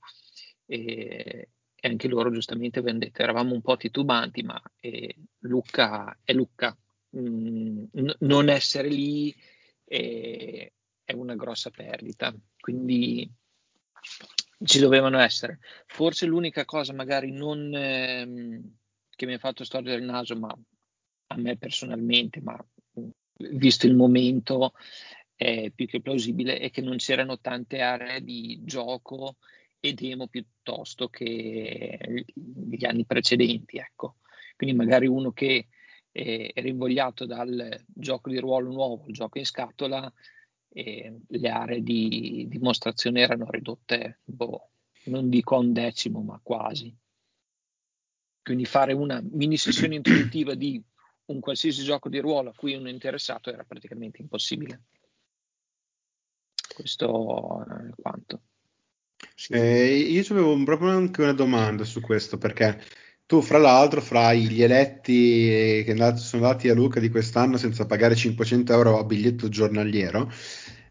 e, 0.65 1.49
e 1.75 1.87
anche 1.87 2.07
loro 2.07 2.31
giustamente 2.31 2.79
avevano 2.79 3.03
detto 3.03 3.21
eravamo 3.21 3.53
un 3.53 3.61
po' 3.61 3.77
titubanti, 3.77 4.43
ma 4.43 4.61
eh, 4.79 5.15
Lucca 5.39 6.17
è 6.23 6.33
Lucca, 6.33 6.75
mm, 7.17 7.83
n- 7.91 8.15
non 8.19 8.49
essere 8.49 8.89
lì 8.89 9.33
è, 9.93 10.71
è 11.03 11.13
una 11.13 11.35
grossa 11.35 11.69
perdita. 11.69 12.33
Quindi 12.59 13.29
ci 14.63 14.79
dovevano 14.79 15.19
essere. 15.19 15.59
Forse 15.85 16.25
l'unica 16.25 16.65
cosa 16.65 16.93
magari 16.93 17.31
non 17.31 17.73
ehm, 17.73 18.75
che 19.09 19.25
mi 19.25 19.33
ha 19.33 19.39
fatto 19.39 19.63
storcere 19.63 19.97
il 19.97 20.05
naso, 20.05 20.35
ma 20.35 20.57
a 21.27 21.37
me 21.37 21.57
personalmente, 21.57 22.41
ma 22.41 22.57
visto 23.35 23.85
il 23.85 23.95
momento, 23.95 24.73
è 25.35 25.69
più 25.71 25.85
che 25.85 26.01
plausibile 26.01 26.57
è 26.57 26.71
che 26.71 26.81
non 26.81 26.97
c'erano 26.97 27.39
tante 27.39 27.81
aree 27.81 28.21
di 28.23 28.61
gioco 28.63 29.37
e 29.79 29.93
demo 29.93 30.27
piuttosto 30.27 31.09
che 31.09 32.25
gli 32.33 32.85
anni 32.85 33.05
precedenti. 33.05 33.77
Ecco. 33.77 34.17
Quindi 34.55 34.75
magari 34.75 35.07
uno 35.07 35.31
che 35.31 35.67
eh, 36.13 36.51
era 36.53 36.67
invogliato 36.67 37.25
dal 37.25 37.83
gioco 37.87 38.29
di 38.29 38.39
ruolo 38.39 38.71
nuovo, 38.71 39.03
il 39.07 39.13
gioco 39.13 39.39
in 39.39 39.45
scatola, 39.45 40.11
le 40.75 41.49
aree 41.49 41.83
di 41.83 42.47
dimostrazione 42.47 43.21
erano 43.21 43.49
ridotte, 43.49 44.21
boh, 44.23 44.69
non 45.05 45.29
dico 45.29 45.55
a 45.55 45.59
un 45.59 45.73
decimo, 45.73 46.21
ma 46.21 46.39
quasi. 46.41 46.95
Quindi 48.41 48.65
fare 48.65 48.93
una 48.93 49.21
mini 49.21 49.57
sessione 49.57 49.95
introduttiva 49.95 50.55
di 50.55 50.81
un 51.25 51.39
qualsiasi 51.39 51.83
gioco 51.83 52.09
di 52.09 52.19
ruolo 52.19 52.49
a 52.49 52.53
cui 52.55 52.73
uno 52.73 52.87
è 52.87 52.91
interessato 52.91 53.51
era 53.51 53.63
praticamente 53.63 54.21
impossibile. 54.21 54.81
Questo 56.73 57.65
è 57.65 57.89
quanto. 57.95 58.41
Eh, 59.49 59.95
io 59.95 60.21
avevo 60.29 60.61
proprio 60.63 60.89
anche 60.89 61.21
una 61.21 61.33
domanda 61.33 61.83
su 61.85 62.01
questo, 62.01 62.37
perché 62.37 62.81
tu, 63.25 63.41
fra 63.41 63.57
l'altro, 63.57 64.01
fra 64.01 64.33
gli 64.33 64.61
eletti 64.61 65.83
che 65.85 65.95
sono 66.17 66.45
andati 66.45 66.69
a 66.69 66.73
Luca 66.73 66.99
di 66.99 67.09
quest'anno 67.09 67.57
senza 67.57 67.85
pagare 67.85 68.15
500 68.15 68.73
euro 68.73 68.99
a 68.99 69.03
biglietto 69.03 69.49
giornaliero, 69.49 70.31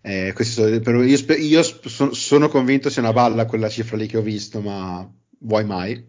eh, 0.00 0.34
sono, 0.40 1.02
io, 1.02 1.34
io 1.36 1.62
sono, 1.62 2.12
sono 2.12 2.48
convinto 2.48 2.90
sia 2.90 3.02
una 3.02 3.12
balla 3.12 3.46
quella 3.46 3.68
cifra 3.68 3.96
lì 3.96 4.06
che 4.06 4.16
ho 4.16 4.22
visto, 4.22 4.60
ma 4.60 5.08
vuoi 5.38 5.64
mai? 5.64 6.04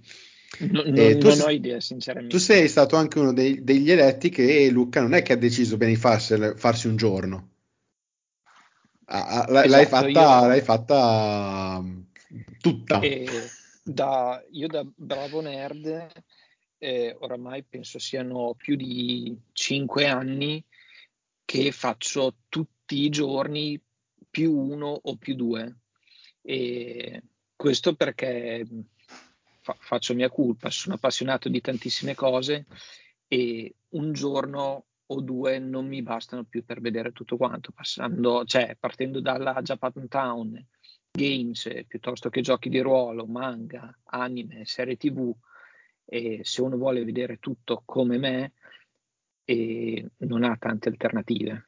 No, 0.60 0.84
no, 0.86 1.10
non 1.20 1.42
ho 1.42 1.50
idea, 1.50 1.80
sinceramente. 1.80 2.36
Tu 2.36 2.42
sei 2.42 2.68
stato 2.68 2.96
anche 2.96 3.20
uno 3.20 3.34
dei, 3.34 3.64
degli 3.64 3.92
eletti 3.92 4.30
che 4.30 4.70
Luca 4.70 5.02
non 5.02 5.14
è 5.14 5.22
che 5.22 5.34
ha 5.34 5.38
deciso 5.38 5.78
bene 5.78 5.94
di 5.94 5.98
farsi, 5.98 6.36
farsi 6.56 6.88
un 6.88 6.96
giorno. 6.96 7.50
Ah, 9.06 9.46
l'hai, 9.50 9.66
esatto, 9.66 9.88
fatta, 9.88 10.08
io... 10.08 10.48
l'hai, 10.48 10.62
fatta, 10.62 11.80
mm, 11.82 12.00
tutta. 12.60 13.00
E 13.00 13.28
da, 13.84 14.44
io 14.52 14.68
da 14.68 14.84
bravo 14.96 15.42
nerd, 15.42 16.12
eh, 16.78 17.16
oramai 17.20 17.64
penso 17.64 18.00
siano 18.00 18.56
più 18.56 18.76
di 18.76 19.38
cinque 19.52 20.08
anni 20.08 20.64
che 21.46 21.72
faccio 21.72 22.38
tutti 22.50 23.04
i 23.04 23.10
giorni 23.10 23.80
più 24.30 24.58
uno 24.58 24.88
o 24.88 25.16
più 25.18 25.36
due. 25.36 25.80
E 26.42 27.24
questo 27.56 27.96
perché 27.96 28.66
fa, 29.62 29.76
faccio 29.80 30.14
mia 30.14 30.30
colpa, 30.30 30.70
sono 30.70 30.96
appassionato 30.96 31.50
di 31.50 31.62
tantissime 31.62 32.16
cose 32.16 32.66
e 33.28 33.76
un 33.90 34.14
giorno 34.14 34.86
o 35.06 35.22
due 35.22 35.60
non 35.60 35.88
mi 35.88 36.02
bastano 36.02 36.46
più 36.46 36.64
per 36.66 36.82
vedere 36.82 37.12
tutto 37.12 37.38
quanto, 37.38 37.72
passando, 37.72 38.46
cioè, 38.46 38.76
partendo 38.80 39.20
dalla 39.20 39.62
Japan 39.62 40.08
Town, 40.08 40.68
games, 41.16 41.70
piuttosto 41.88 42.30
che 42.30 42.42
giochi 42.42 42.70
di 42.70 42.80
ruolo, 42.80 43.28
manga, 43.28 43.96
anime, 44.06 44.66
serie 44.66 44.98
tv, 44.98 45.32
e 46.06 46.40
se 46.44 46.62
uno 46.62 46.76
vuole 46.76 47.04
vedere 47.04 47.38
tutto 47.38 47.84
come 47.86 48.18
me, 48.18 48.54
e 49.46 50.10
non 50.18 50.44
ha 50.44 50.58
tante 50.58 50.90
alternative. 50.90 51.68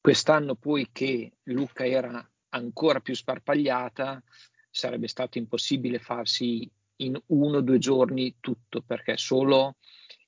Quest'anno 0.00 0.54
poi 0.54 0.88
che 0.92 1.32
Lucca 1.44 1.84
era 1.84 2.24
ancora 2.50 3.00
più 3.00 3.14
sparpagliata, 3.14 4.22
sarebbe 4.70 5.08
stato 5.08 5.38
impossibile 5.38 5.98
farsi 5.98 6.70
in 6.96 7.20
uno 7.26 7.56
o 7.56 7.62
due 7.62 7.78
giorni 7.78 8.36
tutto, 8.38 8.82
perché 8.82 9.16
solo 9.16 9.78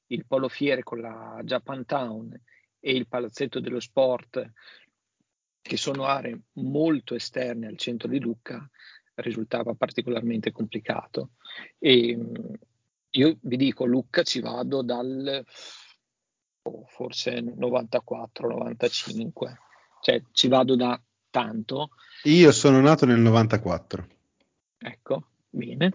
il 0.06 0.26
Polo 0.26 0.48
Fiere 0.48 0.82
con 0.82 1.00
la 1.00 1.38
Japantown 1.44 2.38
e 2.80 2.92
il 2.92 3.06
Palazzetto 3.06 3.60
dello 3.60 3.78
Sport, 3.78 4.50
che 5.62 5.76
sono 5.76 6.04
aree 6.04 6.38
molto 6.54 7.14
esterne 7.14 7.68
al 7.68 7.78
centro 7.78 8.08
di 8.08 8.20
Lucca, 8.20 8.68
risultava 9.14 9.74
particolarmente 9.74 10.50
complicato. 10.50 11.30
E 11.78 12.18
io 13.10 13.36
vi 13.40 13.56
dico, 13.56 13.84
Lucca 13.84 14.22
ci 14.22 14.40
vado 14.40 14.82
dal 14.82 15.44
oh, 16.62 16.84
forse 16.86 17.40
94-95, 17.40 19.54
cioè 20.00 20.22
ci 20.32 20.48
vado 20.48 20.74
da 20.76 21.00
tanto. 21.30 21.90
Io 22.24 22.52
sono 22.52 22.80
nato 22.80 23.06
nel 23.06 23.20
94. 23.20 24.06
Ecco, 24.78 25.28
bene. 25.48 25.92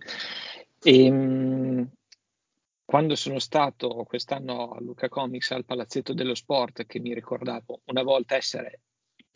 E, 0.82 1.05
ehm, 1.05 1.89
quando 2.86 3.15
sono 3.15 3.39
stato 3.39 4.05
quest'anno 4.05 4.72
a 4.72 4.80
Luca 4.80 5.09
Comics 5.09 5.51
al 5.51 5.65
Palazzetto 5.65 6.13
dello 6.13 6.36
Sport, 6.36 6.86
che 6.86 6.99
mi 6.99 7.13
ricordavo 7.13 7.82
una 7.86 8.03
volta 8.03 8.36
essere 8.36 8.80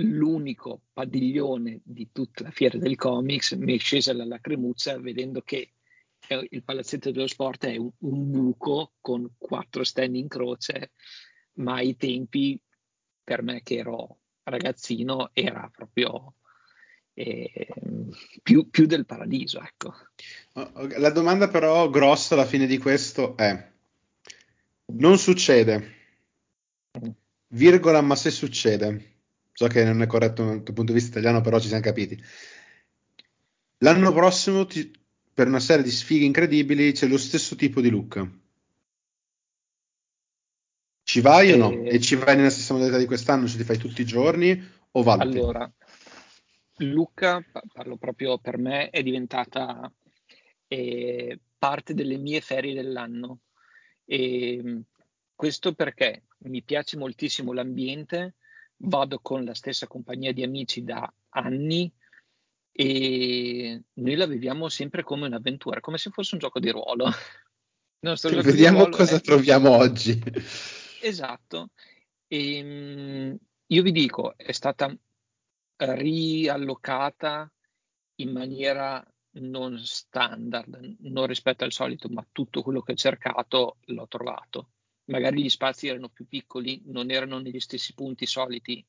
l'unico 0.01 0.81
padiglione 0.93 1.79
di 1.83 2.09
tutta 2.11 2.43
la 2.43 2.51
fiera 2.51 2.77
del 2.77 2.95
comics, 2.95 3.53
mi 3.53 3.75
è 3.75 3.79
scesa 3.79 4.13
la 4.13 4.25
lacrimuzza 4.25 4.99
vedendo 4.99 5.41
che 5.41 5.73
il 6.49 6.63
Palazzetto 6.63 7.11
dello 7.11 7.27
Sport 7.27 7.65
è 7.65 7.75
un, 7.75 7.89
un 7.99 8.31
buco 8.31 8.93
con 9.01 9.33
quattro 9.37 9.83
stand 9.83 10.15
in 10.15 10.27
croce, 10.27 10.91
ma 11.53 11.75
ai 11.75 11.95
tempi 11.95 12.59
per 13.23 13.43
me 13.43 13.61
che 13.63 13.77
ero 13.77 14.19
ragazzino 14.43 15.29
era 15.33 15.69
proprio 15.73 16.35
eh, 17.13 17.67
più, 18.41 18.69
più, 18.69 18.85
del 18.85 19.05
paradiso. 19.05 19.61
Ecco. 19.61 19.93
La 20.97 21.11
domanda 21.11 21.47
però 21.47 21.89
grossa 21.89 22.35
alla 22.35 22.45
fine 22.45 22.65
di 22.65 22.77
questo 22.77 23.35
è, 23.35 23.71
non 24.93 25.17
succede, 25.17 25.95
virgola, 27.47 28.01
ma 28.01 28.15
se 28.15 28.31
succede, 28.31 29.10
so 29.61 29.67
che 29.67 29.83
non 29.83 30.01
è 30.01 30.07
corretto 30.07 30.43
dal 30.43 30.63
punto 30.63 30.85
di 30.85 30.93
vista 30.93 31.11
italiano, 31.11 31.41
però 31.41 31.59
ci 31.59 31.67
siamo 31.67 31.83
capiti. 31.83 32.19
L'anno 33.79 34.11
prossimo, 34.11 34.65
ti, 34.65 34.91
per 35.31 35.47
una 35.47 35.59
serie 35.59 35.83
di 35.83 35.91
sfighe 35.91 36.25
incredibili, 36.25 36.91
c'è 36.93 37.05
lo 37.07 37.17
stesso 37.17 37.55
tipo 37.55 37.79
di 37.79 37.89
look. 37.89 38.29
Ci 41.03 41.21
vai 41.21 41.49
e... 41.49 41.53
o 41.53 41.57
no? 41.57 41.83
E 41.83 41.99
ci 41.99 42.15
vai 42.15 42.35
nella 42.35 42.49
stessa 42.49 42.73
modalità 42.73 42.97
di 42.97 43.05
quest'anno, 43.05 43.45
se 43.45 43.57
ti 43.57 43.63
fai 43.63 43.77
tutti 43.77 44.01
i 44.01 44.05
giorni 44.05 44.59
o 44.91 45.03
valuti? 45.03 45.37
Allora, 45.37 45.71
Lucca, 46.77 47.43
parlo 47.71 47.97
proprio 47.97 48.39
per 48.39 48.57
me, 48.57 48.89
è 48.89 49.03
diventata 49.03 49.91
eh, 50.67 51.39
parte 51.57 51.93
delle 51.93 52.17
mie 52.17 52.41
ferie 52.41 52.73
dell'anno. 52.73 53.41
E 54.05 54.83
questo 55.35 55.73
perché 55.73 56.23
mi 56.45 56.63
piace 56.63 56.97
moltissimo 56.97 57.53
l'ambiente, 57.53 58.35
vado 58.83 59.19
con 59.19 59.43
la 59.43 59.53
stessa 59.53 59.87
compagnia 59.87 60.33
di 60.33 60.43
amici 60.43 60.83
da 60.83 61.11
anni 61.29 61.91
e 62.71 63.83
noi 63.93 64.15
la 64.15 64.25
viviamo 64.25 64.69
sempre 64.69 65.03
come 65.03 65.27
un'avventura, 65.27 65.81
come 65.81 65.97
se 65.97 66.09
fosse 66.09 66.35
un 66.35 66.39
gioco 66.39 66.59
di 66.59 66.69
ruolo. 66.69 67.05
Vediamo 68.01 68.79
ruolo 68.79 68.95
cosa 68.95 69.17
è... 69.17 69.21
troviamo 69.21 69.71
oggi. 69.71 70.19
Esatto. 71.01 71.69
E, 72.27 72.55
ehm, 72.55 73.37
io 73.67 73.81
vi 73.83 73.91
dico, 73.91 74.35
è 74.37 74.51
stata 74.51 74.95
riallocata 75.75 77.51
in 78.15 78.31
maniera 78.31 79.05
non 79.33 79.77
standard, 79.79 80.97
non 81.01 81.25
rispetto 81.27 81.63
al 81.63 81.71
solito, 81.71 82.09
ma 82.09 82.25
tutto 82.31 82.61
quello 82.63 82.81
che 82.81 82.93
ho 82.93 82.95
cercato 82.95 83.77
l'ho 83.85 84.07
trovato. 84.07 84.69
Magari 85.05 85.43
gli 85.43 85.49
spazi 85.49 85.87
erano 85.87 86.09
più 86.09 86.27
piccoli, 86.27 86.81
non 86.85 87.11
erano 87.11 87.39
negli 87.39 87.59
stessi 87.59 87.93
punti 87.93 88.25
soliti, 88.25 88.85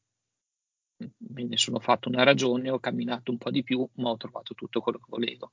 me 0.98 1.44
ne 1.44 1.56
sono 1.56 1.80
fatto 1.80 2.08
una 2.08 2.22
ragione, 2.22 2.70
ho 2.70 2.78
camminato 2.78 3.30
un 3.30 3.38
po' 3.38 3.50
di 3.50 3.62
più, 3.62 3.86
ma 3.94 4.10
ho 4.10 4.16
trovato 4.16 4.54
tutto 4.54 4.80
quello 4.80 4.98
che 4.98 5.06
volevo. 5.08 5.52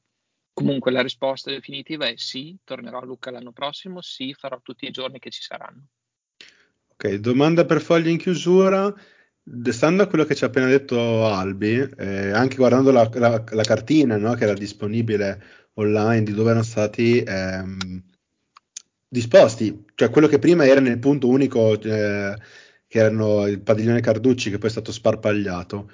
Comunque 0.53 0.91
la 0.91 1.01
risposta 1.01 1.51
definitiva 1.51 2.07
è 2.07 2.16
sì, 2.18 2.57
tornerò 2.64 2.99
a 2.99 3.05
Lucca 3.05 3.32
l'anno 3.32 3.51
prossimo, 3.51 4.01
sì, 4.01 4.34
farò 4.34 4.60
tutti 4.62 4.86
i 4.86 4.91
giorni 4.91 5.20
che 5.20 5.30
ci 5.30 5.41
saranno. 5.41 5.88
Ok, 6.89 7.14
domanda 7.16 7.66
per 7.66 7.82
foglia 7.82 8.10
in 8.10 8.18
chiusura. 8.18 8.93
Stando 9.70 10.03
a 10.03 10.07
quello 10.07 10.26
che 10.26 10.36
ci 10.36 10.43
ha 10.43 10.47
appena 10.47 10.68
detto 10.68 11.26
Albi, 11.26 11.80
eh, 11.80 12.32
anche 12.32 12.57
guardando 12.57 12.91
la, 12.91 13.10
la, 13.14 13.43
la 13.49 13.64
cartina 13.64 14.18
no, 14.18 14.34
che 14.36 14.43
era 14.43 14.53
disponibile 14.53 15.41
online 15.76 16.24
di 16.24 16.34
dove 16.34 16.49
erano 16.49 16.64
stati 16.64 17.24
ehm, 17.26 18.03
disposti, 19.10 19.86
cioè 19.95 20.10
quello 20.10 20.28
che 20.28 20.39
prima 20.39 20.66
era 20.66 20.80
nel 20.80 20.99
punto 20.99 21.28
unico 21.28 21.74
eh, 21.82 22.36
che 22.88 22.99
erano 22.99 23.47
il 23.47 23.62
padiglione 23.62 24.01
Carducci 24.01 24.49
che 24.51 24.57
poi 24.57 24.70
è 24.70 24.72
stato 24.72 24.91
sparpagliato, 24.91 25.91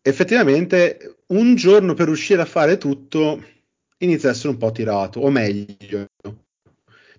effettivamente 0.00 1.16
un 1.28 1.54
giorno 1.54 1.94
per 1.94 2.06
riuscire 2.06 2.42
a 2.42 2.46
fare 2.46 2.78
tutto 2.78 3.42
inizia 3.98 4.30
a 4.30 4.32
essere 4.32 4.50
un 4.50 4.56
po' 4.56 4.72
tirato, 4.72 5.20
o 5.20 5.30
meglio, 5.30 6.06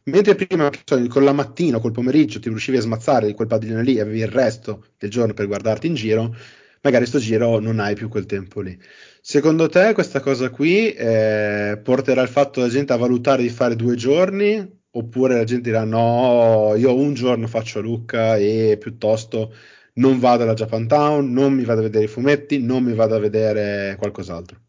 Mentre 0.06 0.36
prima 0.36 0.70
con 1.08 1.24
la 1.24 1.32
mattina 1.32 1.78
o 1.78 1.80
col 1.80 1.94
pomeriggio 1.94 2.40
ti 2.40 2.50
riuscivi 2.50 2.78
a 2.78 2.82
smazzare 2.82 3.28
di 3.28 3.34
quel 3.34 3.48
padiglione 3.48 3.84
lì 3.84 3.96
e 3.96 4.02
avevi 4.02 4.20
il 4.20 4.28
resto 4.28 4.88
del 4.98 5.10
giorno 5.10 5.34
per 5.34 5.48
guardarti 5.48 5.88
in 5.88 5.94
giro, 5.96 6.36
magari 6.82 7.06
sto 7.06 7.20
giro 7.20 7.60
non 7.60 7.80
hai 7.80 7.96
più 7.96 8.10
quel 8.10 8.26
tempo 8.26 8.60
lì. 8.60 8.78
Secondo 9.22 9.70
te 9.70 9.94
questa 9.94 10.20
cosa 10.20 10.50
qui 10.50 10.92
eh, 10.94 11.80
porterà 11.82 12.22
il 12.22 12.28
fatto 12.28 12.60
la 12.60 12.68
gente 12.68 12.92
a 12.92 12.98
valutare 12.98 13.44
di 13.44 13.50
fare 13.50 13.78
due 13.78 13.96
giorni 13.96 14.82
oppure 14.96 15.36
la 15.36 15.44
gente 15.44 15.70
dirà 15.70 15.84
no, 15.84 16.74
io 16.76 16.96
un 16.96 17.14
giorno 17.14 17.48
faccio 17.48 17.82
Lucca 17.82 18.38
e 18.38 18.78
piuttosto 18.80 19.54
non 19.96 20.20
vado 20.20 20.44
alla 20.44 20.54
Japantown, 20.54 21.32
non 21.32 21.54
mi 21.54 21.64
vado 21.64 21.80
a 21.80 21.84
vedere 21.84 22.06
i 22.06 22.10
fumetti, 22.10 22.60
non 22.60 22.84
mi 22.84 22.94
vado 22.94 23.16
a 23.16 23.20
vedere 23.20 23.96
qualcos'altro. 23.98 24.60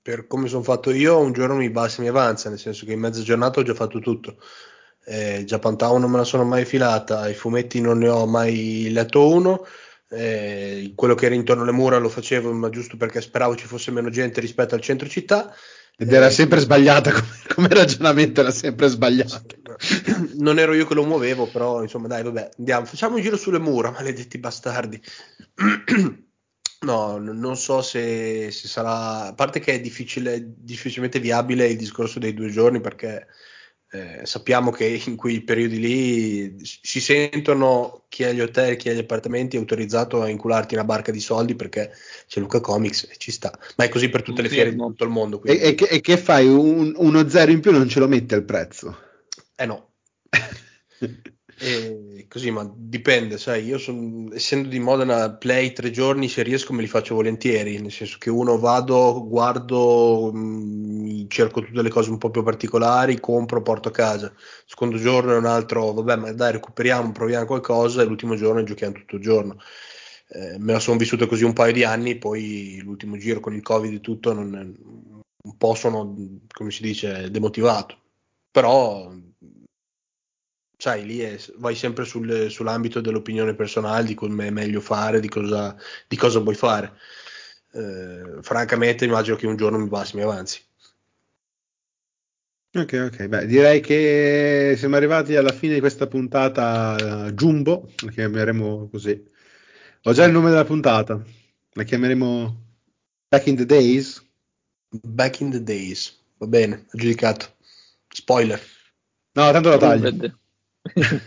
Per 0.00 0.26
come 0.26 0.48
sono 0.48 0.62
fatto 0.62 0.90
io, 0.90 1.18
un 1.18 1.32
giorno 1.32 1.56
mi 1.56 1.68
basta 1.70 2.00
e 2.00 2.04
mi 2.04 2.08
avanza, 2.08 2.48
nel 2.48 2.58
senso 2.58 2.86
che 2.86 2.92
in 2.92 3.00
mezza 3.00 3.20
giornata 3.22 3.60
ho 3.60 3.62
già 3.62 3.74
fatto 3.74 3.98
tutto. 3.98 4.36
Eh, 5.04 5.44
Japantown 5.44 6.00
non 6.00 6.10
me 6.10 6.18
la 6.18 6.24
sono 6.24 6.44
mai 6.44 6.64
filata, 6.64 7.28
i 7.28 7.34
fumetti 7.34 7.80
non 7.80 7.98
ne 7.98 8.08
ho 8.08 8.26
mai 8.26 8.88
letto 8.90 9.28
uno. 9.28 9.66
Eh, 10.10 10.92
quello 10.94 11.14
che 11.14 11.26
era 11.26 11.34
intorno 11.34 11.62
alle 11.62 11.72
mura 11.72 11.98
lo 11.98 12.08
facevo, 12.08 12.50
ma 12.52 12.70
giusto 12.70 12.96
perché 12.96 13.20
speravo 13.20 13.54
ci 13.54 13.66
fosse 13.66 13.90
meno 13.90 14.08
gente 14.08 14.40
rispetto 14.40 14.74
al 14.74 14.80
centro 14.80 15.08
città. 15.08 15.54
Ed 16.00 16.12
era 16.12 16.28
eh, 16.28 16.30
sempre 16.30 16.60
sbagliata 16.60 17.10
come, 17.10 17.28
come, 17.52 17.68
ragionamento, 17.68 18.40
era 18.40 18.52
sempre 18.52 18.86
sbagliato. 18.86 19.56
Non 20.34 20.60
ero 20.60 20.72
io 20.72 20.86
che 20.86 20.94
lo 20.94 21.04
muovevo, 21.04 21.48
però 21.48 21.82
insomma, 21.82 22.06
dai, 22.06 22.22
vabbè, 22.22 22.50
andiamo, 22.58 22.86
facciamo 22.86 23.16
un 23.16 23.22
giro 23.22 23.36
sulle 23.36 23.58
mura, 23.58 23.90
maledetti 23.92 24.38
bastardi. 24.38 25.00
No, 26.80 27.18
non 27.18 27.56
so 27.56 27.82
se, 27.82 28.52
se, 28.52 28.68
sarà. 28.68 29.24
A 29.24 29.34
parte 29.34 29.58
che 29.58 29.72
è 29.72 29.80
difficile, 29.80 30.54
difficilmente 30.58 31.18
viabile 31.18 31.66
il 31.66 31.76
discorso 31.76 32.20
dei 32.20 32.32
due 32.32 32.50
giorni 32.50 32.80
perché 32.80 33.26
eh, 33.90 34.20
sappiamo 34.24 34.70
che 34.70 35.00
in 35.06 35.16
quei 35.16 35.40
periodi 35.40 35.78
lì 35.78 36.56
si 36.62 37.00
sentono 37.00 38.04
chi 38.08 38.24
ha 38.24 38.32
gli 38.32 38.40
hotel, 38.40 38.76
chi 38.76 38.90
ha 38.90 38.92
gli 38.92 38.98
appartamenti 38.98 39.56
è 39.56 39.58
autorizzato 39.58 40.20
a 40.20 40.28
incularti 40.28 40.74
una 40.74 40.84
barca 40.84 41.10
di 41.10 41.20
soldi 41.20 41.54
perché 41.54 41.92
c'è 42.26 42.40
Luca 42.40 42.60
Comics 42.60 43.08
e 43.10 43.16
ci 43.16 43.30
sta. 43.30 43.56
Ma 43.76 43.84
è 43.84 43.88
così 43.88 44.10
per 44.10 44.22
tutte 44.22 44.42
le 44.42 44.50
fiere 44.50 44.70
di 44.70 44.76
tutto 44.76 45.04
il 45.04 45.10
mondo. 45.10 45.42
E, 45.42 45.58
e, 45.60 45.74
che, 45.74 45.84
e, 45.86 46.00
che, 46.00 46.18
fai? 46.18 46.46
Un, 46.46 46.92
uno 46.96 47.28
zero 47.28 47.50
in 47.50 47.60
più 47.60 47.72
non 47.72 47.88
ce 47.88 48.00
lo 48.00 48.08
metti 48.08 48.34
al 48.34 48.44
prezzo? 48.44 48.98
Eh 49.54 49.64
no. 49.64 49.92
E 51.60 52.26
così, 52.28 52.52
ma 52.52 52.70
dipende, 52.72 53.36
sai, 53.36 53.64
io 53.64 53.78
son, 53.78 54.30
essendo 54.32 54.68
di 54.68 54.78
Modena 54.78 55.32
play 55.32 55.72
tre 55.72 55.90
giorni, 55.90 56.28
se 56.28 56.42
riesco 56.42 56.72
me 56.72 56.82
li 56.82 56.86
faccio 56.86 57.16
volentieri, 57.16 57.80
nel 57.80 57.90
senso 57.90 58.16
che 58.18 58.30
uno 58.30 58.58
vado, 58.58 59.26
guardo, 59.26 60.30
mh, 60.32 60.38
mm, 60.38 61.26
cerco 61.28 61.60
tutte 61.62 61.82
le 61.82 61.88
cose 61.88 62.10
un 62.10 62.18
po' 62.18 62.30
più 62.30 62.44
particolari, 62.44 63.18
compro, 63.18 63.62
porto 63.62 63.88
a 63.88 63.92
casa. 63.92 64.32
Secondo 64.66 64.98
giorno 64.98 65.32
è 65.32 65.36
un 65.36 65.46
altro, 65.46 65.92
vabbè, 65.92 66.16
ma 66.16 66.32
dai, 66.32 66.52
recuperiamo, 66.52 67.10
proviamo 67.10 67.46
qualcosa 67.46 68.02
e 68.02 68.04
l'ultimo 68.04 68.36
giorno 68.36 68.62
giochiamo 68.62 68.94
tutto 68.94 69.16
il 69.16 69.22
giorno. 69.22 69.56
Eh, 70.28 70.58
me 70.58 70.72
la 70.72 70.78
sono 70.78 70.98
vissuta 70.98 71.26
così 71.26 71.42
un 71.42 71.54
paio 71.54 71.72
di 71.72 71.82
anni, 71.82 72.18
poi 72.18 72.80
l'ultimo 72.84 73.16
giro 73.16 73.40
con 73.40 73.54
il 73.54 73.62
Covid 73.62 73.94
e 73.94 74.00
tutto, 74.00 74.32
non, 74.32 74.52
un 75.42 75.56
po' 75.56 75.74
sono, 75.74 76.14
come 76.52 76.70
si 76.70 76.82
dice, 76.82 77.30
demotivato. 77.30 77.98
Però 78.50 79.12
sai, 80.78 81.04
lì 81.04 81.18
è, 81.18 81.36
vai 81.56 81.74
sempre 81.74 82.04
sul, 82.04 82.48
sull'ambito 82.48 83.00
dell'opinione 83.00 83.54
personale, 83.54 84.04
di 84.04 84.14
come 84.14 84.46
è 84.46 84.50
meglio 84.50 84.80
fare, 84.80 85.18
di 85.18 85.28
cosa, 85.28 85.76
di 86.06 86.16
cosa 86.16 86.38
vuoi 86.38 86.54
fare. 86.54 86.96
Eh, 87.72 88.38
francamente, 88.42 89.04
immagino 89.04 89.36
che 89.36 89.46
un 89.46 89.56
giorno 89.56 89.78
mi 89.78 89.88
basti, 89.88 90.16
mi 90.16 90.22
avanzi. 90.22 90.64
Ok, 92.74 93.10
ok, 93.12 93.26
beh, 93.26 93.46
direi 93.46 93.80
che 93.80 94.74
siamo 94.76 94.94
arrivati 94.94 95.34
alla 95.34 95.52
fine 95.52 95.74
di 95.74 95.80
questa 95.80 96.06
puntata 96.06 97.24
uh, 97.26 97.30
Jumbo, 97.32 97.90
la 98.04 98.10
chiameremo 98.10 98.88
così. 98.88 99.26
Ho 100.04 100.12
già 100.12 100.24
il 100.24 100.32
nome 100.32 100.50
della 100.50 100.64
puntata, 100.64 101.20
la 101.72 101.82
chiameremo 101.82 102.66
Back 103.28 103.46
in 103.46 103.56
the 103.56 103.66
Days. 103.66 104.24
Back 104.90 105.40
in 105.40 105.50
the 105.50 105.62
Days, 105.62 106.16
va 106.36 106.46
bene, 106.46 106.86
aggiudicato. 106.90 107.56
Spoiler. 108.08 108.60
No, 109.32 109.50
tanto 109.50 109.70
la 109.70 109.78
taglio. 109.78 110.38
E, 110.94 111.20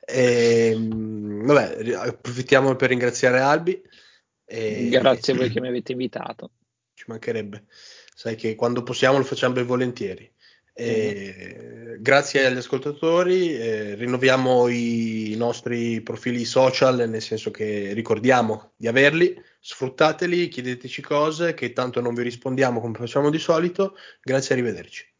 ehm, 0.74 1.44
vabbè, 1.44 1.92
approfittiamo 1.92 2.74
per 2.76 2.90
ringraziare 2.90 3.40
Albi. 3.40 3.80
E, 4.44 4.88
Grazie 4.88 5.32
a 5.32 5.36
voi 5.36 5.50
che 5.50 5.60
mi 5.60 5.68
avete 5.68 5.92
invitato. 5.92 6.52
Ci 6.94 7.04
mancherebbe. 7.08 7.64
Sai 8.14 8.36
che 8.36 8.54
quando 8.54 8.82
possiamo 8.82 9.18
lo 9.18 9.24
facciamo 9.24 9.54
ben 9.54 9.66
volentieri. 9.66 10.32
E, 10.78 11.96
grazie 12.00 12.44
agli 12.44 12.58
ascoltatori, 12.58 13.56
eh, 13.56 13.94
rinnoviamo 13.94 14.68
i 14.68 15.34
nostri 15.36 16.02
profili 16.02 16.44
social, 16.44 17.08
nel 17.08 17.22
senso 17.22 17.50
che 17.50 17.94
ricordiamo 17.94 18.72
di 18.76 18.86
averli, 18.86 19.34
sfruttateli, 19.58 20.48
chiedeteci 20.48 21.00
cose 21.00 21.54
che 21.54 21.72
tanto 21.72 22.02
non 22.02 22.14
vi 22.14 22.22
rispondiamo 22.22 22.80
come 22.80 22.98
facciamo 22.98 23.30
di 23.30 23.38
solito. 23.38 23.96
Grazie, 24.22 24.54
arrivederci. 24.54 25.15